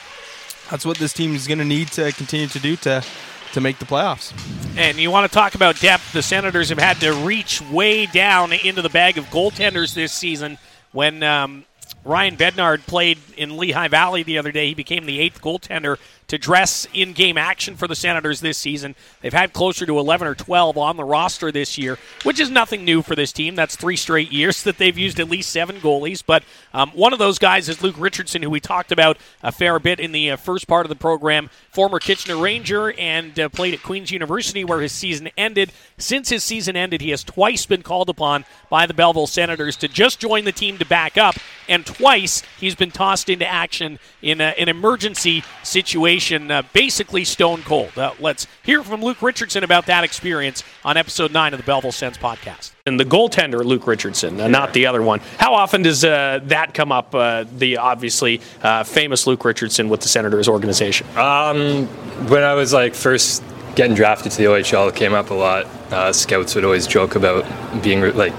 that's 0.69 0.85
what 0.85 0.99
this 0.99 1.13
team 1.13 1.37
is 1.37 1.47
going 1.47 1.59
to 1.59 1.65
need 1.65 1.87
to 1.93 2.11
continue 2.11 2.49
to 2.49 2.59
do 2.59 2.75
to 2.77 3.05
to 3.53 3.61
make 3.61 3.79
the 3.79 3.85
playoffs. 3.85 4.33
And 4.77 4.99
you 4.99 5.13
want 5.13 5.31
to 5.31 5.33
talk 5.33 5.55
about 5.55 5.79
depth? 5.79 6.13
The 6.13 6.23
Senators 6.23 6.71
have 6.71 6.79
had 6.79 6.99
to 7.01 7.13
reach 7.13 7.61
way 7.71 8.07
down 8.07 8.53
into 8.53 8.83
the 8.83 8.89
bag 8.89 9.19
of 9.19 9.27
goaltenders 9.27 9.95
this 9.95 10.13
season. 10.13 10.59
When 10.91 11.23
um, 11.23 11.65
Ryan 12.05 12.37
Bednard 12.37 12.87
played 12.87 13.19
in 13.37 13.57
Lehigh 13.57 13.89
Valley 13.89 14.23
the 14.23 14.39
other 14.39 14.53
day, 14.53 14.69
he 14.69 14.75
became 14.75 15.07
the 15.07 15.21
eighth 15.21 15.41
goaltender 15.41 15.99
to 16.33 16.39
dress 16.39 16.87
in 16.95 17.13
game 17.13 17.37
action 17.37 17.77
for 17.77 17.87
the 17.87 17.95
Senators 17.95 18.41
this 18.41 18.57
season. 18.57 18.95
They've 19.21 19.35
had 19.35 19.53
closer 19.53 19.85
to 19.85 19.99
11 19.99 20.27
or 20.27 20.35
12 20.35 20.79
on 20.79 20.97
the 20.97 21.05
roster 21.05 21.53
this 21.53 21.77
year, 21.77 21.99
which 22.23 22.41
is 22.41 22.49
nothing 22.49 22.87
new 22.87 23.03
for 23.03 23.15
this 23.15 23.33
team. 23.33 23.55
That's 23.55 23.77
three 23.77 23.97
straight 23.97 24.33
years 24.33 24.63
that 24.63 24.79
they've 24.79 24.97
used 24.97 25.21
at 25.21 25.29
least 25.29 25.51
seven 25.51 25.77
goalies. 25.77 26.23
But 26.25 26.43
um, 26.73 26.91
one 26.93 27.13
of 27.13 27.19
those 27.19 27.39
guys 27.39 27.69
is 27.69 27.83
Luke 27.83 27.97
Richardson, 27.99 28.43
who 28.43 28.49
we 28.49 28.61
talked 28.61 28.93
about 28.93 29.19
a 29.43 29.53
fair 29.53 29.79
bit 29.79 30.01
in 30.01 30.13
the 30.13 30.31
uh, 30.31 30.37
first 30.37 30.67
part 30.67 30.87
of 30.87 30.89
the 30.89 30.97
program. 30.97 31.51
Former 31.71 31.99
Kitchener 31.99 32.39
Ranger 32.39 32.93
and 32.99 33.39
uh, 33.39 33.51
played 33.51 33.75
at 33.75 33.83
Queen's 33.83 34.11
University 34.11 34.65
where 34.65 34.81
his 34.81 34.93
season 34.93 35.29
ended. 35.37 35.71
Since 35.99 36.31
his 36.31 36.43
season 36.43 36.77
ended, 36.77 37.03
he 37.03 37.11
has 37.11 37.23
twice 37.23 37.67
been 37.67 37.83
called 37.83 38.09
upon 38.09 38.47
by 38.71 38.87
the 38.87 38.95
Belleville 38.95 39.27
Senators 39.27 39.77
to 39.77 39.89
just 39.89 40.19
join 40.19 40.47
the 40.47 40.53
team 40.53 40.79
to 40.79 40.87
back 40.87 41.19
up, 41.19 41.37
and 41.69 41.85
twice 41.87 42.43
he's 42.59 42.75
been 42.75 42.91
tossed 42.91 43.29
into 43.29 43.47
action 43.47 43.99
in 44.21 44.41
a, 44.41 44.55
an 44.59 44.69
emergency 44.69 45.43
situation 45.63 46.51
uh, 46.51 46.63
basically 46.73 47.25
stone 47.25 47.63
cold. 47.63 47.97
Uh, 47.97 48.13
let's 48.21 48.47
hear 48.63 48.83
from 48.83 49.03
Luke 49.03 49.23
Richardson 49.23 49.65
about 49.65 49.87
that 49.87 50.05
experience 50.05 50.63
on 50.85 50.97
episode 50.97 51.33
9 51.33 51.55
of 51.55 51.61
the 51.61 51.65
Belleville 51.65 51.93
Sens 51.93 52.19
podcast. 52.19 52.73
And 52.87 52.99
the 52.99 53.05
goaltender, 53.05 53.65
Luke 53.65 53.87
Richardson, 53.87 54.41
uh, 54.41 54.49
not 54.49 54.73
the 54.73 54.87
other 54.87 55.03
one. 55.03 55.21
How 55.39 55.55
often 55.55 55.83
does 55.83 56.05
uh, 56.05 56.41
that 56.45 56.75
come 56.75 56.91
up, 56.91 57.15
uh, 57.15 57.45
the 57.57 57.77
obviously 57.77 58.41
uh, 58.63 58.85
famous 58.85 59.27
Luke 59.27 59.45
Richardson 59.45 59.89
with 59.89 60.01
the 60.01 60.09
Senators 60.09 60.49
organization? 60.49 61.07
Um, 61.17 61.87
when 62.29 62.43
I 62.43 62.55
was 62.55 62.73
like 62.73 62.95
first 62.95 63.43
getting 63.77 63.95
drafted 63.95 64.33
to 64.33 64.39
the 64.39 64.45
OHL, 64.45 64.89
it 64.89 64.97
came 64.97 65.15
up 65.15 65.31
a 65.31 65.35
lot. 65.35 66.15
scouts 66.15 66.55
would 66.55 66.65
always 66.65 66.87
joke 66.87 67.15
about 67.15 67.45
being 67.83 68.01
like 68.17 68.35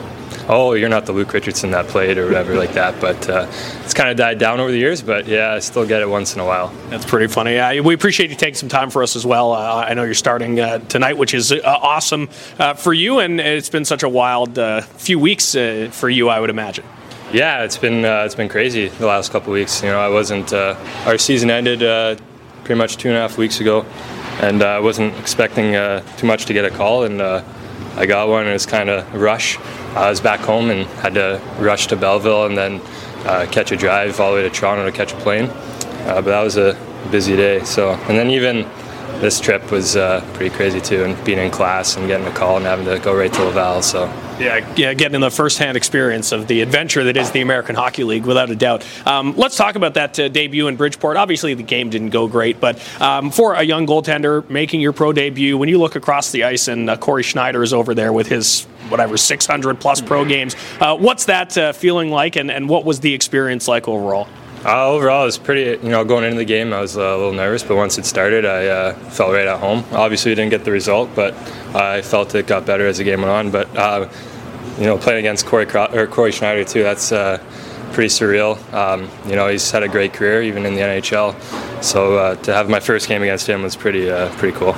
oh, 0.50 0.74
you're 0.74 0.90
not 0.90 1.06
the 1.06 1.12
Luke 1.12 1.34
Richardson 1.34 1.72
that 1.72 1.88
played 1.88 2.18
or 2.18 2.26
whatever 2.26 2.56
like 2.56 2.74
that. 2.74 3.00
But 3.00 3.30
uh, 3.30 3.48
it's 3.84 3.94
kind 3.94 4.10
of 4.10 4.18
died 4.18 4.40
down 4.40 4.60
over 4.60 4.72
the 4.72 4.78
years. 4.78 5.02
But 5.02 5.28
yeah, 5.28 5.54
I 5.54 5.60
still 5.60 5.86
get 5.86 6.02
it 6.02 6.10
once 6.10 6.34
in 6.34 6.40
a 6.42 6.46
while. 6.46 6.70
That's 6.90 7.06
pretty 7.06 7.28
funny. 7.28 7.58
Uh, 7.58 7.84
we 7.84 7.94
appreciate 7.94 8.30
you 8.30 8.36
taking 8.36 8.56
some 8.56 8.70
time 8.70 8.90
for 8.90 9.04
us 9.04 9.16
as 9.16 9.26
well. 9.26 9.54
Uh, 9.54 9.86
I 9.88 9.94
know 9.94 10.04
you're 10.04 10.14
starting 10.14 10.60
uh, 10.60 10.80
tonight, 10.80 11.18
which 11.18 11.34
is 11.34 11.52
uh, 11.52 11.62
awesome 11.64 12.30
uh, 12.60 12.74
for 12.74 12.94
you, 12.94 13.20
and 13.20 13.40
it's 13.40 13.70
been 13.70 13.86
such 13.86 14.04
a 14.04 14.10
wild 14.10 14.60
few 14.98 15.20
weeks 15.20 15.54
for 15.54 16.10
you, 16.10 16.30
I 16.30 16.40
would 16.40 16.50
imagine. 16.50 16.86
Yeah, 17.32 17.64
it's 17.64 17.78
been 17.78 18.06
it's 18.06 18.36
been 18.36 18.50
crazy 18.50 18.90
the 18.90 19.08
last 19.08 19.32
couple 19.32 19.54
weeks. 19.54 19.82
You 19.82 19.90
know, 19.90 20.00
I 20.00 20.10
wasn't. 20.10 20.54
our 20.54 21.18
season 21.18 21.50
ended 21.50 21.80
pretty 22.64 22.78
much 22.78 22.98
two 22.98 23.10
and 23.10 23.18
a 23.18 23.22
half 23.22 23.38
weeks 23.38 23.60
ago, 23.60 23.86
and 24.40 24.62
I 24.62 24.80
wasn't 24.80 25.18
expecting 25.18 25.74
too 26.18 26.28
much 26.28 26.46
to 26.46 26.54
get 26.54 26.66
a 26.66 26.70
call, 26.70 27.04
and 27.04 27.20
I 27.96 28.06
got 28.06 28.28
one. 28.28 28.48
It 28.48 28.54
was 28.54 28.66
kind 28.66 28.90
of 28.90 29.14
a 29.14 29.18
rush. 29.18 29.60
I 29.96 30.10
was 30.10 30.20
back 30.20 30.40
home 30.40 30.70
and 30.70 30.86
had 31.02 31.14
to 31.14 31.42
rush 31.60 31.88
to 31.88 31.96
Belleville 31.96 32.46
and 32.46 32.58
then 32.58 32.82
uh, 33.26 33.46
catch 33.52 33.72
a 33.72 33.78
drive 33.78 34.20
all 34.20 34.32
the 34.32 34.38
way 34.38 34.44
to 34.44 34.50
Toronto 34.50 34.86
to 34.86 34.92
catch 34.92 35.14
a 35.14 35.18
plane. 35.18 35.46
Uh, 35.46 36.16
but 36.16 36.26
that 36.26 36.42
was 36.42 36.58
a 36.58 36.78
busy 37.12 37.36
day. 37.36 37.64
So, 37.64 37.92
and 37.92 38.18
then 38.18 38.30
even 38.30 38.68
this 39.22 39.40
trip 39.40 39.72
was 39.72 39.96
uh, 39.96 40.28
pretty 40.34 40.56
crazy 40.56 40.82
too, 40.82 41.04
and 41.04 41.24
being 41.24 41.40
in 41.40 41.52
class 41.52 41.96
and 41.96 42.08
getting 42.08 42.28
a 42.28 42.32
call 42.32 42.58
and 42.58 42.66
having 42.66 42.86
to 42.86 43.00
go 43.00 43.16
right 43.16 43.32
to 43.32 43.44
Laval. 43.44 43.82
So. 43.82 44.23
Yeah, 44.44 44.74
yeah, 44.76 44.94
getting 44.94 45.16
in 45.16 45.22
the 45.22 45.32
first-hand 45.32 45.78
experience 45.78 46.34
of 46.34 46.48
the 46.48 46.60
adventure 46.60 47.06
that 47.06 47.16
is 47.16 47.32
the 47.32 47.40
American 47.40 47.76
Hockey 47.76 48.04
League, 48.04 48.26
without 48.26 48.50
a 48.50 48.56
doubt. 48.58 48.86
Um, 49.08 49.38
let's 49.38 49.56
talk 49.56 49.76
about 49.76 49.94
that 49.94 50.20
uh, 50.20 50.28
debut 50.28 50.68
in 50.68 50.76
Bridgeport. 50.76 51.16
Obviously, 51.16 51.54
the 51.54 51.64
game 51.64 51.90
didn't 51.90 52.10
go 52.10 52.28
great, 52.28 52.60
but 52.60 52.78
um, 53.02 53.32
for 53.32 53.54
a 53.54 53.64
young 53.64 53.88
goaltender 53.88 54.48
making 54.50 54.82
your 54.82 54.92
pro 54.92 55.14
debut, 55.14 55.58
when 55.58 55.70
you 55.70 55.80
look 55.80 55.96
across 55.96 56.32
the 56.32 56.44
ice 56.44 56.68
and 56.68 56.90
uh, 56.90 56.98
Cory 56.98 57.24
Schneider 57.24 57.64
is 57.64 57.72
over 57.72 57.96
there 57.96 58.12
with 58.12 58.28
his 58.28 58.66
whatever 58.90 59.16
600 59.16 59.80
plus 59.80 60.02
pro 60.02 60.26
games, 60.26 60.58
uh, 60.82 60.98
what's 60.98 61.24
that 61.26 61.58
uh, 61.58 61.72
feeling 61.72 62.12
like, 62.12 62.36
and, 62.36 62.52
and 62.52 62.68
what 62.68 62.84
was 62.84 63.00
the 63.00 63.14
experience 63.14 63.70
like 63.70 63.88
overall? 63.88 64.28
Uh, 64.66 64.88
overall, 64.88 65.24
it 65.24 65.26
was 65.26 65.38
pretty. 65.38 65.82
You 65.86 65.92
know, 65.92 66.04
going 66.04 66.24
into 66.24 66.38
the 66.38 66.46
game, 66.46 66.72
I 66.74 66.82
was 66.82 66.98
uh, 66.98 67.02
a 67.02 67.18
little 67.18 67.34
nervous, 67.34 67.64
but 67.64 67.76
once 67.76 67.98
it 67.98 68.06
started, 68.06 68.46
I 68.46 68.68
uh, 68.68 68.94
felt 68.94 69.34
right 69.34 69.46
at 69.46 69.60
home. 69.60 69.84
Obviously, 69.92 70.32
we 70.32 70.36
didn't 70.36 70.52
get 70.52 70.64
the 70.64 70.72
result, 70.72 71.10
but 71.16 71.34
I 71.76 72.02
felt 72.02 72.34
it 72.36 72.48
got 72.48 72.66
better 72.66 72.88
as 72.88 72.98
the 72.98 73.04
game 73.04 73.22
went 73.22 73.32
on. 73.32 73.52
But 73.52 73.76
uh, 73.76 74.10
you 74.78 74.86
know, 74.86 74.98
playing 74.98 75.20
against 75.20 75.46
Corey 75.46 75.66
Cro- 75.66 75.94
or 75.94 76.08
Cory 76.08 76.32
Schneider 76.32 76.64
too, 76.64 76.84
that's 76.84 77.12
uh, 77.12 77.38
pretty 77.92 78.10
surreal. 78.10 78.58
Um, 78.74 79.10
you 79.30 79.36
know, 79.36 79.48
he's 79.48 79.70
had 79.70 79.84
a 79.84 79.88
great 79.88 80.14
career, 80.14 80.42
even 80.42 80.66
in 80.66 80.74
the 80.76 80.82
NHL. 80.82 81.84
So 81.84 82.18
uh, 82.18 82.36
to 82.36 82.54
have 82.54 82.70
my 82.70 82.80
first 82.80 83.08
game 83.08 83.22
against 83.22 83.48
him 83.48 83.62
was 83.62 83.76
pretty 83.76 84.08
pretty 84.38 84.58
cool. 84.58 84.76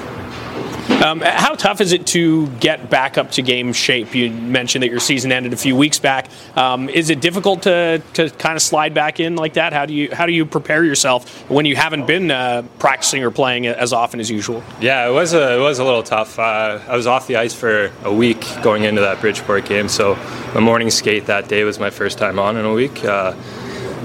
Um, 1.04 1.22
how 1.22 1.56
tough 1.56 1.82
is 1.82 1.94
it 1.94 2.06
to 2.08 2.48
get 2.58 2.90
back 2.90 3.18
up 3.18 3.32
to 3.32 3.42
game 3.42 3.74
shape? 3.74 4.14
You 4.14 4.30
mentioned 4.30 4.84
that 4.84 4.90
your 4.90 5.00
season 5.00 5.32
ended 5.32 5.52
a 5.52 5.58
few 5.58 5.76
weeks 5.76 6.00
back. 6.00 6.30
Um, 6.56 6.90
is 6.90 7.10
it 7.10 7.22
difficult 7.22 7.64
to, 7.64 8.02
to 8.14 8.30
kind 8.30 8.56
of 8.56 8.62
slide 8.62 8.94
back 8.94 9.20
in 9.20 9.36
like 9.36 9.54
that? 9.54 9.74
How 9.74 9.86
do 9.86 9.94
you 9.94 10.14
how 10.14 10.26
do 10.26 10.32
you 10.32 10.46
prepare 10.46 10.84
yourself 10.84 11.50
when 11.50 11.66
you 11.66 11.76
haven't 11.76 12.06
been 12.06 12.30
uh, 12.30 12.64
practicing 12.80 13.24
or 13.24 13.32
playing 13.32 13.66
as 13.68 13.94
often 13.94 14.20
as 14.20 14.30
usual? 14.30 14.64
Yeah, 14.80 15.08
it 15.08 15.12
was 15.12 15.34
a, 15.34 15.58
it 15.58 15.60
was 15.60 15.80
a 15.80 15.84
little 15.84 16.04
tough. 16.04 16.38
Uh, 16.38 16.80
I 16.88 16.96
was 16.96 17.08
off 17.08 17.28
the 17.28 17.38
ice 17.38 17.54
for 17.54 17.92
a 18.04 18.14
week 18.14 18.46
going 18.62 18.84
into 18.84 19.02
that 19.02 19.22
Bridgeport 19.22 19.66
game, 19.66 19.90
so 19.90 20.16
the 20.54 20.62
morning 20.62 20.92
skate 20.92 21.26
that 21.26 21.48
day 21.48 21.64
was 21.64 21.80
my 21.80 21.90
first 21.90 22.18
time 22.18 22.38
on 22.38 22.58
in 22.58 22.66
a 22.66 22.74
week. 22.74 23.04
Uh, 23.04 23.36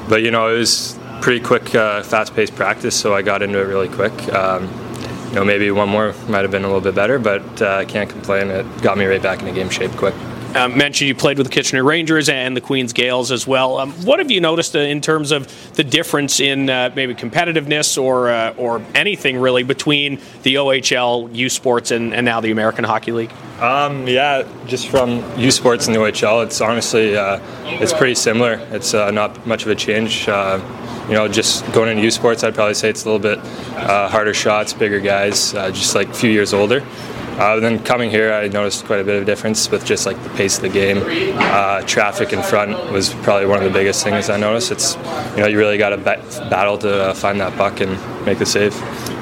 but 0.09 0.23
you 0.23 0.31
know, 0.31 0.49
it 0.49 0.59
was 0.59 0.99
pretty 1.21 1.41
quick, 1.41 1.75
uh, 1.75 2.03
fast-paced 2.03 2.55
practice, 2.57 2.99
so 2.99 3.15
I 3.15 3.23
got 3.23 3.43
into 3.43 3.61
it 3.61 3.65
really 3.65 3.89
quick. 3.89 4.13
Um, 4.33 4.69
you 5.31 5.37
know, 5.37 5.45
maybe 5.45 5.71
one 5.71 5.89
more 5.89 6.13
might 6.29 6.43
have 6.43 6.51
been 6.51 6.65
a 6.65 6.67
little 6.67 6.81
bit 6.81 6.95
better, 6.95 7.19
but 7.19 7.63
uh, 7.63 7.77
I 7.77 7.85
can't 7.85 8.11
complain. 8.11 8.49
It 8.49 8.83
got 8.83 8.99
me 8.99 9.07
right 9.07 9.23
back 9.23 9.41
into 9.41 9.53
game 9.53 9.71
shape 9.71 9.93
quick. 9.93 10.15
Um, 10.57 10.77
mentioned 10.77 11.07
you 11.07 11.15
played 11.15 11.39
with 11.39 11.47
the 11.47 11.53
Kitchener 11.53 11.85
Rangers 11.85 12.29
and 12.29 12.57
the 12.57 12.61
Queens 12.61 12.93
Gaels 12.93 13.31
as 13.31 13.47
well. 13.47 13.79
Um, 13.79 13.93
what 14.05 14.19
have 14.19 14.33
you 14.33 14.41
noticed 14.41 14.75
uh, 14.75 14.81
in 14.81 15.01
terms 15.01 15.31
of 15.31 15.47
the 15.75 15.85
difference 15.85 16.41
in 16.41 16.69
uh, 16.69 16.91
maybe 16.97 17.15
competitiveness 17.15 18.03
or 18.03 18.31
uh, 18.31 18.55
or 18.57 18.83
anything 18.97 19.39
really 19.39 19.63
between 19.63 20.19
the 20.43 20.57
OHL, 20.57 21.33
U 21.33 21.49
Sports, 21.49 21.93
and, 21.93 22.13
and 22.13 22.25
now 22.25 22.41
the 22.41 22.51
American 22.51 22.83
Hockey 22.83 23.13
League? 23.13 23.33
Um, 23.61 24.09
yeah, 24.09 24.43
just 24.67 24.89
from 24.89 25.23
U 25.39 25.53
Sports 25.53 25.87
and 25.87 25.95
the 25.95 26.01
OHL, 26.01 26.45
it's 26.45 26.61
honestly 26.61 27.17
uh, 27.17 27.39
it's 27.81 27.93
pretty 27.93 28.17
similar. 28.17 28.55
It's 28.73 28.93
uh, 28.93 29.13
not 29.13 29.47
much 29.47 29.63
of 29.63 29.69
a 29.69 29.77
change 29.77 30.29
you 31.11 31.17
know, 31.17 31.27
just 31.27 31.71
going 31.73 31.91
into 31.91 32.05
U 32.05 32.11
Sports, 32.13 32.45
I'd 32.45 32.55
probably 32.55 32.75
say 32.75 32.89
it's 32.89 33.05
a 33.05 33.11
little 33.11 33.19
bit 33.19 33.41
uh, 33.75 34.09
harder 34.09 34.33
shots, 34.33 34.73
bigger 34.73 35.01
guys, 35.01 35.53
uh, 35.55 35.73
just 35.73 35.97
like 35.97 36.09
a 36.09 36.15
few 36.15 36.31
years 36.31 36.55
older. 36.55 36.87
Uh, 37.41 37.59
then 37.59 37.83
coming 37.83 38.11
here, 38.11 38.35
I 38.35 38.49
noticed 38.49 38.85
quite 38.85 39.01
a 39.01 39.05
bit 39.05 39.19
of 39.19 39.25
difference 39.25 39.71
with 39.71 39.83
just 39.87 40.05
like 40.05 40.23
the 40.23 40.29
pace 40.31 40.57
of 40.57 40.63
the 40.63 40.69
game. 40.69 41.03
Uh, 41.39 41.81
traffic 41.83 42.35
in 42.35 42.43
front 42.43 42.93
was 42.93 43.15
probably 43.15 43.47
one 43.47 43.59
of 43.59 43.65
the 43.65 43.79
biggest 43.79 44.05
things 44.05 44.29
I 44.29 44.37
noticed. 44.37 44.71
It's 44.71 44.95
you 45.35 45.43
know 45.43 45.47
you 45.47 45.57
really 45.57 45.79
got 45.79 45.91
to 45.91 45.97
battle 45.97 46.77
to 46.79 47.05
uh, 47.05 47.15
find 47.15 47.41
that 47.41 47.57
buck 47.57 47.81
and 47.81 47.93
make 48.27 48.39
the 48.39 48.45
save. 48.47 48.75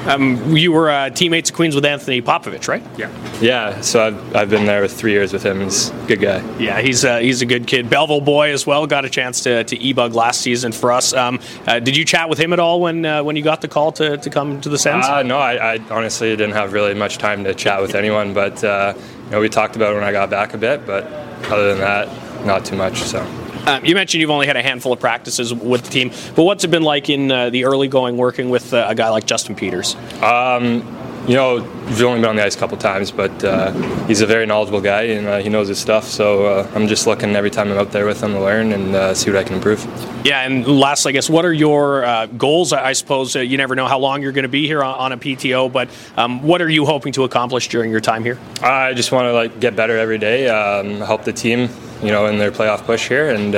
Um, 0.07 0.55
you 0.55 0.71
were 0.71 0.89
uh, 0.89 1.09
teammates 1.11 1.49
at 1.49 1.55
Queens 1.55 1.75
with 1.75 1.85
Anthony 1.85 2.21
Popovich, 2.21 2.67
right? 2.67 2.83
Yeah. 2.97 3.11
Yeah. 3.41 3.81
So 3.81 4.07
I've, 4.07 4.35
I've 4.35 4.49
been 4.49 4.65
there 4.65 4.81
with 4.81 4.91
three 4.91 5.11
years 5.11 5.33
with 5.33 5.43
him. 5.43 5.61
He's 5.61 5.89
a 5.89 6.05
good 6.07 6.19
guy. 6.19 6.57
Yeah, 6.57 6.81
he's 6.81 7.05
uh, 7.05 7.19
he's 7.19 7.41
a 7.41 7.45
good 7.45 7.67
kid. 7.67 7.89
Belleville 7.89 8.21
boy 8.21 8.51
as 8.51 8.65
well. 8.65 8.87
Got 8.87 9.05
a 9.05 9.09
chance 9.09 9.41
to 9.41 9.63
to 9.63 9.77
e-bug 9.77 10.13
last 10.13 10.41
season 10.41 10.71
for 10.71 10.91
us. 10.91 11.13
Um, 11.13 11.39
uh, 11.67 11.79
did 11.79 11.95
you 11.95 12.05
chat 12.05 12.27
with 12.27 12.39
him 12.39 12.53
at 12.53 12.59
all 12.59 12.81
when 12.81 13.05
uh, 13.05 13.23
when 13.23 13.35
you 13.35 13.43
got 13.43 13.61
the 13.61 13.67
call 13.67 13.91
to, 13.93 14.17
to 14.17 14.29
come 14.29 14.59
to 14.61 14.69
the 14.69 14.79
Sens? 14.79 15.05
Uh, 15.05 15.21
no, 15.21 15.37
I, 15.37 15.75
I, 15.75 15.79
honestly 15.89 16.29
didn't 16.29 16.53
have 16.53 16.73
really 16.73 16.93
much 16.93 17.17
time 17.17 17.43
to 17.43 17.53
chat 17.53 17.81
with 17.81 17.93
anyone, 17.93 18.08
but 18.33 18.63
uh, 18.63 18.93
you 19.25 19.31
know 19.31 19.39
we 19.39 19.49
talked 19.49 19.75
about 19.75 19.91
it 19.91 19.95
when 19.95 20.03
I 20.03 20.11
got 20.11 20.29
back 20.29 20.53
a 20.53 20.57
bit, 20.57 20.85
but 20.85 21.05
other 21.51 21.69
than 21.69 21.79
that, 21.79 22.45
not 22.45 22.65
too 22.65 22.75
much. 22.75 23.01
So. 23.01 23.21
Um, 23.65 23.85
you 23.85 23.93
mentioned 23.93 24.21
you've 24.21 24.31
only 24.31 24.47
had 24.47 24.55
a 24.55 24.63
handful 24.63 24.93
of 24.93 24.99
practices 24.99 25.53
with 25.53 25.83
the 25.83 25.89
team, 25.91 26.09
but 26.35 26.43
what's 26.43 26.63
it 26.63 26.71
been 26.71 26.83
like 26.83 27.09
in 27.09 27.31
uh, 27.31 27.49
the 27.49 27.65
early 27.65 27.87
going 27.87 28.17
working 28.17 28.49
with 28.49 28.73
uh, 28.73 28.87
a 28.87 28.95
guy 28.95 29.09
like 29.09 29.25
Justin 29.25 29.55
Peters? 29.55 29.95
Um, 30.23 30.81
you 31.27 31.35
know, 31.35 31.55
we've 31.85 32.01
only 32.03 32.21
been 32.21 32.29
on 32.29 32.35
the 32.35 32.43
ice 32.43 32.55
a 32.55 32.59
couple 32.59 32.77
times, 32.77 33.11
but 33.11 33.43
uh, 33.43 33.71
he's 34.07 34.21
a 34.21 34.25
very 34.25 34.45
knowledgeable 34.45 34.81
guy 34.81 35.03
and 35.03 35.27
uh, 35.27 35.37
he 35.39 35.49
knows 35.49 35.67
his 35.67 35.77
stuff. 35.77 36.05
So 36.05 36.45
uh, 36.45 36.71
I'm 36.73 36.87
just 36.87 37.07
looking 37.07 37.35
every 37.35 37.51
time 37.51 37.71
I'm 37.71 37.77
out 37.77 37.91
there 37.91 38.05
with 38.05 38.21
him 38.21 38.33
to 38.33 38.39
learn 38.39 38.71
and 38.71 38.95
uh, 38.95 39.13
see 39.13 39.29
what 39.29 39.39
I 39.39 39.43
can 39.43 39.55
improve. 39.55 39.83
Yeah, 40.25 40.41
and 40.41 40.65
last, 40.67 41.05
I 41.05 41.11
guess, 41.11 41.29
what 41.29 41.45
are 41.45 41.53
your 41.53 42.03
uh, 42.03 42.25
goals? 42.27 42.73
I 42.73 42.93
suppose 42.93 43.35
uh, 43.35 43.39
you 43.39 43.57
never 43.57 43.75
know 43.75 43.87
how 43.87 43.99
long 43.99 44.21
you're 44.21 44.31
going 44.31 44.43
to 44.43 44.49
be 44.49 44.65
here 44.65 44.83
on, 44.83 44.95
on 44.95 45.11
a 45.11 45.17
PTO, 45.17 45.71
but 45.71 45.89
um, 46.17 46.41
what 46.43 46.61
are 46.61 46.69
you 46.69 46.85
hoping 46.85 47.13
to 47.13 47.23
accomplish 47.23 47.67
during 47.69 47.91
your 47.91 48.01
time 48.01 48.23
here? 48.23 48.39
I 48.61 48.93
just 48.93 49.11
want 49.11 49.25
to 49.25 49.33
like 49.33 49.59
get 49.59 49.75
better 49.75 49.97
every 49.97 50.17
day, 50.17 50.49
um, 50.49 50.99
help 51.01 51.23
the 51.23 51.33
team, 51.33 51.69
you 52.01 52.11
know, 52.11 52.25
in 52.27 52.37
their 52.37 52.51
playoff 52.51 52.85
push 52.85 53.07
here, 53.07 53.29
and 53.29 53.53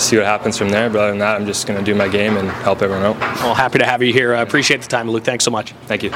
see 0.00 0.16
what 0.16 0.26
happens 0.26 0.56
from 0.56 0.68
there. 0.70 0.88
But 0.90 1.00
other 1.00 1.10
than 1.10 1.18
that, 1.18 1.36
I'm 1.36 1.46
just 1.46 1.66
going 1.66 1.78
to 1.78 1.84
do 1.84 1.94
my 1.94 2.08
game 2.08 2.36
and 2.36 2.48
help 2.48 2.82
everyone 2.82 3.04
out. 3.04 3.18
Well, 3.40 3.54
happy 3.54 3.78
to 3.78 3.86
have 3.86 4.02
you 4.02 4.12
here. 4.12 4.34
I 4.34 4.42
appreciate 4.42 4.82
the 4.82 4.88
time, 4.88 5.10
Luke. 5.10 5.24
Thanks 5.24 5.44
so 5.44 5.50
much. 5.50 5.72
Thank 5.86 6.02
you. 6.02 6.10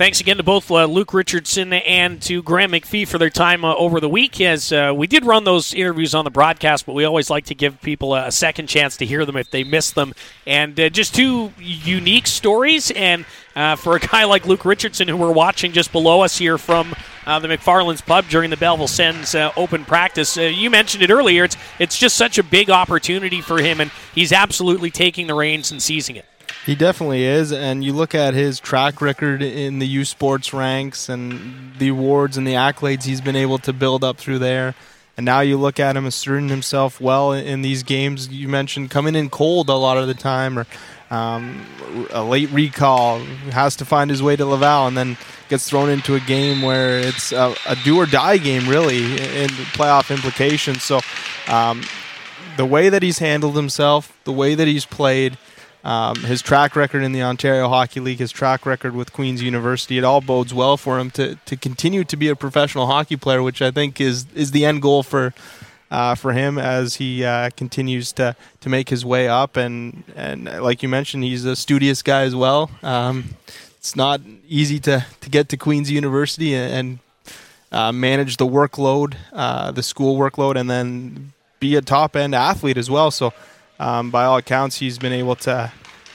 Thanks 0.00 0.18
again 0.18 0.38
to 0.38 0.42
both 0.42 0.70
uh, 0.70 0.86
Luke 0.86 1.12
Richardson 1.12 1.74
and 1.74 2.22
to 2.22 2.42
Graham 2.42 2.72
McPhee 2.72 3.06
for 3.06 3.18
their 3.18 3.28
time 3.28 3.66
uh, 3.66 3.74
over 3.74 4.00
the 4.00 4.08
week. 4.08 4.40
As 4.40 4.72
uh, 4.72 4.94
we 4.96 5.06
did 5.06 5.26
run 5.26 5.44
those 5.44 5.74
interviews 5.74 6.14
on 6.14 6.24
the 6.24 6.30
broadcast, 6.30 6.86
but 6.86 6.94
we 6.94 7.04
always 7.04 7.28
like 7.28 7.44
to 7.44 7.54
give 7.54 7.78
people 7.82 8.14
a 8.14 8.32
second 8.32 8.66
chance 8.66 8.96
to 8.96 9.04
hear 9.04 9.26
them 9.26 9.36
if 9.36 9.50
they 9.50 9.62
missed 9.62 9.96
them. 9.96 10.14
And 10.46 10.80
uh, 10.80 10.88
just 10.88 11.14
two 11.14 11.52
unique 11.58 12.26
stories. 12.28 12.90
And 12.92 13.26
uh, 13.54 13.76
for 13.76 13.94
a 13.94 14.00
guy 14.00 14.24
like 14.24 14.46
Luke 14.46 14.64
Richardson, 14.64 15.06
who 15.06 15.18
we're 15.18 15.32
watching 15.32 15.72
just 15.72 15.92
below 15.92 16.22
us 16.22 16.38
here 16.38 16.56
from 16.56 16.94
uh, 17.26 17.38
the 17.38 17.48
McFarland's 17.48 18.00
Pub 18.00 18.26
during 18.30 18.48
the 18.48 18.56
Belleville 18.56 18.88
Sens 18.88 19.34
open 19.34 19.84
practice, 19.84 20.38
you 20.38 20.70
mentioned 20.70 21.02
it 21.02 21.10
earlier. 21.10 21.44
It's 21.44 21.58
it's 21.78 21.98
just 21.98 22.16
such 22.16 22.38
a 22.38 22.42
big 22.42 22.70
opportunity 22.70 23.42
for 23.42 23.58
him, 23.58 23.82
and 23.82 23.90
he's 24.14 24.32
absolutely 24.32 24.90
taking 24.90 25.26
the 25.26 25.34
reins 25.34 25.70
and 25.70 25.82
seizing 25.82 26.16
it. 26.16 26.24
He 26.70 26.76
definitely 26.76 27.24
is, 27.24 27.50
and 27.50 27.82
you 27.82 27.92
look 27.92 28.14
at 28.14 28.32
his 28.32 28.60
track 28.60 29.00
record 29.00 29.42
in 29.42 29.80
the 29.80 29.88
U 29.88 30.04
Sports 30.04 30.54
ranks 30.54 31.08
and 31.08 31.72
the 31.80 31.88
awards 31.88 32.36
and 32.36 32.46
the 32.46 32.52
accolades 32.52 33.02
he's 33.02 33.20
been 33.20 33.34
able 33.34 33.58
to 33.58 33.72
build 33.72 34.04
up 34.04 34.18
through 34.18 34.38
there. 34.38 34.76
And 35.16 35.26
now 35.26 35.40
you 35.40 35.56
look 35.56 35.80
at 35.80 35.96
him 35.96 36.06
asserting 36.06 36.48
himself 36.48 37.00
well 37.00 37.32
in 37.32 37.62
these 37.62 37.82
games. 37.82 38.28
You 38.28 38.46
mentioned 38.46 38.88
coming 38.88 39.16
in 39.16 39.30
cold 39.30 39.68
a 39.68 39.74
lot 39.74 39.98
of 39.98 40.06
the 40.06 40.14
time, 40.14 40.60
or 40.60 40.66
um, 41.10 41.66
a 42.10 42.22
late 42.22 42.52
recall, 42.52 43.18
has 43.50 43.74
to 43.74 43.84
find 43.84 44.08
his 44.08 44.22
way 44.22 44.36
to 44.36 44.46
Laval, 44.46 44.86
and 44.86 44.96
then 44.96 45.16
gets 45.48 45.68
thrown 45.68 45.90
into 45.90 46.14
a 46.14 46.20
game 46.20 46.62
where 46.62 47.00
it's 47.00 47.32
a, 47.32 47.52
a 47.66 47.74
do 47.82 47.96
or 47.96 48.06
die 48.06 48.38
game, 48.38 48.68
really, 48.68 49.02
in 49.02 49.48
playoff 49.74 50.14
implications. 50.14 50.84
So, 50.84 51.00
um, 51.48 51.82
the 52.56 52.64
way 52.64 52.90
that 52.90 53.02
he's 53.02 53.18
handled 53.18 53.56
himself, 53.56 54.16
the 54.22 54.32
way 54.32 54.54
that 54.54 54.68
he's 54.68 54.86
played, 54.86 55.36
um, 55.84 56.16
his 56.16 56.42
track 56.42 56.76
record 56.76 57.02
in 57.02 57.12
the 57.12 57.22
Ontario 57.22 57.68
Hockey 57.68 58.00
League, 58.00 58.18
his 58.18 58.32
track 58.32 58.66
record 58.66 58.94
with 58.94 59.12
Queen's 59.12 59.42
University, 59.42 59.98
it 59.98 60.04
all 60.04 60.20
bodes 60.20 60.52
well 60.52 60.76
for 60.76 60.98
him 60.98 61.10
to, 61.12 61.36
to 61.46 61.56
continue 61.56 62.04
to 62.04 62.16
be 62.16 62.28
a 62.28 62.36
professional 62.36 62.86
hockey 62.86 63.16
player, 63.16 63.42
which 63.42 63.62
I 63.62 63.70
think 63.70 64.00
is 64.00 64.26
is 64.34 64.50
the 64.50 64.64
end 64.64 64.82
goal 64.82 65.02
for 65.02 65.32
uh, 65.90 66.14
for 66.14 66.32
him 66.32 66.58
as 66.58 66.96
he 66.96 67.24
uh, 67.24 67.50
continues 67.56 68.12
to, 68.12 68.36
to 68.60 68.68
make 68.68 68.90
his 68.90 69.04
way 69.04 69.28
up. 69.28 69.56
And 69.56 70.04
and 70.14 70.44
like 70.44 70.82
you 70.82 70.88
mentioned, 70.88 71.24
he's 71.24 71.44
a 71.44 71.56
studious 71.56 72.02
guy 72.02 72.22
as 72.22 72.34
well. 72.34 72.70
Um, 72.82 73.36
it's 73.78 73.96
not 73.96 74.20
easy 74.46 74.78
to, 74.80 75.06
to 75.22 75.30
get 75.30 75.48
to 75.48 75.56
Queen's 75.56 75.90
University 75.90 76.54
and, 76.54 76.74
and 76.74 76.98
uh, 77.72 77.92
manage 77.92 78.36
the 78.36 78.46
workload, 78.46 79.14
uh, 79.32 79.70
the 79.70 79.82
school 79.82 80.18
workload, 80.18 80.56
and 80.56 80.68
then 80.68 81.32
be 81.60 81.76
a 81.76 81.80
top 81.80 82.14
end 82.14 82.34
athlete 82.34 82.76
as 82.76 82.90
well. 82.90 83.10
So 83.10 83.32
um, 83.80 84.10
by 84.10 84.24
all 84.24 84.36
accounts, 84.36 84.78
he's 84.78 84.98
been 84.98 85.12
able 85.12 85.34
to 85.36 85.72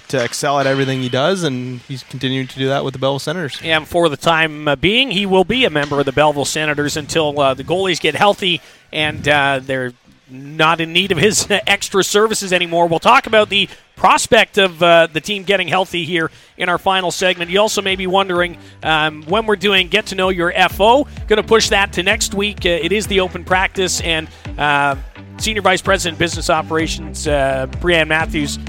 to 0.07 0.23
excel 0.23 0.59
at 0.59 0.67
everything 0.67 1.01
he 1.01 1.09
does, 1.09 1.41
and 1.41 1.79
he's 1.81 2.03
continuing 2.03 2.45
to 2.45 2.59
do 2.59 2.67
that 2.67 2.85
with 2.85 2.93
the 2.93 2.99
Belleville 2.99 3.17
Senators. 3.17 3.59
And 3.63 3.87
for 3.87 4.07
the 4.07 4.15
time 4.17 4.67
uh, 4.67 4.75
being, 4.75 5.09
he 5.09 5.25
will 5.25 5.43
be 5.43 5.65
a 5.65 5.69
member 5.71 5.99
of 5.99 6.05
the 6.05 6.11
Belleville 6.11 6.45
Senators 6.45 6.95
until 6.95 7.39
uh, 7.39 7.55
the 7.55 7.63
goalies 7.63 7.99
get 7.99 8.13
healthy 8.13 8.61
and 8.93 9.27
uh, 9.27 9.59
they're 9.63 9.93
not 10.29 10.81
in 10.81 10.93
need 10.93 11.11
of 11.11 11.17
his 11.17 11.47
extra 11.49 12.03
services 12.03 12.51
anymore. 12.53 12.87
We'll 12.87 12.99
talk 12.99 13.27
about 13.27 13.49
the 13.49 13.69
prospect 13.95 14.57
of 14.57 14.81
uh, 14.83 15.07
the 15.07 15.21
team 15.21 15.43
getting 15.43 15.67
healthy 15.67 16.05
here 16.05 16.31
in 16.57 16.69
our 16.69 16.77
final 16.77 17.11
segment. 17.11 17.49
You 17.49 17.59
also 17.59 17.81
may 17.81 17.95
be 17.95 18.07
wondering 18.07 18.57
um, 18.83 19.23
when 19.23 19.45
we're 19.45 19.55
doing 19.55 19.87
Get 19.87 20.07
to 20.07 20.15
Know 20.15 20.29
Your 20.29 20.51
FO. 20.69 21.07
Going 21.27 21.41
to 21.41 21.47
push 21.47 21.69
that 21.69 21.93
to 21.93 22.03
next 22.03 22.33
week. 22.33 22.65
Uh, 22.65 22.69
it 22.69 22.91
is 22.91 23.07
the 23.07 23.21
open 23.21 23.43
practice, 23.43 24.01
and 24.01 24.27
uh, 24.57 24.95
Senior 25.37 25.61
Vice 25.61 25.81
President 25.81 26.19
Business 26.19 26.49
Operations, 26.49 27.27
uh, 27.27 27.67
Brianne 27.79 28.07
Matthews, 28.07 28.59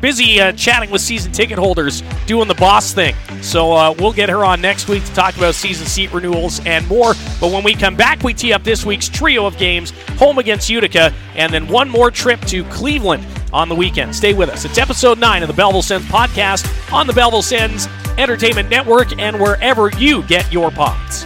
busy 0.00 0.40
uh, 0.40 0.52
chatting 0.52 0.90
with 0.90 1.00
season 1.00 1.32
ticket 1.32 1.58
holders, 1.58 2.02
doing 2.26 2.48
the 2.48 2.54
boss 2.54 2.92
thing. 2.92 3.14
So 3.42 3.72
uh, 3.72 3.94
we'll 3.98 4.12
get 4.12 4.28
her 4.28 4.44
on 4.44 4.60
next 4.60 4.88
week 4.88 5.04
to 5.04 5.14
talk 5.14 5.36
about 5.36 5.54
season 5.54 5.86
seat 5.86 6.12
renewals 6.12 6.64
and 6.66 6.86
more. 6.88 7.14
But 7.40 7.52
when 7.52 7.64
we 7.64 7.74
come 7.74 7.96
back, 7.96 8.22
we 8.22 8.34
tee 8.34 8.52
up 8.52 8.64
this 8.64 8.84
week's 8.84 9.08
trio 9.08 9.46
of 9.46 9.56
games 9.58 9.92
home 10.18 10.38
against 10.38 10.68
Utica, 10.68 11.12
and 11.34 11.52
then 11.52 11.68
one 11.68 11.88
more 11.88 12.10
trip 12.10 12.40
to 12.42 12.64
Cleveland 12.64 13.26
on 13.52 13.68
the 13.68 13.74
weekend. 13.74 14.14
Stay 14.14 14.34
with 14.34 14.48
us. 14.48 14.64
It's 14.64 14.78
episode 14.78 15.18
9 15.18 15.42
of 15.42 15.48
the 15.48 15.54
Belleville 15.54 15.82
Sens 15.82 16.04
podcast 16.06 16.92
on 16.92 17.06
the 17.06 17.12
Belleville 17.12 17.42
Sens 17.42 17.88
Entertainment 18.18 18.68
Network 18.68 19.18
and 19.18 19.40
wherever 19.40 19.90
you 19.90 20.22
get 20.24 20.52
your 20.52 20.70
pods. 20.70 21.24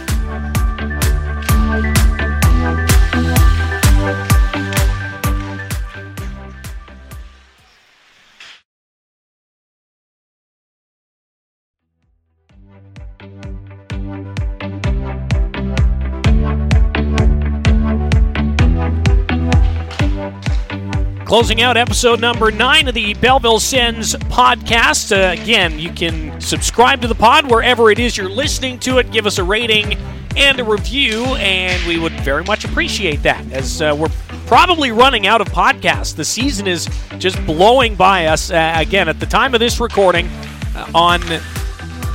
Closing 21.33 21.63
out 21.63 21.77
episode 21.77 22.21
number 22.21 22.51
nine 22.51 22.87
of 22.87 22.93
the 22.93 23.15
Belleville 23.15 23.59
Sens 23.59 24.13
podcast. 24.13 25.11
Uh, 25.11 25.31
again, 25.41 25.79
you 25.79 25.91
can 25.91 26.39
subscribe 26.39 27.01
to 27.01 27.07
the 27.07 27.15
pod 27.15 27.49
wherever 27.49 27.89
it 27.89 27.97
is 27.97 28.15
you're 28.15 28.29
listening 28.29 28.77
to 28.81 28.99
it. 28.99 29.11
Give 29.11 29.25
us 29.25 29.39
a 29.39 29.43
rating 29.43 29.97
and 30.37 30.59
a 30.59 30.63
review, 30.63 31.23
and 31.37 31.83
we 31.87 31.97
would 31.97 32.13
very 32.19 32.43
much 32.43 32.65
appreciate 32.65 33.23
that 33.23 33.51
as 33.51 33.81
uh, 33.81 33.95
we're 33.97 34.11
probably 34.45 34.91
running 34.91 35.25
out 35.25 35.41
of 35.41 35.47
podcasts. 35.47 36.15
The 36.15 36.23
season 36.23 36.67
is 36.67 36.87
just 37.17 37.43
blowing 37.47 37.95
by 37.95 38.27
us. 38.27 38.51
Uh, 38.51 38.71
again, 38.75 39.09
at 39.09 39.19
the 39.19 39.25
time 39.25 39.55
of 39.55 39.59
this 39.59 39.79
recording, 39.79 40.27
uh, 40.75 40.91
on 40.93 41.19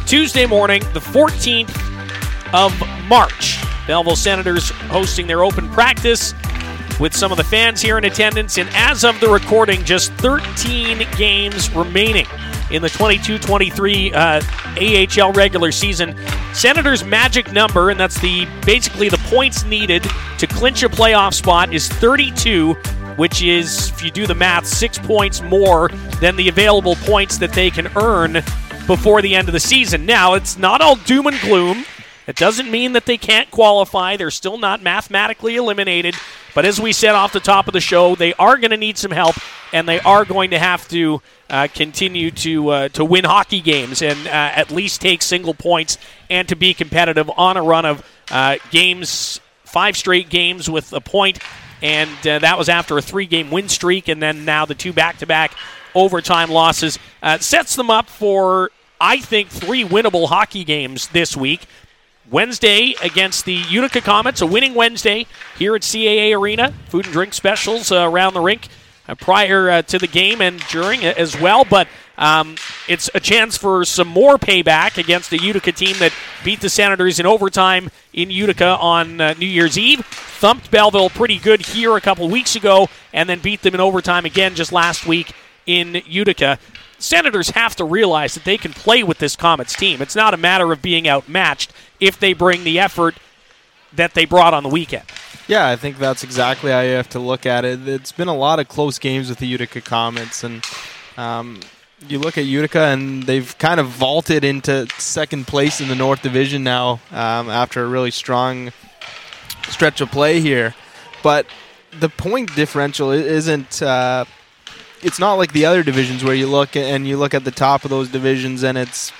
Tuesday 0.07 0.47
morning, 0.47 0.81
the 0.95 1.01
14th 1.01 1.75
of 2.55 2.73
March, 3.09 3.59
Belleville 3.89 4.15
Senators 4.15 4.71
hosting 4.71 5.27
their 5.27 5.43
open 5.43 5.69
practice 5.71 6.35
with 6.99 7.15
some 7.15 7.31
of 7.31 7.39
the 7.39 7.45
fans 7.45 7.81
here 7.81 7.99
in 7.99 8.05
attendance. 8.05 8.59
And 8.59 8.69
as 8.73 9.05
of 9.05 9.19
the 9.21 9.29
recording, 9.29 9.85
just 9.85 10.13
13 10.15 11.07
games 11.17 11.71
remaining 11.75 12.27
in 12.71 12.83
the 12.83 12.89
22 12.89 13.39
23 13.39 14.13
uh, 14.13 14.41
AHL 14.77 15.33
regular 15.33 15.73
season. 15.73 16.17
Senators' 16.53 17.05
magic 17.05 17.53
number, 17.53 17.91
and 17.91 17.99
that's 17.99 18.21
the 18.21 18.47
basically 18.65 19.09
the 19.09 19.19
points 19.27 19.65
needed 19.65 20.07
to 20.39 20.47
clinch 20.47 20.83
a 20.83 20.89
playoff 20.89 21.35
spot, 21.35 21.73
is 21.73 21.89
32, 21.89 22.75
which 23.17 23.43
is, 23.43 23.91
if 23.91 24.03
you 24.03 24.11
do 24.11 24.27
the 24.27 24.35
math, 24.35 24.67
six 24.67 24.99
points 24.99 25.41
more 25.43 25.89
than 26.21 26.37
the 26.37 26.49
available 26.49 26.97
points 26.97 27.39
that 27.39 27.53
they 27.53 27.71
can 27.71 27.89
earn 27.97 28.43
before 28.87 29.23
the 29.23 29.35
end 29.35 29.49
of 29.49 29.53
the 29.53 29.61
season. 29.61 30.07
Now, 30.07 30.35
it's 30.35 30.59
not 30.59 30.81
all 30.81 30.97
doom 30.97 31.27
and 31.27 31.39
gloom. 31.41 31.85
It 32.29 32.37
doesn't 32.37 32.71
mean 32.71 32.93
that 32.93 33.07
they 33.07 33.17
can't 33.17 33.51
qualify. 33.51 34.19
They're 34.19 34.31
still 34.31 34.59
not 34.59 34.83
mathematically 34.83 35.57
eliminated. 35.57 36.15
But 36.55 36.67
as 36.67 36.79
we 36.79 36.93
said 36.93 37.15
off 37.15 37.33
the 37.33 37.41
top 37.41 37.69
of 37.69 37.73
the 37.73 37.81
show, 37.81 38.15
they 38.15 38.35
are 38.35 38.59
going 38.59 38.71
to 38.71 38.77
need 38.77 38.99
some 38.99 39.13
help, 39.13 39.37
and 39.73 39.89
they 39.89 39.99
are 40.01 40.27
going 40.27 40.51
to 40.51 40.59
have 40.59 40.87
to 40.89 41.23
uh, 41.49 41.69
continue 41.75 42.31
to 42.33 42.69
uh, 42.69 42.89
to 42.91 43.03
win 43.03 43.25
hockey 43.25 43.63
games 43.63 44.03
and 44.03 44.27
uh, 44.27 44.31
at 44.31 44.71
least 44.71 45.01
take 45.01 45.23
single 45.23 45.55
points 45.55 45.97
and 46.29 46.47
to 46.49 46.55
be 46.55 46.75
competitive 46.75 47.31
on 47.39 47.57
a 47.57 47.63
run 47.63 47.87
of 47.87 48.05
uh, 48.31 48.59
games, 48.71 49.41
five 49.65 49.97
straight 49.97 50.29
games 50.29 50.69
with 50.69 50.93
a 50.93 51.01
point, 51.01 51.39
and 51.81 52.11
uh, 52.27 52.39
that 52.41 52.59
was 52.59 52.69
after 52.69 52.99
a 52.99 53.03
three-game 53.03 53.51
win 53.51 53.71
streak, 53.71 54.09
and 54.09 54.23
then 54.23 54.45
now 54.45 54.67
the 54.67 54.75
two 54.75 54.93
back-to-back 54.93 55.53
overtime 55.95 56.51
losses 56.51 56.99
uh, 57.23 57.39
sets 57.39 57.75
them 57.75 57.89
up 57.91 58.07
for. 58.07 58.71
I 59.01 59.21
think 59.21 59.49
three 59.49 59.85
winnable 59.85 60.29
hockey 60.29 60.65
games 60.65 61.07
this 61.09 61.37
week. 61.37 61.69
Wednesday 62.31 62.95
against 63.03 63.45
the 63.45 63.55
Utica 63.55 64.01
Comets, 64.01 64.41
a 64.41 64.47
winning 64.47 64.75
Wednesday 64.75 65.27
here 65.57 65.75
at 65.75 65.83
CAA 65.83 66.37
Arena. 66.39 66.73
Food 66.89 67.07
and 67.07 67.13
drink 67.13 67.33
specials 67.33 67.91
uh, 67.91 68.09
around 68.09 68.35
the 68.35 68.41
rink 68.41 68.69
uh, 69.09 69.15
prior 69.15 69.71
uh, 69.71 69.83
to 69.83 69.99
the 69.99 70.07
game 70.07 70.41
and 70.41 70.61
during 70.69 71.05
as 71.05 71.41
well. 71.41 71.65
But 71.65 71.89
um, 72.19 72.57
it's 72.89 73.09
a 73.15 73.21
chance 73.21 73.57
for 73.57 73.85
some 73.85 74.09
more 74.09 74.37
payback 74.37 74.99
against 74.99 75.31
the 75.31 75.39
Utica 75.39 75.73
team 75.73 75.97
that 76.01 76.13
beat 76.45 76.61
the 76.61 76.69
Senators 76.69 77.19
in 77.19 77.27
overtime 77.27 77.91
in 78.13 78.31
Utica 78.31 78.77
on 78.79 79.21
uh, 79.21 79.35
New 79.39 79.47
Year's 79.47 79.79
Eve. 79.79 80.05
Thumped 80.05 80.71
Belleville 80.71 81.11
pretty 81.11 81.39
good 81.39 81.65
here 81.65 81.97
a 81.97 82.01
couple 82.01 82.29
weeks 82.29 82.57
ago, 82.57 82.89
and 83.13 83.29
then 83.29 83.39
beat 83.41 83.63
them 83.63 83.75
in 83.75 83.81
overtime 83.81 84.25
again 84.25 84.55
just 84.55 84.73
last 84.73 85.07
week 85.07 85.33
in 85.67 86.03
Utica. 86.07 86.59
Senators 86.99 87.51
have 87.51 87.77
to 87.77 87.85
realize 87.85 88.35
that 88.35 88.45
they 88.45 88.59
can 88.59 88.73
play 88.73 89.05
with 89.05 89.19
this 89.19 89.37
Comets 89.37 89.75
team. 89.75 90.03
It's 90.03 90.17
not 90.17 90.35
a 90.35 90.37
matter 90.37 90.73
of 90.73 90.83
being 90.83 91.09
outmatched 91.09 91.73
if 92.01 92.19
they 92.19 92.33
bring 92.33 92.65
the 92.65 92.79
effort 92.79 93.17
that 93.93 94.15
they 94.15 94.25
brought 94.25 94.55
on 94.55 94.63
the 94.63 94.69
weekend. 94.69 95.05
Yeah, 95.47 95.69
I 95.69 95.77
think 95.77 95.99
that's 95.99 96.23
exactly 96.23 96.71
how 96.71 96.81
you 96.81 96.93
have 96.93 97.09
to 97.11 97.19
look 97.19 97.47
at 97.47 97.65
it. 97.65 97.89
It's 97.89 98.13
been 98.13 98.29
a 98.29 98.37
lot 98.37 98.61
of 98.61 98.69
close 98.69 98.99
games 98.99 99.31
with 99.31 99.39
the 99.39 99.47
Utica 99.47 99.81
Comets, 99.81 100.45
and 100.45 100.63
um, 101.17 101.61
you 102.07 102.19
look 102.19 102.37
at 102.37 102.45
Utica, 102.45 102.81
and 102.81 103.23
they've 103.23 103.57
kind 103.59 103.81
of 103.81 103.87
vaulted 103.87 104.45
into 104.45 104.87
second 104.99 105.47
place 105.47 105.81
in 105.81 105.89
the 105.89 105.95
North 105.95 106.21
Division 106.23 106.63
now 106.63 107.01
um, 107.11 107.49
after 107.49 107.83
a 107.83 107.89
really 107.89 108.11
strong 108.11 108.73
stretch 109.69 110.01
of 110.01 110.11
play 110.11 110.41
here. 110.41 110.75
But 111.23 111.47
the 111.99 112.09
point 112.09 112.55
differential 112.55 113.11
isn't. 113.11 113.83
Uh, 113.83 114.27
it's 115.01 115.19
not 115.19 115.35
like 115.35 115.53
the 115.53 115.65
other 115.65 115.83
divisions 115.83 116.25
where 116.25 116.35
you 116.35 116.49
look 116.49 116.77
and 116.77 117.07
you 117.07 117.17
look 117.17 117.33
at 117.33 117.45
the 117.45 117.51
top 117.53 117.85
of 117.85 117.91
those 117.91 118.09
divisions 118.09 118.65
and 118.65 118.77
it's 118.77 119.13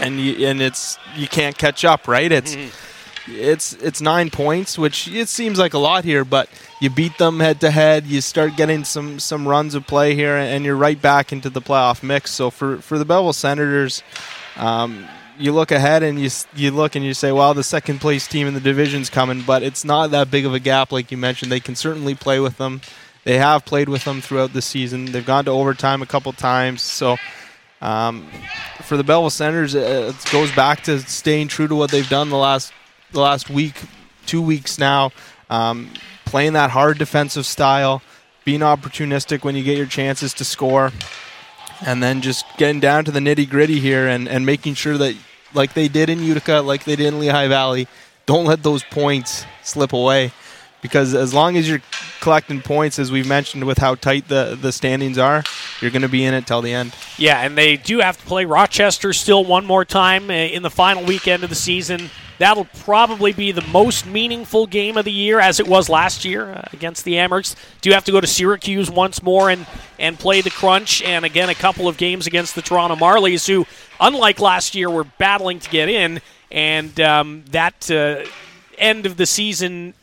and 0.00 0.20
you, 0.20 0.46
and 0.46 0.60
it's 0.60 0.98
you 1.16 1.28
can't 1.28 1.56
catch 1.56 1.84
up, 1.84 2.08
right? 2.08 2.30
It's 2.30 2.54
Mm-hmm. 2.56 3.32
it's 3.40 3.72
it's 3.74 4.00
nine 4.00 4.30
points, 4.30 4.78
which 4.78 5.08
it 5.08 5.28
seems 5.28 5.58
like 5.58 5.72
a 5.74 5.78
lot 5.78 6.04
here, 6.04 6.24
but 6.24 6.48
you 6.80 6.90
beat 6.90 7.16
them 7.18 7.40
head 7.40 7.60
to 7.62 7.70
head. 7.70 8.06
You 8.06 8.20
start 8.20 8.56
getting 8.56 8.84
some 8.84 9.18
some 9.18 9.48
runs 9.48 9.74
of 9.74 9.86
play 9.86 10.14
here, 10.14 10.36
and 10.36 10.64
you're 10.64 10.76
right 10.76 11.00
back 11.00 11.32
into 11.32 11.48
the 11.48 11.62
playoff 11.62 12.02
mix. 12.02 12.30
So 12.32 12.50
for 12.50 12.78
for 12.78 12.98
the 12.98 13.04
Belleville 13.04 13.32
Senators. 13.32 14.02
Um, 14.56 15.06
you 15.36 15.50
look 15.52 15.72
ahead 15.72 16.04
and 16.04 16.20
you 16.20 16.30
you 16.54 16.70
look 16.70 16.94
and 16.94 17.04
you 17.04 17.12
say, 17.12 17.32
"Well, 17.32 17.54
the 17.54 17.64
second 17.64 18.00
place 18.00 18.28
team 18.28 18.46
in 18.46 18.54
the 18.54 18.60
division's 18.60 19.10
coming," 19.10 19.42
but 19.42 19.62
it's 19.64 19.84
not 19.84 20.12
that 20.12 20.30
big 20.30 20.46
of 20.46 20.54
a 20.54 20.60
gap, 20.60 20.92
like 20.92 21.10
you 21.10 21.16
mentioned. 21.16 21.50
They 21.50 21.58
can 21.60 21.74
certainly 21.74 22.14
play 22.14 22.38
with 22.38 22.56
them. 22.58 22.80
They 23.24 23.38
have 23.38 23.64
played 23.64 23.88
with 23.88 24.04
them 24.04 24.20
throughout 24.20 24.52
the 24.52 24.62
season. 24.62 25.06
They've 25.06 25.26
gone 25.26 25.46
to 25.46 25.50
overtime 25.50 26.02
a 26.02 26.06
couple 26.06 26.32
times. 26.34 26.82
So 26.82 27.16
um, 27.80 28.26
for 28.82 28.96
the 28.96 29.04
Belleville 29.04 29.30
Senators, 29.30 29.74
uh, 29.74 30.12
it 30.14 30.32
goes 30.32 30.50
back 30.52 30.82
to 30.84 31.00
staying 31.00 31.48
true 31.48 31.68
to 31.68 31.74
what 31.74 31.90
they've 31.90 32.08
done 32.08 32.30
the 32.30 32.36
last 32.36 32.72
the 33.12 33.20
last 33.20 33.48
week, 33.48 33.74
two 34.26 34.42
weeks 34.42 34.78
now, 34.78 35.12
um, 35.48 35.88
playing 36.24 36.54
that 36.54 36.70
hard 36.70 36.98
defensive 36.98 37.46
style, 37.46 38.02
being 38.44 38.60
opportunistic 38.60 39.44
when 39.44 39.54
you 39.54 39.62
get 39.62 39.76
your 39.76 39.86
chances 39.86 40.34
to 40.34 40.44
score 40.44 40.92
and 41.84 42.02
then 42.02 42.20
just 42.20 42.44
getting 42.56 42.80
down 42.80 43.04
to 43.04 43.10
the 43.10 43.20
nitty 43.20 43.48
gritty 43.48 43.80
here 43.80 44.08
and, 44.08 44.28
and 44.28 44.46
making 44.46 44.74
sure 44.74 44.96
that, 44.98 45.14
like 45.52 45.74
they 45.74 45.88
did 45.88 46.08
in 46.08 46.22
Utica, 46.22 46.60
like 46.60 46.84
they 46.84 46.96
did 46.96 47.06
in 47.06 47.18
Lehigh 47.20 47.48
Valley, 47.48 47.86
don't 48.26 48.44
let 48.44 48.62
those 48.62 48.82
points 48.84 49.44
slip 49.62 49.92
away. 49.92 50.32
Because 50.84 51.14
as 51.14 51.32
long 51.32 51.56
as 51.56 51.66
you're 51.66 51.80
collecting 52.20 52.60
points, 52.60 52.98
as 52.98 53.10
we've 53.10 53.26
mentioned 53.26 53.64
with 53.64 53.78
how 53.78 53.94
tight 53.94 54.28
the, 54.28 54.54
the 54.60 54.70
standings 54.70 55.16
are, 55.16 55.42
you're 55.80 55.90
going 55.90 56.02
to 56.02 56.10
be 56.10 56.26
in 56.26 56.34
it 56.34 56.46
till 56.46 56.60
the 56.60 56.74
end. 56.74 56.94
Yeah, 57.16 57.40
and 57.40 57.56
they 57.56 57.78
do 57.78 58.00
have 58.00 58.18
to 58.18 58.26
play 58.26 58.44
Rochester 58.44 59.14
still 59.14 59.46
one 59.46 59.64
more 59.64 59.86
time 59.86 60.28
uh, 60.28 60.34
in 60.34 60.62
the 60.62 60.68
final 60.68 61.02
weekend 61.02 61.42
of 61.42 61.48
the 61.48 61.56
season. 61.56 62.10
That'll 62.36 62.66
probably 62.66 63.32
be 63.32 63.50
the 63.50 63.62
most 63.62 64.04
meaningful 64.04 64.66
game 64.66 64.98
of 64.98 65.06
the 65.06 65.10
year, 65.10 65.40
as 65.40 65.58
it 65.58 65.66
was 65.66 65.88
last 65.88 66.22
year 66.22 66.50
uh, 66.50 66.68
against 66.74 67.06
the 67.06 67.14
Amerks. 67.14 67.56
Do 67.80 67.92
have 67.92 68.04
to 68.04 68.12
go 68.12 68.20
to 68.20 68.26
Syracuse 68.26 68.90
once 68.90 69.22
more 69.22 69.48
and, 69.48 69.66
and 69.98 70.18
play 70.18 70.42
the 70.42 70.50
Crunch, 70.50 71.00
and 71.02 71.24
again 71.24 71.48
a 71.48 71.54
couple 71.54 71.88
of 71.88 71.96
games 71.96 72.26
against 72.26 72.54
the 72.54 72.60
Toronto 72.60 72.96
Marlies, 72.96 73.46
who, 73.46 73.64
unlike 74.00 74.38
last 74.38 74.74
year, 74.74 74.90
were 74.90 75.04
battling 75.04 75.60
to 75.60 75.70
get 75.70 75.88
in. 75.88 76.20
And 76.50 77.00
um, 77.00 77.44
that 77.52 77.90
uh, 77.90 78.28
end 78.76 79.06
of 79.06 79.16
the 79.16 79.24
season 79.24 79.94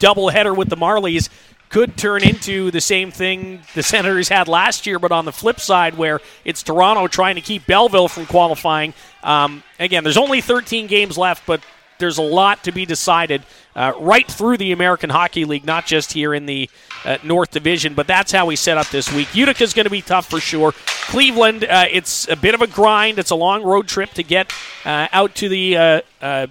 doubleheader 0.00 0.56
with 0.56 0.68
the 0.68 0.76
Marlies 0.76 1.28
could 1.70 1.96
turn 1.96 2.24
into 2.24 2.70
the 2.72 2.80
same 2.80 3.12
thing 3.12 3.60
the 3.74 3.82
Senators 3.82 4.28
had 4.28 4.48
last 4.48 4.86
year, 4.86 4.98
but 4.98 5.12
on 5.12 5.24
the 5.24 5.32
flip 5.32 5.60
side, 5.60 5.96
where 5.96 6.20
it's 6.44 6.64
Toronto 6.64 7.06
trying 7.06 7.36
to 7.36 7.40
keep 7.40 7.64
Belleville 7.66 8.08
from 8.08 8.26
qualifying. 8.26 8.92
Um, 9.22 9.62
again, 9.78 10.02
there's 10.02 10.16
only 10.16 10.40
13 10.40 10.88
games 10.88 11.16
left, 11.16 11.46
but 11.46 11.62
there's 12.00 12.18
a 12.18 12.22
lot 12.22 12.64
to 12.64 12.72
be 12.72 12.84
decided 12.84 13.42
uh, 13.76 13.92
right 14.00 14.26
through 14.26 14.56
the 14.56 14.72
American 14.72 15.10
Hockey 15.10 15.44
League, 15.44 15.64
not 15.64 15.86
just 15.86 16.12
here 16.12 16.34
in 16.34 16.46
the 16.46 16.68
uh, 17.04 17.18
North 17.22 17.52
Division. 17.52 17.94
But 17.94 18.08
that's 18.08 18.32
how 18.32 18.46
we 18.46 18.56
set 18.56 18.76
up 18.76 18.88
this 18.88 19.12
week. 19.12 19.32
Utica's 19.34 19.72
going 19.72 19.84
to 19.84 19.90
be 19.90 20.02
tough 20.02 20.28
for 20.28 20.40
sure. 20.40 20.72
Cleveland, 20.72 21.64
uh, 21.64 21.84
it's 21.90 22.26
a 22.28 22.36
bit 22.36 22.54
of 22.54 22.62
a 22.62 22.66
grind. 22.66 23.18
It's 23.18 23.30
a 23.30 23.36
long 23.36 23.62
road 23.62 23.86
trip 23.86 24.10
to 24.14 24.24
get 24.24 24.52
uh, 24.84 25.06
out 25.12 25.36
to 25.36 25.48
the 25.48 25.76
uh, 25.76 26.00
uh, 26.20 26.46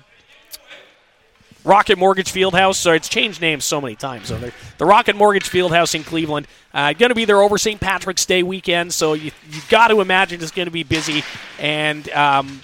Rocket 1.63 1.97
Mortgage 1.97 2.31
Fieldhouse. 2.31 2.75
So 2.75 2.93
it's 2.93 3.09
changed 3.09 3.41
names 3.41 3.65
so 3.65 3.81
many 3.81 3.95
times. 3.95 4.27
So 4.27 4.37
the 4.77 4.85
Rocket 4.85 5.15
Mortgage 5.15 5.49
Fieldhouse 5.49 5.95
in 5.95 6.03
Cleveland. 6.03 6.47
Uh, 6.73 6.93
going 6.93 7.09
to 7.09 7.15
be 7.15 7.25
there 7.25 7.41
over 7.41 7.57
St. 7.57 7.79
Patrick's 7.79 8.25
Day 8.25 8.43
weekend. 8.43 8.93
So 8.93 9.13
you, 9.13 9.31
you've 9.49 9.69
got 9.69 9.89
to 9.89 10.01
imagine 10.01 10.41
it's 10.41 10.51
going 10.51 10.67
to 10.67 10.71
be 10.71 10.83
busy. 10.83 11.23
And 11.59 12.09
um, 12.11 12.61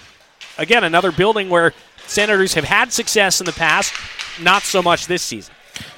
again, 0.58 0.84
another 0.84 1.12
building 1.12 1.48
where 1.48 1.72
Senators 2.06 2.54
have 2.54 2.64
had 2.64 2.92
success 2.92 3.40
in 3.40 3.46
the 3.46 3.52
past, 3.52 3.92
not 4.40 4.62
so 4.62 4.82
much 4.82 5.06
this 5.06 5.22
season. 5.22 5.52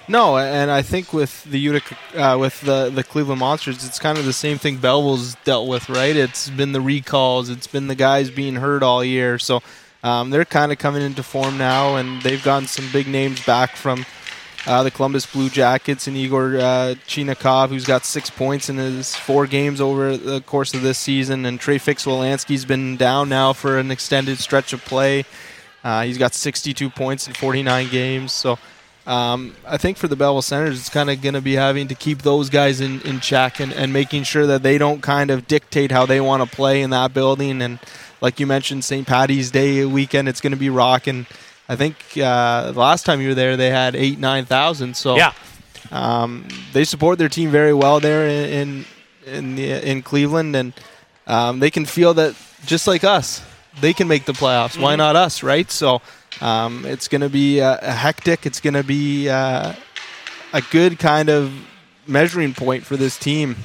No, 0.08 0.38
and 0.38 0.70
I 0.70 0.80
think 0.80 1.12
with 1.12 1.44
the 1.44 1.60
Utica, 1.60 1.96
uh, 2.16 2.38
with 2.38 2.62
the 2.62 2.90
the 2.90 3.04
Cleveland 3.04 3.40
Monsters, 3.40 3.84
it's 3.84 3.98
kind 3.98 4.16
of 4.16 4.24
the 4.24 4.32
same 4.32 4.56
thing 4.56 4.78
Belleville's 4.78 5.34
dealt 5.44 5.68
with, 5.68 5.90
right? 5.90 6.16
It's 6.16 6.48
been 6.48 6.72
the 6.72 6.80
recalls, 6.80 7.50
it's 7.50 7.66
been 7.66 7.88
the 7.88 7.94
guys 7.94 8.30
being 8.30 8.56
hurt 8.56 8.82
all 8.82 9.04
year, 9.04 9.38
so 9.38 9.62
um, 10.08 10.30
they're 10.30 10.46
kind 10.46 10.72
of 10.72 10.78
coming 10.78 11.02
into 11.02 11.22
form 11.22 11.58
now, 11.58 11.96
and 11.96 12.22
they've 12.22 12.42
gotten 12.42 12.66
some 12.66 12.88
big 12.92 13.06
names 13.06 13.44
back 13.44 13.76
from 13.76 14.06
uh, 14.66 14.82
the 14.82 14.90
Columbus 14.90 15.26
Blue 15.26 15.50
Jackets 15.50 16.06
and 16.06 16.16
Egor 16.16 16.58
uh, 16.58 16.94
who's 17.68 17.84
got 17.84 18.04
six 18.04 18.30
points 18.30 18.70
in 18.70 18.76
his 18.76 19.14
four 19.14 19.46
games 19.46 19.80
over 19.80 20.16
the 20.16 20.40
course 20.40 20.72
of 20.72 20.80
this 20.80 20.98
season, 20.98 21.44
and 21.44 21.60
Trey 21.60 21.76
Fix-Wolansky's 21.76 22.64
been 22.64 22.96
down 22.96 23.28
now 23.28 23.52
for 23.52 23.78
an 23.78 23.90
extended 23.90 24.38
stretch 24.38 24.72
of 24.72 24.82
play. 24.84 25.24
Uh, 25.84 26.02
he's 26.02 26.18
got 26.18 26.32
62 26.32 26.88
points 26.90 27.26
in 27.26 27.34
49 27.34 27.88
games, 27.90 28.32
so. 28.32 28.58
Um, 29.06 29.56
I 29.66 29.78
think 29.78 29.96
for 29.96 30.06
the 30.06 30.16
Belleville 30.16 30.42
Senators, 30.42 30.78
it's 30.78 30.90
kind 30.90 31.08
of 31.08 31.22
going 31.22 31.32
to 31.32 31.40
be 31.40 31.54
having 31.54 31.88
to 31.88 31.94
keep 31.94 32.20
those 32.20 32.50
guys 32.50 32.82
in, 32.82 33.00
in 33.06 33.20
check 33.20 33.58
and, 33.58 33.72
and 33.72 33.90
making 33.90 34.24
sure 34.24 34.46
that 34.46 34.62
they 34.62 34.76
don't 34.76 35.00
kind 35.00 35.30
of 35.30 35.46
dictate 35.46 35.90
how 35.90 36.04
they 36.04 36.20
want 36.20 36.42
to 36.42 36.56
play 36.56 36.82
in 36.82 36.90
that 36.90 37.14
building. 37.14 37.62
And 37.62 37.78
like 38.20 38.40
you 38.40 38.46
mentioned, 38.46 38.84
St. 38.84 39.06
Patty's 39.06 39.50
Day 39.50 39.84
weekend, 39.84 40.28
it's 40.28 40.40
going 40.40 40.52
to 40.52 40.56
be 40.58 40.70
rocking. 40.70 41.26
I 41.68 41.76
think 41.76 41.96
uh, 42.16 42.72
the 42.72 42.78
last 42.80 43.04
time 43.06 43.20
you 43.20 43.28
were 43.28 43.34
there, 43.34 43.56
they 43.56 43.70
had 43.70 43.94
eight, 43.94 44.18
nine 44.18 44.44
thousand. 44.46 44.96
So 44.96 45.16
Yeah. 45.16 45.32
um, 45.90 46.46
they 46.72 46.84
support 46.84 47.18
their 47.18 47.28
team 47.28 47.50
very 47.50 47.74
well 47.74 48.00
there 48.00 48.26
in 48.26 48.44
in 48.52 48.84
in, 49.26 49.56
the, 49.56 49.90
in 49.90 50.02
Cleveland, 50.02 50.56
and 50.56 50.72
um, 51.26 51.58
they 51.60 51.70
can 51.70 51.84
feel 51.84 52.14
that 52.14 52.34
just 52.64 52.86
like 52.86 53.04
us, 53.04 53.42
they 53.80 53.92
can 53.92 54.08
make 54.08 54.24
the 54.24 54.32
playoffs. 54.32 54.80
Why 54.80 54.96
not 54.96 55.16
us, 55.16 55.42
right? 55.42 55.70
So 55.70 56.00
um, 56.40 56.86
it's 56.86 57.08
going 57.08 57.20
to 57.20 57.28
be 57.28 57.60
uh, 57.60 57.76
a 57.82 57.92
hectic. 57.92 58.46
It's 58.46 58.60
going 58.60 58.74
to 58.74 58.82
be 58.82 59.28
uh, 59.28 59.74
a 60.54 60.62
good 60.70 60.98
kind 60.98 61.28
of 61.28 61.52
measuring 62.06 62.54
point 62.54 62.86
for 62.86 62.96
this 62.96 63.18
team, 63.18 63.56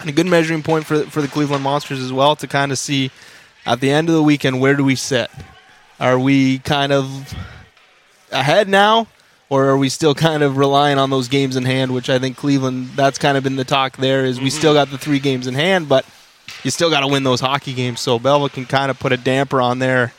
and 0.00 0.08
a 0.08 0.12
good 0.12 0.26
measuring 0.26 0.64
point 0.64 0.84
for 0.84 1.04
for 1.04 1.22
the 1.22 1.28
Cleveland 1.28 1.62
Monsters 1.62 2.00
as 2.00 2.12
well 2.12 2.34
to 2.36 2.48
kind 2.48 2.72
of 2.72 2.78
see 2.78 3.12
at 3.66 3.80
the 3.80 3.90
end 3.90 4.08
of 4.08 4.14
the 4.14 4.22
weekend 4.22 4.60
where 4.60 4.74
do 4.74 4.84
we 4.84 4.94
sit. 4.94 5.30
Are 5.98 6.18
we 6.18 6.58
kind 6.60 6.92
of 6.92 7.34
ahead 8.30 8.68
now, 8.68 9.06
or 9.48 9.66
are 9.66 9.76
we 9.76 9.88
still 9.88 10.14
kind 10.14 10.42
of 10.42 10.56
relying 10.56 10.98
on 10.98 11.10
those 11.10 11.28
games 11.28 11.56
in 11.56 11.64
hand? 11.64 11.92
Which 11.92 12.08
I 12.08 12.18
think 12.18 12.36
Cleveland, 12.36 12.90
that's 12.96 13.18
kind 13.18 13.36
of 13.36 13.44
been 13.44 13.56
the 13.56 13.64
talk 13.64 13.96
there. 13.96 14.24
Is 14.24 14.38
we 14.38 14.48
mm-hmm. 14.48 14.58
still 14.58 14.74
got 14.74 14.90
the 14.90 14.98
three 14.98 15.18
games 15.18 15.46
in 15.46 15.54
hand, 15.54 15.88
but 15.88 16.04
you 16.62 16.70
still 16.70 16.90
got 16.90 17.00
to 17.00 17.06
win 17.06 17.22
those 17.22 17.40
hockey 17.40 17.72
games. 17.72 18.00
So 18.00 18.18
Belleville 18.18 18.50
can 18.50 18.66
kind 18.66 18.90
of 18.90 18.98
put 18.98 19.12
a 19.12 19.16
damper 19.16 19.60
on 19.60 19.78
their 19.78 20.12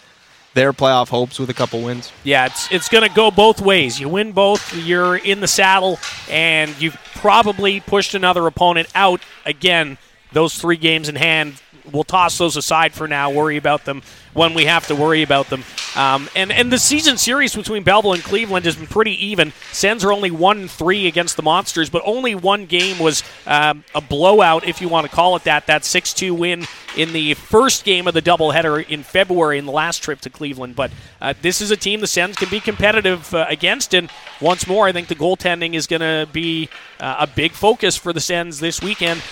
their 0.54 0.74
playoff 0.74 1.10
hopes 1.10 1.38
with 1.38 1.52
a 1.52 1.54
couple 1.54 1.84
wins. 1.84 2.12
Yeah, 2.24 2.48
it's 2.48 2.72
it's 2.72 2.90
going 2.90 3.08
to 3.08 3.14
go 3.14 3.30
both 3.30 3.62
ways. 3.62 4.00
You 4.00 4.10
win 4.10 4.32
both, 4.32 4.76
you're 4.76 5.16
in 5.16 5.40
the 5.40 5.48
saddle, 5.48 6.00
and 6.30 6.80
you've 6.82 6.98
probably 7.14 7.80
pushed 7.80 8.16
another 8.16 8.48
opponent 8.48 8.88
out. 8.96 9.22
Again, 9.46 10.00
those 10.32 10.58
three 10.58 10.78
games 10.78 11.10
in 11.10 11.16
hand, 11.16 11.62
we'll 11.92 12.04
toss 12.04 12.38
those 12.38 12.58
aside 12.58 12.94
for 12.94 13.08
now. 13.08 13.30
Worry 13.30 13.58
about 13.58 13.86
them 13.86 14.02
when 14.34 14.54
we 14.54 14.66
have 14.66 14.86
to 14.88 14.96
worry 14.96 15.24
about 15.24 15.50
them. 15.50 15.64
Um, 15.96 16.30
and 16.36 16.52
and 16.52 16.72
the 16.72 16.78
season 16.78 17.18
series 17.18 17.56
between 17.56 17.84
Belleville 17.84 18.14
and 18.14 18.24
Cleveland 18.24 18.66
has 18.66 18.76
been 18.76 18.86
pretty 18.86 19.26
even. 19.26 19.52
Sens 19.72 20.04
are 20.04 20.12
only 20.12 20.30
one 20.30 20.68
three 20.68 21.08
against 21.08 21.38
the 21.38 21.44
Monsters, 21.44 21.90
but 21.90 22.04
only 22.06 22.36
one 22.36 22.66
game 22.66 23.00
was 23.00 23.24
um, 23.48 23.84
a 23.96 24.02
blowout, 24.02 24.68
if 24.68 24.80
you 24.80 24.90
want 24.90 25.10
to 25.10 25.16
call 25.16 25.36
it 25.36 25.44
that. 25.46 25.66
That 25.66 25.86
six 25.86 26.14
two 26.14 26.36
win 26.36 26.68
in 26.96 27.14
the 27.14 27.34
first 27.34 27.84
game 27.84 28.08
of 28.08 28.14
the 28.14 28.22
doubleheader 28.22 28.88
in 28.88 29.02
February 29.02 29.58
in 29.58 29.66
the 29.66 29.72
last 29.72 30.04
trip 30.04 30.20
to 30.22 30.30
Cleveland. 30.30 30.76
But 30.76 30.92
uh, 31.20 31.34
this 31.42 31.62
is 31.62 31.72
a 31.72 31.78
team 31.78 32.02
the 32.02 32.08
Sens 32.08 32.36
can 32.36 32.50
be 32.50 32.60
competitive 32.60 33.34
uh, 33.34 33.48
against. 33.50 33.96
And 33.96 34.12
once 34.40 34.68
more, 34.68 34.88
I 34.88 34.92
think 34.92 35.08
the 35.08 35.16
goaltending 35.16 35.74
is 35.74 35.88
going 35.88 36.02
to 36.02 36.30
be 36.32 36.70
uh, 37.00 37.16
a 37.20 37.28
big 37.28 37.54
focus 37.54 37.96
for 37.96 38.14
the 38.14 38.22
Sens 38.22 38.60
this 38.60 38.84
weekend. 38.84 39.24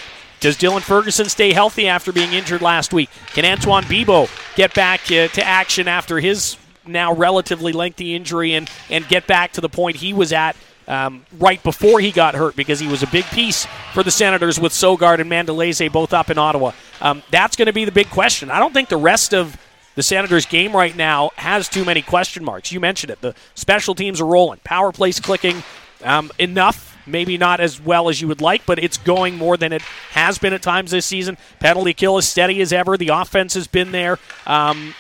Does 0.46 0.58
Dylan 0.58 0.84
Ferguson 0.84 1.28
stay 1.28 1.54
healthy 1.54 1.88
after 1.88 2.12
being 2.12 2.32
injured 2.32 2.62
last 2.62 2.94
week? 2.94 3.10
Can 3.34 3.46
Antoine 3.46 3.82
Bibeau 3.86 4.30
get 4.56 4.76
back 4.76 5.02
uh, 5.12 5.28
to 5.30 5.44
action 5.44 5.88
after 5.88 6.20
his 6.20 6.56
now 6.86 7.14
relatively 7.16 7.74
lengthy 7.74 8.14
injury 8.14 8.54
and, 8.54 8.70
and 8.92 9.08
get 9.08 9.26
back 9.26 9.54
to 9.54 9.62
the 9.62 9.70
point 9.70 9.96
he 9.96 10.14
was 10.14 10.32
at 10.32 10.56
um, 10.88 11.26
right 11.40 11.64
before 11.64 12.00
he 12.00 12.12
got 12.12 12.36
hurt 12.36 12.56
because 12.56 12.80
he 12.80 12.88
was 12.88 13.02
a 13.02 13.08
big 13.08 13.24
piece 13.26 13.66
for 13.92 14.04
the 14.04 14.12
Senators 14.12 14.60
with 14.60 14.72
Sogaard 14.72 15.18
and 15.18 15.32
Mandolese 15.32 15.92
both 15.92 16.14
up 16.14 16.30
in 16.30 16.38
Ottawa. 16.38 16.74
Um, 17.02 17.24
that's 17.32 17.56
going 17.56 17.66
to 17.66 17.74
be 17.74 17.84
the 17.84 17.92
big 17.92 18.12
question. 18.12 18.52
I 18.52 18.60
don't 18.60 18.72
think 18.72 18.90
the 18.90 18.98
rest 18.98 19.34
of 19.34 19.58
the 19.96 20.04
Senators' 20.04 20.46
game 20.46 20.76
right 20.76 20.96
now 20.96 21.32
has 21.38 21.68
too 21.68 21.84
many 21.84 22.04
question 22.04 22.46
marks. 22.46 22.72
You 22.72 22.80
mentioned 22.80 23.10
it. 23.10 23.20
The 23.20 23.34
special 23.56 23.96
teams 23.96 24.22
are 24.22 24.28
rolling, 24.28 24.60
power 24.64 24.92
plays 24.92 25.20
clicking 25.20 25.64
um, 26.04 26.30
enough. 26.38 26.95
Maybe 27.06 27.38
not 27.38 27.60
as 27.60 27.80
well 27.80 28.10
as 28.10 28.22
you 28.22 28.28
would 28.28 28.42
like, 28.42 28.66
but 28.66 28.80
it's 28.80 28.98
going 28.98 29.36
more 29.36 29.58
than 29.58 29.74
it 29.74 29.82
has 30.12 30.38
been 30.38 30.54
at 30.54 30.62
times 30.62 30.92
this 30.92 31.06
season. 31.06 31.38
Penalty 31.60 31.94
kill 31.94 32.18
is 32.18 32.28
steady 32.28 32.62
as 32.62 32.74
ever. 32.74 32.98
The 32.98 33.10
offense 33.10 33.54
has 33.54 33.68
been 33.68 33.92
there. 33.92 34.20
Um, 34.46 34.94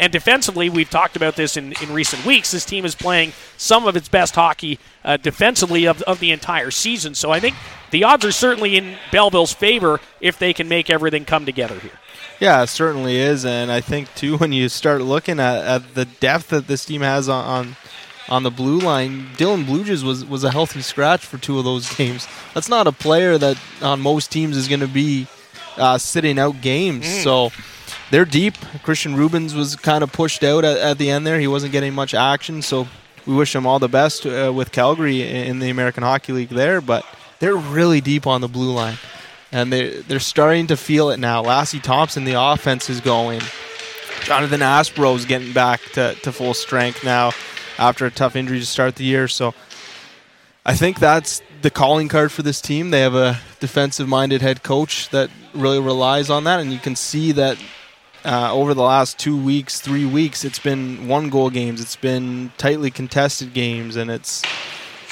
and 0.00 0.10
defensively, 0.10 0.70
we've 0.70 0.88
talked 0.88 1.14
about 1.14 1.36
this 1.36 1.58
in, 1.58 1.74
in 1.82 1.92
recent 1.92 2.24
weeks. 2.24 2.52
This 2.52 2.64
team 2.64 2.86
is 2.86 2.94
playing 2.94 3.34
some 3.58 3.86
of 3.86 3.96
its 3.96 4.08
best 4.08 4.34
hockey 4.34 4.78
uh, 5.04 5.18
defensively 5.18 5.86
of, 5.86 6.00
of 6.02 6.20
the 6.20 6.30
entire 6.30 6.70
season. 6.70 7.14
So 7.14 7.30
I 7.30 7.38
think 7.38 7.54
the 7.90 8.04
odds 8.04 8.24
are 8.24 8.32
certainly 8.32 8.78
in 8.78 8.96
Belleville's 9.12 9.52
favor 9.52 10.00
if 10.22 10.38
they 10.38 10.54
can 10.54 10.68
make 10.68 10.88
everything 10.88 11.26
come 11.26 11.44
together 11.44 11.78
here. 11.78 11.92
Yeah, 12.40 12.62
it 12.62 12.68
certainly 12.68 13.18
is, 13.18 13.44
and 13.44 13.70
I 13.70 13.82
think 13.82 14.14
too 14.14 14.38
when 14.38 14.54
you 14.54 14.70
start 14.70 15.02
looking 15.02 15.38
at, 15.38 15.62
at 15.66 15.94
the 15.94 16.06
depth 16.06 16.48
that 16.48 16.66
this 16.66 16.86
team 16.86 17.02
has 17.02 17.28
on, 17.28 17.44
on 17.44 17.76
on 18.30 18.44
the 18.44 18.50
blue 18.50 18.78
line, 18.78 19.26
Dylan 19.36 19.64
Blujus 19.64 20.02
was 20.04 20.24
was 20.24 20.44
a 20.44 20.50
healthy 20.50 20.82
scratch 20.82 21.26
for 21.26 21.38
two 21.38 21.58
of 21.58 21.64
those 21.64 21.92
games. 21.96 22.26
That's 22.54 22.68
not 22.68 22.86
a 22.86 22.92
player 22.92 23.36
that 23.38 23.58
on 23.82 24.00
most 24.00 24.30
teams 24.30 24.56
is 24.56 24.68
going 24.68 24.80
to 24.80 24.88
be 24.88 25.26
uh, 25.76 25.98
sitting 25.98 26.38
out 26.38 26.60
games. 26.60 27.06
Mm. 27.06 27.24
So 27.24 27.50
they're 28.10 28.24
deep. 28.24 28.54
Christian 28.82 29.16
Rubins 29.16 29.54
was 29.54 29.76
kind 29.76 30.04
of 30.04 30.12
pushed 30.12 30.44
out 30.44 30.64
at, 30.64 30.76
at, 30.78 30.98
the 30.98 31.10
end 31.10 31.26
there. 31.26 31.40
He 31.40 31.48
wasn't 31.48 31.72
getting 31.72 31.94
much 31.94 32.14
action, 32.14 32.62
so 32.62 32.86
we 33.26 33.34
wish 33.34 33.54
him 33.54 33.66
all 33.66 33.78
the 33.78 33.88
best 33.88 34.26
uh, 34.26 34.52
with 34.54 34.72
Calgary 34.72 35.22
in 35.22 35.58
the 35.58 35.70
American 35.70 36.02
Hockey 36.02 36.32
League 36.32 36.48
there. 36.50 36.80
But 36.80 37.04
they're 37.40 37.56
really 37.56 38.00
deep 38.00 38.26
on 38.26 38.40
the 38.40 38.48
blue 38.48 38.72
line, 38.72 38.96
and 39.50 39.72
they 39.72 40.00
they're 40.02 40.20
starting 40.20 40.68
to 40.68 40.76
feel 40.76 41.10
it 41.10 41.18
now. 41.18 41.42
Lassi 41.42 41.82
Thomson, 41.82 42.24
the 42.24 42.40
offense 42.40 42.88
is 42.88 43.00
going. 43.00 43.40
Jonathan 44.22 44.60
Aspirot 44.60 45.16
is 45.16 45.24
getting 45.24 45.52
back 45.52 45.80
to, 45.94 46.14
to 46.16 46.30
full 46.30 46.52
strength 46.52 47.02
now 47.02 47.30
after 47.80 48.04
a 48.06 48.10
tough 48.10 48.36
injury 48.36 48.60
to 48.60 48.66
start 48.66 48.94
the 48.94 49.04
year. 49.04 49.26
So 49.26 49.54
I 50.64 50.76
think 50.76 51.00
that's 51.00 51.42
the 51.62 51.70
calling 51.70 52.08
card 52.08 52.30
for 52.30 52.42
this 52.42 52.60
team. 52.60 52.90
They 52.90 53.00
have 53.00 53.14
a 53.14 53.40
defensive 53.58 54.06
minded 54.06 54.42
head 54.42 54.62
coach 54.62 55.08
that 55.08 55.30
really 55.54 55.80
relies 55.80 56.30
on 56.30 56.44
that, 56.44 56.60
and 56.60 56.72
you 56.72 56.78
can 56.78 56.94
see 56.94 57.32
that 57.32 57.58
uh, 58.24 58.52
over 58.52 58.74
the 58.74 58.82
last 58.82 59.18
two 59.18 59.36
weeks, 59.36 59.80
three 59.80 60.04
weeks, 60.04 60.44
it's 60.44 60.58
been 60.58 61.08
one 61.08 61.30
goal 61.30 61.48
games, 61.48 61.80
it's 61.80 61.96
been 61.96 62.52
tightly 62.58 62.90
contested 62.90 63.54
games, 63.54 63.96
and 63.96 64.10
it's 64.10 64.42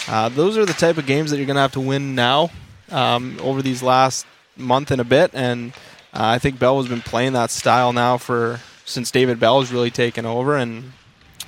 uh, 0.06 0.28
those 0.28 0.56
are 0.56 0.66
the 0.66 0.74
type 0.74 0.98
of 0.98 1.06
games 1.06 1.30
that 1.30 1.38
you're 1.38 1.46
going 1.46 1.56
to 1.56 1.62
have 1.62 1.72
to 1.72 1.80
win 1.80 2.14
now 2.14 2.50
um, 2.90 3.38
over 3.40 3.62
these 3.62 3.82
last 3.82 4.26
month 4.56 4.90
and 4.90 5.00
a 5.00 5.04
bit. 5.04 5.30
And 5.34 5.72
uh, 6.12 6.36
I 6.36 6.38
think 6.38 6.58
Bell 6.58 6.78
has 6.78 6.88
been 6.88 7.00
playing 7.00 7.32
that 7.32 7.50
style 7.50 7.92
now 7.92 8.18
for 8.18 8.60
since 8.84 9.10
David 9.10 9.40
Bell 9.40 9.60
has 9.60 9.72
really 9.72 9.90
taken 9.90 10.26
over, 10.26 10.56
and 10.56 10.92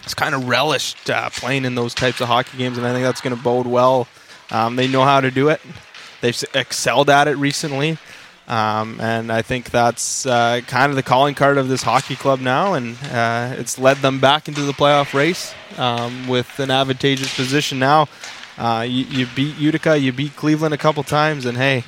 it's 0.02 0.14
kind 0.14 0.34
of 0.34 0.48
relished 0.48 1.10
uh, 1.10 1.30
playing 1.30 1.64
in 1.64 1.74
those 1.74 1.94
types 1.94 2.20
of 2.20 2.28
hockey 2.28 2.58
games, 2.58 2.78
and 2.78 2.86
I 2.86 2.92
think 2.92 3.04
that's 3.04 3.20
going 3.20 3.36
to 3.36 3.42
bode 3.42 3.66
well. 3.66 4.08
Um, 4.50 4.76
they 4.76 4.88
know 4.88 5.04
how 5.04 5.20
to 5.20 5.30
do 5.30 5.48
it. 5.48 5.60
They've 6.20 6.44
excelled 6.54 7.08
at 7.08 7.28
it 7.28 7.36
recently, 7.36 7.98
um, 8.48 9.00
and 9.00 9.32
I 9.32 9.42
think 9.42 9.70
that's 9.70 10.26
uh, 10.26 10.60
kind 10.66 10.90
of 10.90 10.96
the 10.96 11.02
calling 11.02 11.34
card 11.34 11.56
of 11.56 11.68
this 11.68 11.82
hockey 11.82 12.16
club 12.16 12.40
now, 12.40 12.74
and 12.74 12.96
uh, 13.10 13.54
it's 13.58 13.78
led 13.78 13.98
them 13.98 14.20
back 14.20 14.48
into 14.48 14.62
the 14.62 14.72
playoff 14.72 15.14
race 15.14 15.54
um, 15.78 16.28
with 16.28 16.58
an 16.58 16.70
advantageous 16.70 17.34
position 17.34 17.78
now. 17.78 18.08
Uh, 18.58 18.84
you, 18.86 19.04
you 19.04 19.26
beat 19.34 19.56
Utica, 19.56 19.96
you 19.98 20.12
beat 20.12 20.36
Cleveland 20.36 20.74
a 20.74 20.78
couple 20.78 21.02
times, 21.02 21.46
and 21.46 21.56
hey, 21.56 21.84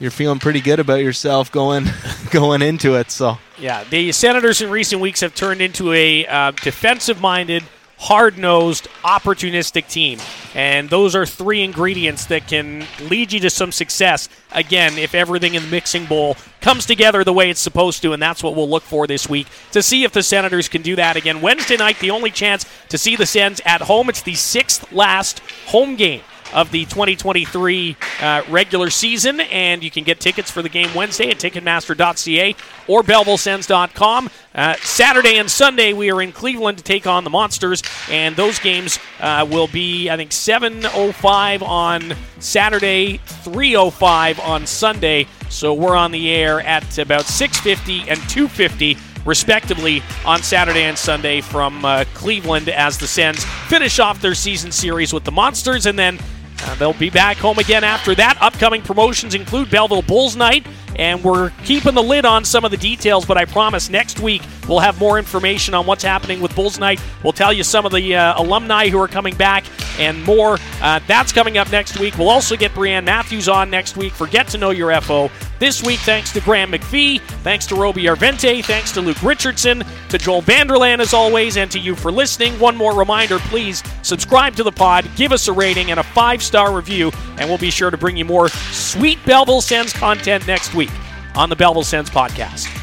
you're 0.00 0.10
feeling 0.10 0.38
pretty 0.38 0.60
good 0.60 0.80
about 0.80 1.02
yourself 1.02 1.52
going 1.52 1.84
going 2.30 2.62
into 2.62 2.96
it. 2.96 3.10
So 3.10 3.38
yeah, 3.58 3.84
the 3.84 4.10
Senators 4.10 4.60
in 4.62 4.70
recent 4.70 5.00
weeks 5.00 5.20
have 5.20 5.34
turned 5.34 5.60
into 5.60 5.92
a 5.92 6.26
uh, 6.26 6.50
defensive-minded, 6.52 7.62
hard-nosed, 7.98 8.88
opportunistic 9.04 9.86
team, 9.88 10.18
and 10.54 10.88
those 10.88 11.14
are 11.14 11.26
three 11.26 11.62
ingredients 11.62 12.24
that 12.26 12.48
can 12.48 12.86
lead 13.02 13.32
you 13.32 13.40
to 13.40 13.50
some 13.50 13.70
success. 13.70 14.30
Again, 14.52 14.96
if 14.96 15.14
everything 15.14 15.54
in 15.54 15.62
the 15.62 15.68
mixing 15.68 16.06
bowl 16.06 16.36
comes 16.62 16.86
together 16.86 17.22
the 17.22 17.32
way 17.34 17.50
it's 17.50 17.60
supposed 17.60 18.00
to, 18.02 18.14
and 18.14 18.22
that's 18.22 18.42
what 18.42 18.56
we'll 18.56 18.68
look 18.68 18.82
for 18.82 19.06
this 19.06 19.28
week 19.28 19.46
to 19.72 19.82
see 19.82 20.04
if 20.04 20.12
the 20.12 20.22
Senators 20.22 20.68
can 20.68 20.80
do 20.80 20.96
that 20.96 21.16
again. 21.16 21.42
Wednesday 21.42 21.76
night, 21.76 21.98
the 21.98 22.10
only 22.10 22.30
chance 22.30 22.64
to 22.88 22.96
see 22.96 23.16
the 23.16 23.26
Sens 23.26 23.60
at 23.66 23.82
home. 23.82 24.08
It's 24.08 24.22
the 24.22 24.34
sixth 24.34 24.90
last 24.92 25.40
home 25.66 25.96
game 25.96 26.22
of 26.52 26.70
the 26.70 26.84
2023 26.86 27.96
uh, 28.20 28.42
regular 28.48 28.90
season. 28.90 29.40
And 29.40 29.82
you 29.82 29.90
can 29.90 30.04
get 30.04 30.20
tickets 30.20 30.50
for 30.50 30.62
the 30.62 30.68
game 30.68 30.92
Wednesday 30.94 31.30
at 31.30 31.38
Ticketmaster.ca 31.38 32.56
or 32.86 33.02
BellevilleSens.com. 33.02 34.30
Uh, 34.54 34.74
Saturday 34.82 35.38
and 35.38 35.50
Sunday, 35.50 35.92
we 35.92 36.10
are 36.10 36.20
in 36.20 36.32
Cleveland 36.32 36.78
to 36.78 36.84
take 36.84 37.06
on 37.06 37.22
the 37.22 37.30
Monsters, 37.30 37.82
and 38.10 38.34
those 38.34 38.58
games 38.58 38.98
uh, 39.20 39.46
will 39.48 39.68
be, 39.68 40.10
I 40.10 40.16
think, 40.16 40.32
7.05 40.32 41.62
on 41.62 42.14
Saturday, 42.40 43.18
3.05 43.18 44.40
on 44.40 44.66
Sunday. 44.66 45.28
So 45.50 45.72
we're 45.72 45.94
on 45.94 46.10
the 46.10 46.30
air 46.30 46.60
at 46.60 46.98
about 46.98 47.24
6.50 47.26 48.08
and 48.08 48.18
2.50 48.22 48.98
respectively, 49.24 50.02
on 50.24 50.42
Saturday 50.42 50.84
and 50.84 50.96
Sunday 50.96 51.40
from 51.40 51.84
uh, 51.84 52.04
Cleveland 52.14 52.68
as 52.68 52.98
the 52.98 53.06
Sens 53.06 53.44
finish 53.68 53.98
off 53.98 54.20
their 54.20 54.34
season 54.34 54.72
series 54.72 55.12
with 55.12 55.24
the 55.24 55.32
Monsters 55.32 55.86
and 55.86 55.98
then 55.98 56.18
uh, 56.64 56.74
they'll 56.76 56.92
be 56.92 57.10
back 57.10 57.36
home 57.36 57.58
again 57.58 57.84
after 57.84 58.14
that. 58.14 58.36
Upcoming 58.40 58.82
promotions 58.82 59.34
include 59.34 59.70
Belleville 59.70 60.02
Bulls 60.02 60.36
Night, 60.36 60.66
and 60.96 61.22
we're 61.22 61.50
keeping 61.64 61.94
the 61.94 62.02
lid 62.02 62.24
on 62.24 62.44
some 62.44 62.64
of 62.64 62.70
the 62.70 62.76
details, 62.76 63.24
but 63.24 63.36
I 63.36 63.44
promise 63.44 63.88
next 63.88 64.20
week 64.20 64.42
we'll 64.68 64.80
have 64.80 64.98
more 64.98 65.18
information 65.18 65.74
on 65.74 65.86
what's 65.86 66.04
happening 66.04 66.40
with 66.40 66.54
Bulls 66.54 66.78
Night. 66.78 67.00
We'll 67.22 67.32
tell 67.32 67.52
you 67.52 67.62
some 67.62 67.86
of 67.86 67.92
the 67.92 68.14
uh, 68.14 68.40
alumni 68.42 68.88
who 68.88 68.98
are 69.00 69.08
coming 69.08 69.34
back 69.34 69.64
and 69.98 70.22
more. 70.24 70.58
Uh, 70.82 71.00
that's 71.06 71.32
coming 71.32 71.58
up 71.58 71.70
next 71.70 71.98
week. 71.98 72.16
We'll 72.18 72.30
also 72.30 72.56
get 72.56 72.72
Brianne 72.72 73.04
Matthews 73.04 73.48
on 73.48 73.70
next 73.70 73.96
week 73.96 74.12
for 74.12 74.26
Get 74.26 74.48
to 74.48 74.58
Know 74.58 74.70
Your 74.70 74.98
FO. 75.00 75.30
This 75.60 75.82
week, 75.82 76.00
thanks 76.00 76.32
to 76.32 76.40
Graham 76.40 76.72
McPhee, 76.72 77.20
thanks 77.42 77.66
to 77.66 77.74
Roby 77.74 78.04
Järventie, 78.04 78.64
thanks 78.64 78.92
to 78.92 79.02
Luke 79.02 79.22
Richardson, 79.22 79.84
to 80.08 80.16
Joel 80.16 80.40
Vanderlaan 80.40 81.00
as 81.00 81.12
always, 81.12 81.58
and 81.58 81.70
to 81.70 81.78
you 81.78 81.94
for 81.94 82.10
listening. 82.10 82.58
One 82.58 82.78
more 82.78 82.94
reminder 82.94 83.38
please 83.38 83.82
subscribe 84.00 84.56
to 84.56 84.62
the 84.62 84.72
pod, 84.72 85.06
give 85.16 85.32
us 85.32 85.48
a 85.48 85.52
rating, 85.52 85.90
and 85.90 86.00
a 86.00 86.02
five 86.02 86.42
star 86.42 86.74
review, 86.74 87.12
and 87.36 87.46
we'll 87.46 87.58
be 87.58 87.70
sure 87.70 87.90
to 87.90 87.98
bring 87.98 88.16
you 88.16 88.24
more 88.24 88.48
sweet 88.48 89.18
Belleville 89.26 89.60
Sens 89.60 89.92
content 89.92 90.46
next 90.46 90.74
week 90.74 90.90
on 91.34 91.50
the 91.50 91.56
Belleville 91.56 91.84
Sens 91.84 92.08
podcast. 92.08 92.79